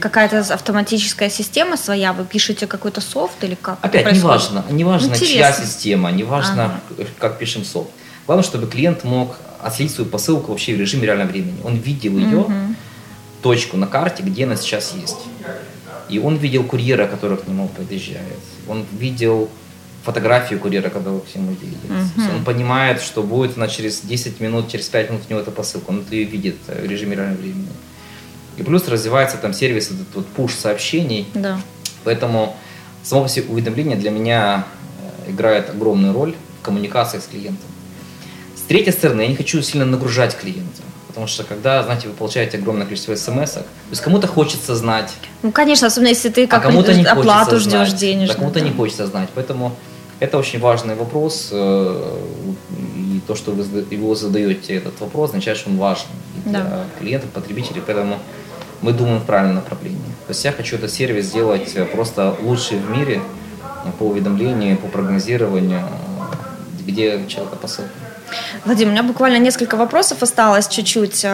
какая-то 0.00 0.40
автоматическая 0.40 1.30
система 1.30 1.76
своя, 1.76 2.12
вы 2.12 2.24
пишете 2.24 2.66
какой-то 2.66 3.00
софт 3.00 3.42
или 3.42 3.56
как? 3.60 3.78
Опять, 3.82 4.12
неважно, 4.12 4.64
неважно 4.70 5.16
чья 5.16 5.52
система, 5.52 6.10
неважно, 6.12 6.80
ага. 6.98 7.06
как 7.18 7.38
пишем 7.38 7.64
софт. 7.64 7.90
Главное, 8.26 8.44
чтобы 8.44 8.66
клиент 8.66 9.04
мог 9.04 9.36
отследить 9.60 9.94
свою 9.94 10.08
посылку 10.08 10.52
вообще 10.52 10.74
в 10.74 10.78
режиме 10.78 11.06
реального 11.06 11.28
времени. 11.28 11.56
Он 11.64 11.76
видел 11.76 12.16
ее, 12.16 12.38
угу. 12.38 12.52
точку 13.42 13.76
на 13.76 13.86
карте, 13.86 14.22
где 14.22 14.44
она 14.44 14.56
сейчас 14.56 14.92
есть. 14.94 15.16
И 16.08 16.18
он 16.18 16.36
видел 16.36 16.64
курьера, 16.64 17.06
который 17.06 17.36
к 17.36 17.46
нему 17.46 17.68
подъезжает. 17.68 18.38
Он 18.68 18.86
видел 18.92 19.50
фотографию 20.04 20.60
курьера, 20.60 20.90
который 20.90 21.20
к 21.20 21.34
нему 21.34 21.52
едет. 21.52 21.84
Угу. 21.84 22.36
Он 22.36 22.44
понимает, 22.44 23.00
что 23.00 23.22
будет 23.22 23.56
она 23.56 23.68
через 23.68 24.00
10 24.00 24.40
минут, 24.40 24.70
через 24.70 24.88
5 24.88 25.10
минут 25.10 25.22
у 25.28 25.30
него 25.30 25.40
эта 25.40 25.50
посылка. 25.50 25.90
Он 25.90 26.00
это 26.00 26.14
ее 26.14 26.24
видит 26.24 26.56
в 26.66 26.86
режиме 26.86 27.16
реального 27.16 27.40
времени. 27.40 27.68
И 28.56 28.62
плюс 28.62 28.88
развивается 28.88 29.36
там 29.36 29.52
сервис 29.52 29.90
этот 29.90 30.06
вот 30.14 30.26
push 30.36 30.58
сообщений. 30.58 31.26
Да. 31.34 31.60
Поэтому 32.04 32.56
само 33.02 33.22
по 33.24 33.28
себе 33.28 33.46
уведомление 33.48 33.96
для 33.96 34.10
меня 34.10 34.66
э, 35.26 35.30
играет 35.30 35.70
огромную 35.70 36.12
роль 36.12 36.34
в 36.60 36.64
коммуникации 36.64 37.18
с 37.18 37.26
клиентом. 37.26 37.68
С 38.56 38.62
третьей 38.62 38.92
стороны, 38.92 39.22
я 39.22 39.28
не 39.28 39.36
хочу 39.36 39.62
сильно 39.62 39.86
нагружать 39.86 40.36
клиента. 40.36 40.77
Потому 41.18 41.26
что 41.26 41.42
когда, 41.42 41.82
знаете, 41.82 42.06
вы 42.06 42.14
получаете 42.14 42.58
огромное 42.58 42.86
количество 42.86 43.12
смс 43.16 43.50
то 43.54 43.64
есть 43.90 44.00
кому-то 44.02 44.28
хочется 44.28 44.76
знать. 44.76 45.12
Ну, 45.42 45.50
конечно, 45.50 45.88
особенно 45.88 46.10
если 46.10 46.28
ты 46.28 46.46
как 46.46 46.60
а 46.60 46.68
кому-то 46.68 46.94
не 46.94 47.04
оплату 47.04 47.58
ждешь 47.58 47.90
денежную. 47.90 48.28
Да, 48.28 48.34
кому-то 48.34 48.60
не 48.60 48.70
хочется 48.70 49.08
знать. 49.08 49.28
Поэтому 49.34 49.74
это 50.20 50.38
очень 50.38 50.60
важный 50.60 50.94
вопрос. 50.94 51.48
Э, 51.50 52.20
и 52.96 53.20
то, 53.26 53.34
что 53.34 53.50
вы 53.50 53.64
его 53.90 54.14
задаете, 54.14 54.76
этот 54.76 55.00
вопрос, 55.00 55.30
означает, 55.30 55.58
что 55.58 55.70
он 55.70 55.78
важен 55.78 56.06
для 56.44 56.60
да. 56.60 56.84
клиентов, 57.00 57.30
потребителей. 57.30 57.82
Поэтому 57.84 58.20
мы 58.80 58.92
думаем 58.92 59.18
в 59.18 59.24
правильном 59.24 59.56
направлении. 59.56 59.98
То 60.28 60.30
есть 60.30 60.44
я 60.44 60.52
хочу 60.52 60.76
этот 60.76 60.92
сервис 60.92 61.24
сделать 61.24 61.72
э, 61.74 61.84
просто 61.84 62.36
лучший 62.40 62.78
в 62.78 62.88
мире 62.90 63.20
э, 63.84 63.90
по 63.98 64.04
уведомлению, 64.04 64.76
по 64.76 64.86
прогнозированию, 64.86 65.82
где 66.86 67.26
человека 67.26 67.56
посылка. 67.56 67.90
Владимир, 68.68 68.90
у 68.90 68.92
меня 68.92 69.02
буквально 69.02 69.38
несколько 69.38 69.78
вопросов 69.78 70.22
осталось 70.22 70.68
чуть-чуть. 70.68 71.24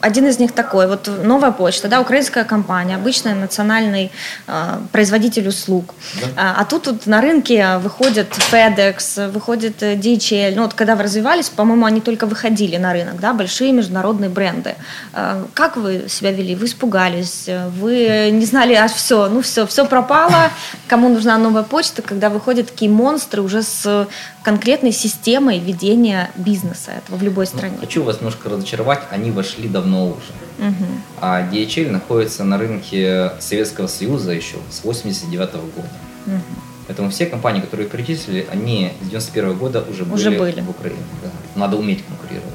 Один 0.00 0.26
из 0.28 0.38
них 0.38 0.52
такой, 0.52 0.86
вот 0.86 1.10
новая 1.24 1.50
почта, 1.50 1.88
да, 1.88 2.00
украинская 2.00 2.44
компания, 2.44 2.94
обычный 2.94 3.34
национальный 3.34 4.12
э, 4.46 4.78
производитель 4.92 5.48
услуг. 5.48 5.94
Да. 6.20 6.26
А, 6.36 6.60
а 6.60 6.64
тут 6.64 6.86
вот 6.86 7.06
на 7.06 7.20
рынке 7.20 7.78
выходит 7.78 8.28
FedEx, 8.30 9.30
выходит 9.30 9.82
DHL. 9.82 10.54
Ну 10.54 10.62
вот 10.62 10.74
когда 10.74 10.94
вы 10.94 11.02
развивались, 11.02 11.48
по-моему, 11.48 11.84
они 11.84 12.00
только 12.00 12.26
выходили 12.26 12.76
на 12.76 12.92
рынок, 12.92 13.18
да, 13.20 13.32
большие 13.32 13.72
международные 13.72 14.30
бренды. 14.30 14.76
Э, 15.12 15.44
как 15.54 15.76
вы 15.76 16.04
себя 16.08 16.30
вели? 16.30 16.54
Вы 16.54 16.66
испугались? 16.66 17.48
Вы 17.80 18.30
не 18.32 18.44
знали, 18.44 18.74
аж 18.74 18.92
все, 18.92 19.28
ну 19.28 19.42
все, 19.42 19.66
все 19.66 19.84
пропало. 19.84 20.50
Кому 20.86 21.08
нужна 21.08 21.38
новая 21.38 21.64
почта, 21.64 22.02
когда 22.02 22.30
выходят 22.30 22.68
такие 22.68 22.90
монстры 22.90 23.42
уже 23.42 23.62
с 23.62 24.06
конкретной 24.48 24.92
системой 24.92 25.58
ведения 25.58 26.30
бизнеса 26.36 26.92
этого 26.92 27.16
в 27.16 27.22
любой 27.22 27.46
ну, 27.52 27.58
стране? 27.58 27.74
Ну, 27.74 27.80
хочу 27.80 28.02
вас 28.02 28.20
немножко 28.20 28.48
разочаровать, 28.48 29.00
они 29.10 29.30
вошли 29.30 29.68
давно 29.68 29.87
давно 29.88 30.08
уже. 30.08 30.68
Угу. 30.68 30.86
А 31.20 31.42
DHL 31.42 31.90
находится 31.90 32.44
на 32.44 32.58
рынке 32.58 33.32
Советского 33.40 33.86
Союза 33.86 34.32
еще 34.32 34.56
с 34.70 34.84
89 34.84 35.54
-го 35.54 35.70
года. 35.76 35.88
Угу. 36.26 36.40
Поэтому 36.86 37.10
все 37.10 37.26
компании, 37.26 37.60
которые 37.60 37.88
перечислили, 37.88 38.46
они 38.52 38.92
с 39.02 39.08
91 39.08 39.50
-го 39.50 39.54
года 39.54 39.84
уже, 39.90 40.04
уже 40.04 40.30
были, 40.30 40.38
были 40.38 40.60
в 40.60 40.70
Украине. 40.70 41.02
Да. 41.22 41.30
Надо 41.54 41.76
уметь 41.76 42.04
конкурировать. 42.06 42.54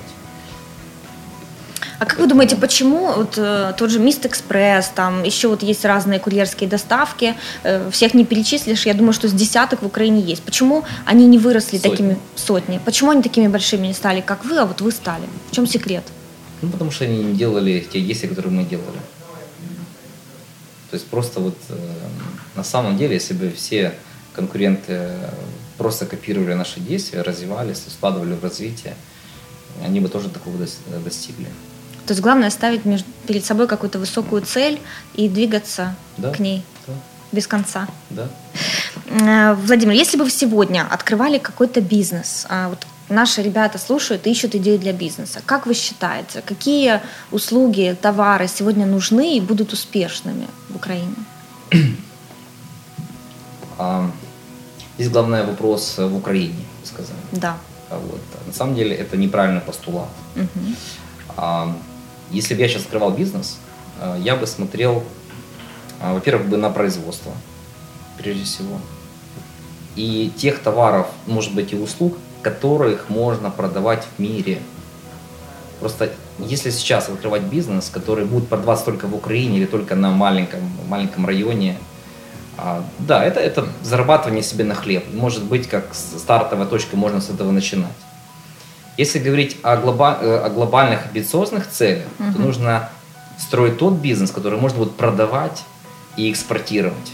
А 1.99 2.05
как 2.05 2.19
вы 2.19 2.27
думаете, 2.27 2.55
почему 2.55 3.13
вот 3.13 3.38
э, 3.38 3.73
тот 3.77 3.89
же 3.89 3.99
Мист 3.99 4.25
Экспресс, 4.25 4.91
там 4.95 5.23
еще 5.23 5.47
вот 5.47 5.63
есть 5.63 5.86
разные 5.86 6.19
курьерские 6.19 6.69
доставки, 6.69 7.36
э, 7.63 7.89
всех 7.91 8.13
не 8.13 8.25
перечислишь, 8.25 8.86
я 8.86 8.93
думаю, 8.93 9.13
что 9.13 9.27
с 9.27 9.31
десяток 9.31 9.81
в 9.81 9.86
Украине 9.86 10.19
есть. 10.19 10.43
Почему 10.43 10.84
они 11.05 11.27
не 11.27 11.38
выросли 11.38 11.77
сотни. 11.77 11.89
такими 11.89 12.17
сотни? 12.36 12.79
Почему 12.86 13.11
они 13.11 13.21
такими 13.21 13.47
большими 13.47 13.88
не 13.88 13.93
стали, 13.93 14.21
как 14.21 14.43
вы, 14.45 14.59
а 14.59 14.65
вот 14.65 14.81
вы 14.81 14.91
стали? 14.91 15.23
В 15.51 15.55
чем 15.55 15.67
секрет? 15.67 16.03
Ну, 16.64 16.70
потому 16.70 16.91
что 16.91 17.03
они 17.03 17.22
не 17.22 17.34
делали 17.34 17.86
те 17.91 17.99
действия, 17.99 18.30
которые 18.30 18.53
мы 18.53 18.64
делали. 18.64 18.99
То 20.89 20.95
есть 20.95 21.05
просто 21.07 21.41
вот 21.41 21.57
э, 21.68 21.76
на 22.55 22.64
самом 22.64 22.97
деле, 22.97 23.16
если 23.16 23.34
бы 23.34 23.51
все 23.51 23.93
конкуренты 24.34 25.11
просто 25.78 26.05
копировали 26.05 26.53
наши 26.53 26.80
действия, 26.80 27.22
развивались, 27.22 27.84
складывали 27.89 28.34
в 28.34 28.43
развитие, 28.43 28.95
они 29.84 29.99
бы 29.99 30.07
тоже 30.07 30.30
такого 30.30 30.55
достигли. 31.03 31.47
То 32.05 32.14
есть 32.14 32.22
главное 32.22 32.49
ставить 32.49 32.86
между, 32.86 33.09
перед 33.28 33.43
собой 33.43 33.68
какую-то 33.68 33.99
высокую 33.99 34.41
цель 34.43 34.80
и 35.16 35.28
двигаться 35.28 35.95
да, 36.18 36.32
к 36.32 36.39
ней 36.39 36.64
да. 36.88 36.93
без 37.34 37.45
конца. 37.45 37.89
Да. 38.09 38.30
Э, 39.09 39.53
Владимир, 39.55 39.93
если 39.93 40.18
бы 40.18 40.24
вы 40.24 40.32
сегодня 40.32 40.88
открывали 40.89 41.39
какой-то 41.39 41.82
бизнес, 41.82 42.45
а 42.49 42.70
вот 42.70 42.86
наши 43.09 43.41
ребята 43.41 43.77
слушают 43.77 44.27
и 44.27 44.31
ищут 44.31 44.55
идеи 44.55 44.77
для 44.77 44.93
бизнеса. 44.93 45.41
Как 45.45 45.65
вы 45.65 45.73
считаете, 45.73 46.41
какие 46.41 47.01
услуги, 47.31 47.95
товары 48.01 48.47
сегодня 48.47 48.85
нужны 48.85 49.37
и 49.37 49.41
будут 49.41 49.73
успешными 49.73 50.47
в 50.69 50.75
Украине? 50.75 51.15
А, 53.79 54.07
здесь 54.97 55.09
главный 55.09 55.43
вопрос 55.43 55.97
в 55.97 56.15
Украине, 56.15 56.63
сказали. 56.83 57.17
Да. 57.31 57.57
А 57.89 57.97
вот. 57.97 58.21
На 58.45 58.53
самом 58.53 58.75
деле 58.75 58.95
это 58.95 59.17
неправильный 59.17 59.61
постулат. 59.61 60.09
Угу. 60.35 60.75
А, 61.37 61.75
если 62.29 62.53
бы 62.53 62.61
я 62.61 62.67
сейчас 62.67 62.83
открывал 62.83 63.11
бизнес, 63.11 63.57
а, 63.99 64.17
я 64.19 64.35
бы 64.35 64.45
смотрел, 64.45 65.03
а, 65.99 66.13
во-первых, 66.13 66.47
бы 66.47 66.57
на 66.57 66.69
производство, 66.69 67.31
прежде 68.17 68.43
всего. 68.43 68.79
И 69.95 70.31
тех 70.37 70.59
товаров, 70.59 71.07
может 71.25 71.53
быть, 71.53 71.73
и 71.73 71.75
услуг, 71.75 72.17
которых 72.43 73.09
можно 73.09 73.49
продавать 73.49 74.05
в 74.05 74.21
мире. 74.21 74.59
Просто 75.79 76.11
если 76.39 76.69
сейчас 76.69 77.09
открывать 77.09 77.43
бизнес, 77.43 77.89
который 77.89 78.25
будет 78.25 78.47
продаваться 78.47 78.85
только 78.85 79.07
в 79.07 79.15
Украине 79.15 79.57
или 79.57 79.65
только 79.65 79.95
на 79.95 80.11
маленьком, 80.11 80.61
маленьком 80.87 81.25
районе, 81.25 81.77
а, 82.57 82.83
да, 82.99 83.23
это, 83.23 83.39
это 83.39 83.67
зарабатывание 83.81 84.43
себе 84.43 84.63
на 84.63 84.75
хлеб. 84.75 85.05
Может 85.13 85.43
быть, 85.43 85.67
как 85.67 85.85
стартовая 85.93 86.67
точка, 86.67 86.95
можно 86.95 87.21
с 87.21 87.29
этого 87.29 87.51
начинать. 87.51 87.91
Если 88.97 89.17
говорить 89.17 89.57
о, 89.63 89.77
глоба, 89.77 90.19
э, 90.21 90.37
о 90.37 90.49
глобальных 90.49 91.07
амбициозных 91.07 91.67
целях, 91.67 92.05
угу. 92.19 92.33
то 92.33 92.39
нужно 92.39 92.89
строить 93.39 93.79
тот 93.79 93.95
бизнес, 93.95 94.29
который 94.29 94.59
можно 94.59 94.79
будет 94.79 94.95
продавать 94.95 95.63
и 96.15 96.31
экспортировать. 96.31 97.11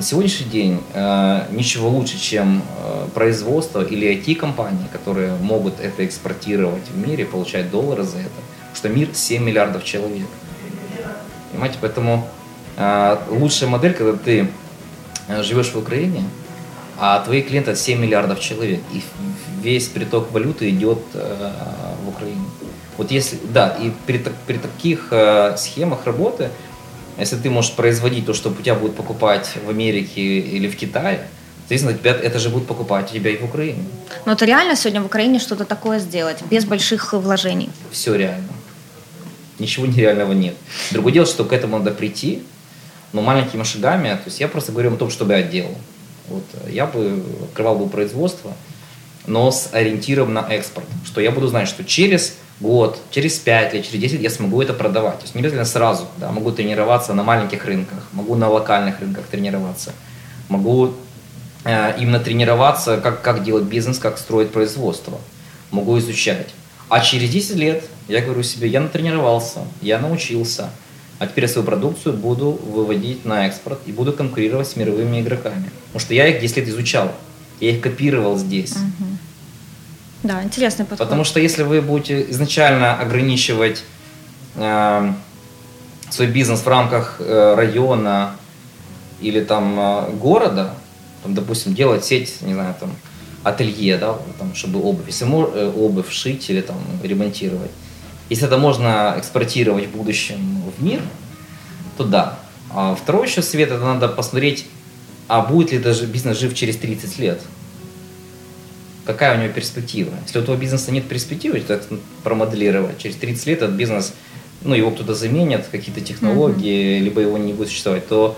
На 0.00 0.06
сегодняшний 0.06 0.46
день 0.46 0.80
э, 0.94 1.42
ничего 1.50 1.90
лучше, 1.90 2.18
чем 2.18 2.62
э, 2.62 3.06
производство 3.12 3.84
или 3.84 4.10
IT-компании, 4.16 4.86
которые 4.90 5.34
могут 5.36 5.78
это 5.78 6.06
экспортировать 6.06 6.88
в 6.88 7.06
мире, 7.06 7.26
получать 7.26 7.70
доллары 7.70 8.04
за 8.04 8.20
это, 8.20 8.40
что 8.74 8.88
мир 8.88 9.10
7 9.12 9.44
миллиардов 9.44 9.84
человек. 9.84 10.26
Понимаете, 11.52 11.76
поэтому 11.82 12.26
э, 12.78 13.18
лучшая 13.28 13.68
модель, 13.68 13.92
когда 13.92 14.14
ты 14.14 14.48
э, 15.28 15.42
живешь 15.42 15.68
в 15.68 15.76
Украине, 15.76 16.24
а 16.98 17.22
твои 17.22 17.42
клиенты 17.42 17.76
7 17.76 18.00
миллиардов 18.00 18.40
человек, 18.40 18.80
и 18.94 19.02
весь 19.60 19.88
приток 19.88 20.32
валюты 20.32 20.70
идет 20.70 21.00
э, 21.12 21.52
в 22.06 22.08
Украину. 22.08 22.46
Вот 22.96 23.10
если, 23.10 23.38
да, 23.52 23.76
и 23.78 23.92
при, 24.06 24.24
при 24.46 24.56
таких 24.56 25.08
э, 25.10 25.58
схемах 25.58 26.06
работы 26.06 26.48
если 27.20 27.36
ты 27.36 27.50
можешь 27.50 27.72
производить 27.72 28.26
то, 28.26 28.34
что 28.34 28.50
у 28.50 28.54
тебя 28.54 28.74
будут 28.74 28.96
покупать 28.96 29.52
в 29.64 29.70
Америке 29.70 30.20
или 30.20 30.68
в 30.68 30.76
Китае, 30.76 31.20
соответственно, 31.60 31.96
тебя 31.96 32.12
это 32.12 32.38
же 32.38 32.48
будут 32.48 32.66
покупать 32.66 33.10
у 33.10 33.14
тебя 33.14 33.30
и 33.30 33.36
в 33.36 33.44
Украине. 33.44 33.84
Но 34.24 34.32
это 34.32 34.44
реально 34.44 34.74
сегодня 34.74 35.02
в 35.02 35.06
Украине 35.06 35.38
что-то 35.38 35.64
такое 35.64 35.98
сделать, 35.98 36.38
без 36.50 36.64
больших 36.64 37.12
вложений? 37.12 37.70
Все 37.92 38.14
реально. 38.14 38.48
Ничего 39.58 39.86
нереального 39.86 40.32
нет. 40.32 40.54
Другое 40.90 41.12
дело, 41.12 41.26
что 41.26 41.44
к 41.44 41.52
этому 41.52 41.78
надо 41.78 41.90
прийти, 41.90 42.42
но 43.12 43.20
маленькими 43.20 43.62
шагами. 43.62 44.08
То 44.08 44.22
есть 44.26 44.40
я 44.40 44.48
просто 44.48 44.72
говорю 44.72 44.94
о 44.94 44.96
том, 44.96 45.10
что 45.10 45.24
бы 45.24 45.34
я 45.34 45.42
делал. 45.42 45.76
Вот, 46.28 46.44
я 46.68 46.86
бы 46.86 47.22
открывал 47.44 47.76
бы 47.76 47.88
производство, 47.88 48.52
но 49.26 49.50
с 49.50 49.68
ориентиром 49.72 50.32
на 50.32 50.40
экспорт. 50.48 50.86
Что 51.04 51.20
я 51.20 51.30
буду 51.30 51.48
знать, 51.48 51.68
что 51.68 51.84
через 51.84 52.36
год, 52.60 52.98
через 53.10 53.38
5 53.38 53.74
лет, 53.74 53.86
через 53.86 54.00
10 54.00 54.20
я 54.20 54.30
смогу 54.30 54.62
это 54.62 54.74
продавать. 54.74 55.18
То 55.18 55.24
есть 55.24 55.34
не 55.34 55.40
обязательно 55.40 55.64
сразу. 55.64 56.06
Да, 56.18 56.30
могу 56.30 56.52
тренироваться 56.52 57.14
на 57.14 57.22
маленьких 57.22 57.64
рынках, 57.64 58.06
могу 58.12 58.36
на 58.36 58.48
локальных 58.48 59.00
рынках 59.00 59.24
тренироваться, 59.26 59.92
могу 60.48 60.94
э, 61.64 61.94
именно 61.98 62.20
тренироваться, 62.20 62.98
как, 62.98 63.22
как 63.22 63.42
делать 63.42 63.64
бизнес, 63.64 63.98
как 63.98 64.18
строить 64.18 64.52
производство. 64.52 65.18
Могу 65.70 65.98
изучать. 65.98 66.48
А 66.88 67.00
через 67.00 67.30
10 67.30 67.56
лет 67.56 67.84
я 68.08 68.20
говорю 68.20 68.42
себе, 68.42 68.68
я 68.68 68.80
натренировался, 68.80 69.60
я 69.80 69.98
научился, 69.98 70.70
а 71.20 71.26
теперь 71.26 71.44
я 71.44 71.48
свою 71.48 71.64
продукцию 71.64 72.16
буду 72.16 72.50
выводить 72.50 73.24
на 73.24 73.46
экспорт 73.46 73.78
и 73.86 73.92
буду 73.92 74.12
конкурировать 74.12 74.68
с 74.68 74.76
мировыми 74.76 75.20
игроками. 75.20 75.70
Потому 75.86 76.00
что 76.00 76.14
я 76.14 76.26
их 76.26 76.40
10 76.40 76.56
лет 76.56 76.68
изучал, 76.68 77.12
я 77.60 77.70
их 77.70 77.80
копировал 77.80 78.36
здесь. 78.36 78.72
Uh-huh. 78.72 79.09
Да, 80.22 80.42
интересный 80.42 80.84
подход. 80.84 81.06
Потому 81.06 81.24
что 81.24 81.40
если 81.40 81.62
вы 81.62 81.80
будете 81.80 82.30
изначально 82.30 82.94
ограничивать 82.94 83.84
э, 84.54 85.12
свой 86.10 86.28
бизнес 86.28 86.60
в 86.60 86.68
рамках 86.68 87.16
э, 87.20 87.54
района 87.56 88.36
или 89.20 89.42
там 89.42 89.78
э, 89.78 90.10
города, 90.12 90.74
там, 91.22 91.34
допустим, 91.34 91.74
делать 91.74 92.04
сеть, 92.04 92.42
не 92.42 92.52
знаю, 92.52 92.74
там 92.78 92.90
ателье, 93.44 93.96
да, 93.96 94.16
там, 94.38 94.54
чтобы 94.54 94.82
обувь, 94.82 95.06
если 95.06 95.24
мож, 95.24 95.48
э, 95.54 95.72
обувь 95.74 96.10
шить 96.10 96.50
или 96.50 96.60
там 96.60 96.76
ремонтировать, 97.02 97.70
если 98.28 98.46
это 98.46 98.58
можно 98.58 99.14
экспортировать 99.16 99.86
в 99.86 99.96
будущем 99.96 100.62
в 100.76 100.82
мир, 100.82 101.00
то 101.96 102.04
да. 102.04 102.38
А 102.72 102.94
второй 102.94 103.26
еще 103.26 103.42
свет, 103.42 103.70
это 103.70 103.82
надо 103.82 104.08
посмотреть, 104.08 104.66
а 105.28 105.40
будет 105.40 105.72
ли 105.72 105.78
даже 105.78 106.06
бизнес 106.06 106.38
жив 106.38 106.54
через 106.54 106.76
30 106.76 107.18
лет 107.18 107.40
какая 109.12 109.36
у 109.36 109.42
него 109.42 109.52
перспектива. 109.52 110.12
Если 110.22 110.38
у 110.38 110.42
этого 110.42 110.56
бизнеса 110.56 110.92
нет 110.92 111.08
перспективы, 111.08 111.60
так 111.60 111.82
промоделировать, 112.22 112.98
через 112.98 113.16
30 113.16 113.46
лет 113.46 113.62
этот 113.62 113.74
бизнес, 113.74 114.14
ну, 114.62 114.74
его 114.74 114.90
кто-то 114.90 115.14
заменит, 115.14 115.66
какие-то 115.70 116.00
технологии, 116.00 116.98
mm-hmm. 116.98 117.00
либо 117.00 117.20
его 117.20 117.38
не 117.38 117.52
будет 117.52 117.68
существовать, 117.68 118.06
то 118.06 118.36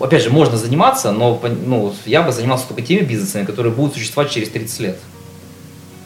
опять 0.00 0.22
же, 0.22 0.30
можно 0.30 0.56
заниматься, 0.56 1.12
но 1.12 1.40
ну, 1.42 1.94
я 2.04 2.22
бы 2.22 2.32
занимался 2.32 2.68
только 2.68 2.82
теми 2.82 3.04
бизнесами, 3.04 3.44
которые 3.44 3.72
будут 3.72 3.94
существовать 3.94 4.30
через 4.30 4.50
30 4.50 4.80
лет. 4.80 4.98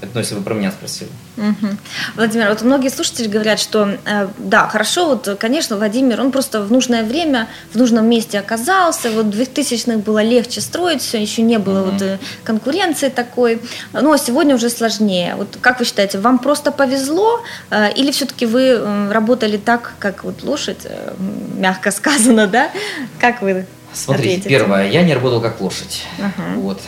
Это, 0.00 0.12
ну, 0.14 0.20
если 0.20 0.34
вы 0.34 0.42
про 0.42 0.54
меня 0.54 0.70
спросили. 0.70 1.10
Угу. 1.36 1.76
Владимир, 2.16 2.48
вот 2.48 2.62
многие 2.62 2.88
слушатели 2.88 3.28
говорят, 3.28 3.60
что 3.60 3.98
э, 4.06 4.28
да, 4.38 4.66
хорошо, 4.66 5.10
вот, 5.10 5.36
конечно, 5.38 5.76
Владимир, 5.76 6.20
он 6.20 6.32
просто 6.32 6.62
в 6.62 6.72
нужное 6.72 7.04
время, 7.04 7.48
в 7.72 7.76
нужном 7.76 8.08
месте 8.08 8.38
оказался, 8.38 9.10
вот 9.10 9.26
в 9.26 9.38
2000-х 9.38 9.98
было 9.98 10.22
легче 10.22 10.62
строить, 10.62 11.02
все 11.02 11.20
еще 11.20 11.42
не 11.42 11.58
было 11.58 11.82
угу. 11.82 11.90
вот 11.90 12.02
э, 12.02 12.18
конкуренции 12.44 13.10
такой, 13.10 13.60
ну, 13.92 14.12
а 14.12 14.18
сегодня 14.18 14.54
уже 14.54 14.70
сложнее. 14.70 15.34
Вот 15.36 15.58
как 15.60 15.78
вы 15.78 15.84
считаете, 15.84 16.18
вам 16.18 16.38
просто 16.38 16.72
повезло, 16.72 17.42
э, 17.70 17.92
или 17.92 18.10
все-таки 18.10 18.46
вы 18.46 18.68
э, 18.68 19.12
работали 19.12 19.58
так, 19.58 19.92
как 19.98 20.24
вот 20.24 20.42
лошадь, 20.42 20.84
э, 20.84 21.14
мягко 21.56 21.90
сказано, 21.90 22.46
да? 22.46 22.70
Как 23.18 23.42
вы 23.42 23.66
Смотрите, 23.92 24.28
ответите? 24.28 24.48
первое, 24.48 24.88
я 24.90 25.02
не 25.02 25.12
работал 25.12 25.42
как 25.42 25.60
лошадь. 25.60 26.04
Угу. 26.18 26.60
Вот. 26.60 26.80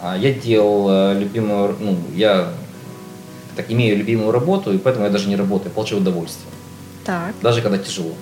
А 0.00 0.16
я 0.16 0.32
делал 0.32 0.88
э, 0.90 1.18
любимую, 1.18 1.76
ну, 1.80 1.98
я 2.14 2.52
так 3.56 3.70
имею 3.70 3.96
любимую 3.96 4.30
работу, 4.30 4.72
и 4.72 4.78
поэтому 4.78 5.06
я 5.06 5.10
даже 5.10 5.28
не 5.28 5.36
работаю, 5.36 5.72
получаю 5.72 6.00
удовольствие. 6.00 6.50
Так. 7.04 7.34
Даже 7.42 7.62
когда 7.62 7.78
тяжело. 7.78 8.14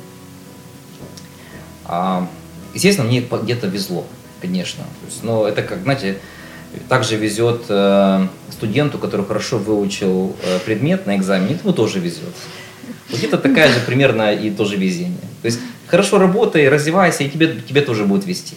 А, 1.85 2.27
естественно, 2.73 3.07
мне 3.07 3.21
где-то 3.21 3.67
везло, 3.67 4.07
конечно. 4.41 4.85
Есть, 5.05 5.23
но 5.23 5.47
это 5.47 5.63
как, 5.63 5.83
знаете, 5.83 6.19
также 6.89 7.17
везет 7.17 7.65
э, 7.69 8.27
студенту, 8.51 8.99
который 8.99 9.27
хорошо 9.27 9.59
выучил 9.59 10.35
э, 10.43 10.59
предмет 10.61 11.07
на 11.07 11.17
экзамене, 11.17 11.59
ему 11.63 11.73
тоже 11.73 12.01
везет. 12.01 12.35
Где-то 13.11 13.39
такая 13.39 13.73
же 13.73 13.81
примерно 13.81 14.33
и 14.33 14.51
тоже 14.51 14.77
везение. 14.77 15.21
То 15.43 15.47
есть 15.47 15.61
хорошо 15.87 16.19
работай, 16.19 16.69
развивайся, 16.69 17.25
и 17.25 17.29
тебе, 17.29 17.61
тебе 17.61 17.83
тоже 17.83 18.05
будет 18.05 18.27
вести. 18.27 18.57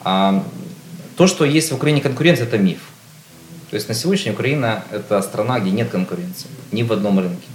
А, 0.00 0.44
то, 1.16 1.26
что 1.26 1.44
есть 1.44 1.70
в 1.70 1.76
Украине 1.76 2.00
конкуренция, 2.00 2.46
это 2.46 2.58
миф. 2.58 2.80
То 3.70 3.76
есть 3.76 3.88
на 3.88 3.94
сегодняшний 3.94 4.26
день 4.26 4.34
Украина– 4.34 4.84
это 4.90 5.20
страна, 5.22 5.60
где 5.60 5.70
нет 5.70 5.90
конкуренции. 5.90 6.48
Ни 6.72 6.82
в 6.82 6.92
одном 6.92 7.18
рынке. 7.18 7.46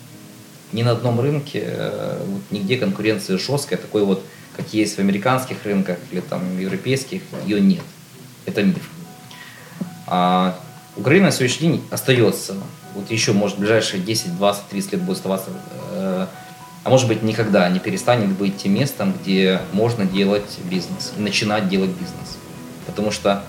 Ни 0.71 0.83
на 0.83 0.91
одном 0.91 1.19
рынке, 1.19 1.63
э, 1.65 2.23
вот, 2.25 2.41
нигде 2.51 2.77
конкуренция 2.77 3.37
жесткая, 3.37 3.79
такой 3.79 4.03
вот, 4.03 4.23
как 4.55 4.73
есть 4.73 4.97
в 4.97 4.99
американских 4.99 5.63
рынках 5.63 5.97
или 6.11 6.19
там 6.19 6.59
европейских, 6.59 7.21
ее 7.45 7.59
нет. 7.59 7.83
Это 8.45 8.63
миф. 8.63 8.89
А 10.07 10.59
Украина 10.95 11.27
на 11.27 11.31
сегодняшний 11.31 11.69
день 11.69 11.83
остается, 11.91 12.55
вот 12.95 13.09
еще, 13.09 13.33
может, 13.33 13.57
в 13.57 13.59
ближайшие 13.59 14.01
10, 14.01 14.37
20, 14.37 14.67
30 14.69 14.91
лет 14.93 15.01
будет 15.01 15.17
оставаться, 15.17 15.51
э, 15.93 16.27
а 16.83 16.89
может 16.89 17.07
быть, 17.07 17.23
никогда 17.23 17.69
не 17.69 17.79
перестанет 17.79 18.29
быть 18.29 18.57
тем 18.57 18.73
местом, 18.73 19.13
где 19.13 19.61
можно 19.73 20.05
делать 20.05 20.57
бизнес, 20.69 21.13
начинать 21.17 21.69
делать 21.69 21.91
бизнес. 21.91 22.37
Потому 22.89 23.11
что 23.11 23.43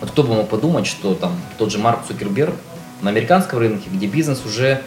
вот 0.00 0.10
кто 0.10 0.22
бы 0.22 0.34
мог 0.34 0.48
подумать, 0.48 0.86
что 0.86 1.14
там 1.14 1.32
тот 1.58 1.70
же 1.70 1.78
Марк 1.78 2.00
Цукерберг 2.06 2.54
на 3.02 3.10
американском 3.10 3.58
рынке, 3.58 3.88
где 3.90 4.06
бизнес 4.06 4.44
уже 4.44 4.82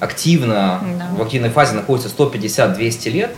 активно, 0.00 0.80
да. 0.98 1.08
в 1.16 1.22
активной 1.22 1.50
фазе 1.50 1.74
находится 1.74 2.08
150-200 2.08 3.10
лет, 3.10 3.36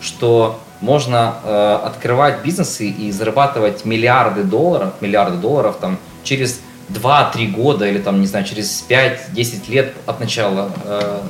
что 0.00 0.60
можно 0.80 1.36
э, 1.42 1.78
открывать 1.84 2.42
бизнесы 2.42 2.88
и 2.88 3.10
зарабатывать 3.10 3.84
миллиарды 3.84 4.42
долларов, 4.42 4.94
миллиарды 5.00 5.38
долларов 5.38 5.76
там 5.80 5.98
через 6.22 6.60
2-3 6.90 7.52
года 7.52 7.86
или 7.86 7.98
там, 7.98 8.20
не 8.20 8.26
знаю, 8.26 8.44
через 8.44 8.84
5-10 8.88 9.70
лет 9.70 9.94
от 10.06 10.20
начала 10.20 10.70
э, 10.84 11.20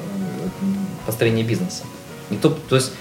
построения 1.06 1.44
бизнеса. 1.44 1.84
Никто, 2.30 2.50
то 2.50 2.76
есть, 2.76 2.92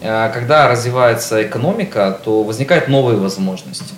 э, 0.00 0.30
когда 0.32 0.68
развивается 0.68 1.42
экономика, 1.42 2.18
то 2.24 2.42
возникают 2.42 2.88
новые 2.88 3.18
возможности. 3.18 3.94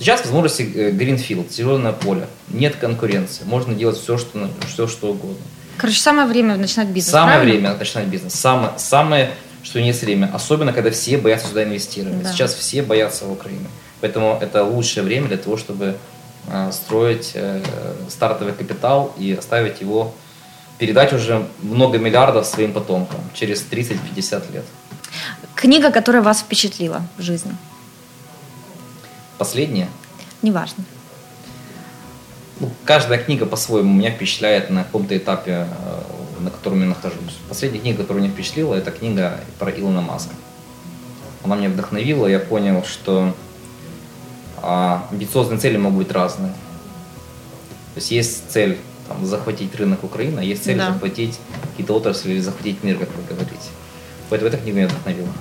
Сейчас 0.00 0.22
возможности 0.22 0.62
Greenfield, 0.62 1.48
э, 1.48 1.52
зеленое 1.52 1.92
поле. 1.92 2.26
Нет 2.48 2.76
конкуренции. 2.76 3.44
Можно 3.44 3.74
делать 3.74 3.98
все, 3.98 4.16
что, 4.16 4.48
все, 4.66 4.88
что 4.88 5.10
угодно. 5.10 5.44
Короче, 5.76 6.00
самое 6.00 6.26
время 6.26 6.56
начинать 6.56 6.88
бизнес. 6.88 7.12
Самое 7.12 7.36
правильно? 7.36 7.60
время 7.68 7.78
начинать 7.78 8.06
бизнес. 8.06 8.34
Самое, 8.34 8.72
самое, 8.78 9.30
что 9.62 9.78
есть 9.78 10.02
время. 10.02 10.30
Особенно, 10.32 10.72
когда 10.72 10.90
все 10.90 11.18
боятся 11.18 11.48
сюда 11.48 11.64
инвестировать. 11.64 12.22
Да. 12.22 12.32
Сейчас 12.32 12.54
все 12.54 12.82
боятся 12.82 13.26
в 13.26 13.32
Украину. 13.32 13.66
Поэтому 14.00 14.38
это 14.40 14.64
лучшее 14.64 15.04
время 15.04 15.28
для 15.28 15.36
того, 15.36 15.58
чтобы 15.58 15.96
э, 16.48 16.72
строить 16.72 17.32
э, 17.34 17.62
стартовый 18.08 18.54
капитал 18.54 19.14
и 19.18 19.34
оставить 19.34 19.82
его, 19.82 20.14
передать 20.78 21.12
уже 21.12 21.46
много 21.60 21.98
миллиардов 21.98 22.46
своим 22.46 22.72
потомкам 22.72 23.20
через 23.34 23.62
30-50 23.70 24.52
лет. 24.52 24.64
Книга, 25.54 25.90
которая 25.90 26.22
вас 26.22 26.40
впечатлила 26.40 27.02
в 27.18 27.22
жизни? 27.22 27.52
Последняя? 29.40 29.88
Неважно. 30.42 30.84
Ну, 32.60 32.70
каждая 32.84 33.18
книга 33.18 33.46
по-своему 33.46 33.90
меня 33.94 34.10
впечатляет 34.10 34.68
на 34.68 34.84
каком-то 34.84 35.16
этапе, 35.16 35.66
э, 35.66 36.40
на 36.40 36.50
котором 36.50 36.80
я 36.80 36.86
нахожусь. 36.88 37.38
Последняя 37.48 37.80
книга, 37.80 38.02
которая 38.02 38.22
меня 38.22 38.34
впечатлила, 38.34 38.74
это 38.74 38.90
книга 38.90 39.40
про 39.58 39.70
Илона 39.70 40.02
Маска. 40.02 40.34
Она 41.42 41.56
меня 41.56 41.70
вдохновила, 41.70 42.26
я 42.26 42.38
понял, 42.38 42.84
что 42.84 43.34
а, 44.58 45.08
амбициозные 45.10 45.58
цели 45.58 45.78
могут 45.78 46.00
быть 46.00 46.12
разные. 46.12 46.52
То 46.52 47.96
есть 47.96 48.10
есть 48.10 48.50
цель 48.50 48.76
там, 49.08 49.24
захватить 49.24 49.74
рынок 49.74 50.04
Украины, 50.04 50.40
а 50.40 50.42
есть 50.42 50.64
цель 50.64 50.76
да. 50.76 50.92
захватить 50.92 51.38
какие-то 51.70 51.94
отрасли 51.94 52.32
или 52.32 52.40
захватить 52.40 52.84
мир, 52.84 52.98
как 52.98 53.08
вы 53.16 53.22
говорите. 53.26 53.70
Поэтому 54.28 54.50
эта 54.50 54.58
книга 54.58 54.76
меня 54.76 54.88
вдохновила. 54.88 55.32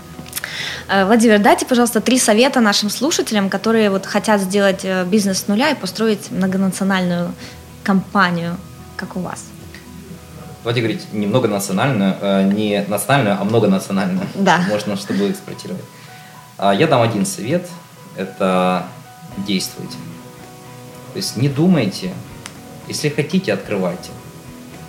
Э, 0.87 1.05
Владимир, 1.05 1.39
дайте, 1.39 1.65
пожалуйста, 1.65 2.01
три 2.01 2.17
совета 2.17 2.59
нашим 2.59 2.89
слушателям, 2.89 3.49
которые 3.49 3.89
вот 3.89 4.05
хотят 4.05 4.41
сделать 4.41 4.81
э, 4.83 5.05
бизнес 5.05 5.39
с 5.39 5.47
нуля 5.47 5.69
и 5.71 5.75
построить 5.75 6.31
многонациональную 6.31 7.33
компанию, 7.83 8.57
как 8.97 9.15
у 9.15 9.19
вас. 9.19 9.45
Давайте 10.63 10.81
говорить 10.81 11.13
не 11.13 11.25
многонациональную, 11.27 12.15
э, 12.21 12.43
не 12.43 12.85
национальную, 12.87 13.37
а 13.39 13.43
многонациональную. 13.43 14.27
Да. 14.35 14.59
Можно, 14.69 14.97
чтобы 14.97 15.31
экспортировать. 15.31 15.83
А, 16.57 16.73
я 16.73 16.87
дам 16.87 17.01
один 17.01 17.25
совет. 17.25 17.67
Это 18.17 18.85
действуйте. 19.37 19.95
То 21.13 21.17
есть 21.17 21.37
не 21.37 21.47
думайте. 21.47 22.11
Если 22.87 23.09
хотите, 23.09 23.53
открывайте. 23.53 24.09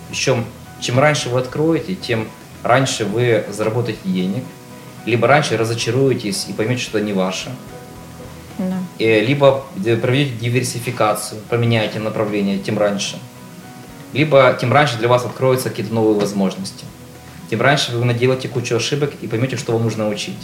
Причем, 0.09 0.45
чем 0.81 0.99
раньше 0.99 1.29
вы 1.29 1.39
откроете, 1.39 1.95
тем 1.95 2.27
раньше 2.63 3.05
вы 3.05 3.45
заработаете 3.49 4.01
денег, 4.03 4.43
либо 5.05 5.27
раньше 5.27 5.57
разочаруетесь 5.57 6.45
и 6.47 6.53
поймете, 6.53 6.81
что 6.81 6.97
это 6.97 7.07
не 7.07 7.13
ваше. 7.13 7.51
Да. 8.57 8.77
И, 8.99 9.21
либо 9.21 9.65
проведете 9.75 10.37
диверсификацию, 10.37 11.41
поменяете 11.49 11.99
направление, 11.99 12.59
тем 12.59 12.77
раньше. 12.77 13.19
Либо 14.13 14.57
тем 14.59 14.73
раньше 14.73 14.97
для 14.97 15.07
вас 15.07 15.25
откроются 15.25 15.69
какие-то 15.69 15.93
новые 15.93 16.19
возможности. 16.19 16.85
Тем 17.49 17.61
раньше 17.61 17.91
вы 17.95 18.05
наделаете 18.05 18.47
кучу 18.47 18.75
ошибок 18.75 19.11
и 19.21 19.27
поймете, 19.27 19.57
что 19.57 19.73
вам 19.73 19.83
нужно 19.83 20.07
учить. 20.07 20.37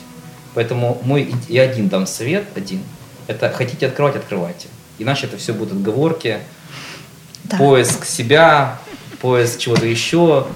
Поэтому 0.53 0.99
мой 1.03 1.33
и 1.47 1.57
один 1.57 1.87
дам 1.87 2.07
совет, 2.07 2.45
один. 2.55 2.81
Это 3.27 3.49
хотите 3.51 3.87
открывать, 3.87 4.15
открывайте. 4.15 4.67
Иначе 4.99 5.27
это 5.27 5.37
все 5.37 5.53
будут 5.53 5.73
отговорки, 5.73 6.39
да. 7.43 7.57
поиск 7.57 8.05
себя, 8.05 8.79
поиск 9.21 9.59
чего-то 9.59 9.85
еще, 9.85 10.47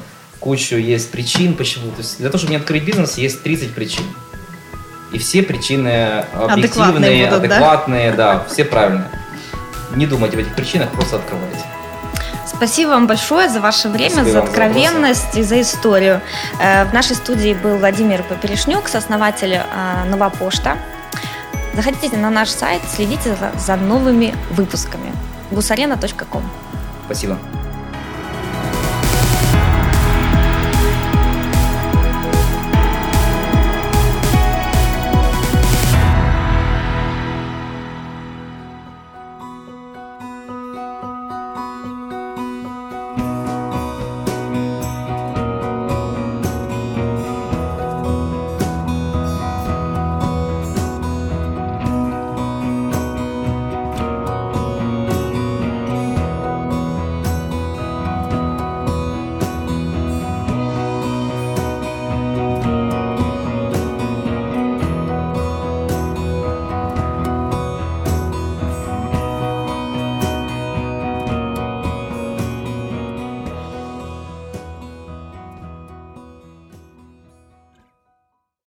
кучу 0.41 0.75
есть 0.75 1.11
причин, 1.11 1.55
почему. 1.55 1.91
То 1.91 1.99
есть 1.99 2.17
для 2.17 2.27
того, 2.27 2.39
чтобы 2.39 2.51
не 2.51 2.57
открыть 2.57 2.83
бизнес, 2.83 3.17
есть 3.17 3.41
30 3.43 3.73
причин. 3.73 4.03
И 5.13 5.17
все 5.19 5.43
причины 5.43 6.25
объективные, 6.33 7.25
адекватные, 7.25 7.25
будут, 7.25 7.45
адекватные 7.45 8.11
да? 8.11 8.33
да, 8.33 8.45
все 8.49 8.65
правильные. 8.65 9.09
Не 9.95 10.07
думайте 10.07 10.37
об 10.37 10.43
этих 10.43 10.55
причинах, 10.55 10.89
просто 10.91 11.17
открывайте. 11.17 11.65
Спасибо 12.45 12.89
вам 12.89 13.07
большое 13.07 13.49
за 13.49 13.59
ваше 13.59 13.89
время, 13.89 14.11
Спасибо 14.11 14.31
за 14.31 14.43
откровенность 14.43 15.33
за 15.33 15.39
и 15.39 15.43
за 15.43 15.61
историю. 15.61 16.21
Э, 16.59 16.85
в 16.85 16.93
нашей 16.93 17.15
студии 17.15 17.53
был 17.53 17.77
Владимир 17.77 18.23
Поперешнюк, 18.23 18.87
сооснователь 18.87 19.53
э, 19.53 20.09
Нова 20.09 20.29
Почта. 20.29 20.77
Заходите 21.73 22.17
на 22.17 22.29
наш 22.29 22.49
сайт, 22.49 22.81
следите 22.93 23.35
за, 23.35 23.51
за 23.59 23.75
новыми 23.75 24.33
выпусками. 24.51 25.11
gusarena.com 25.51 26.43
Спасибо. 27.05 27.37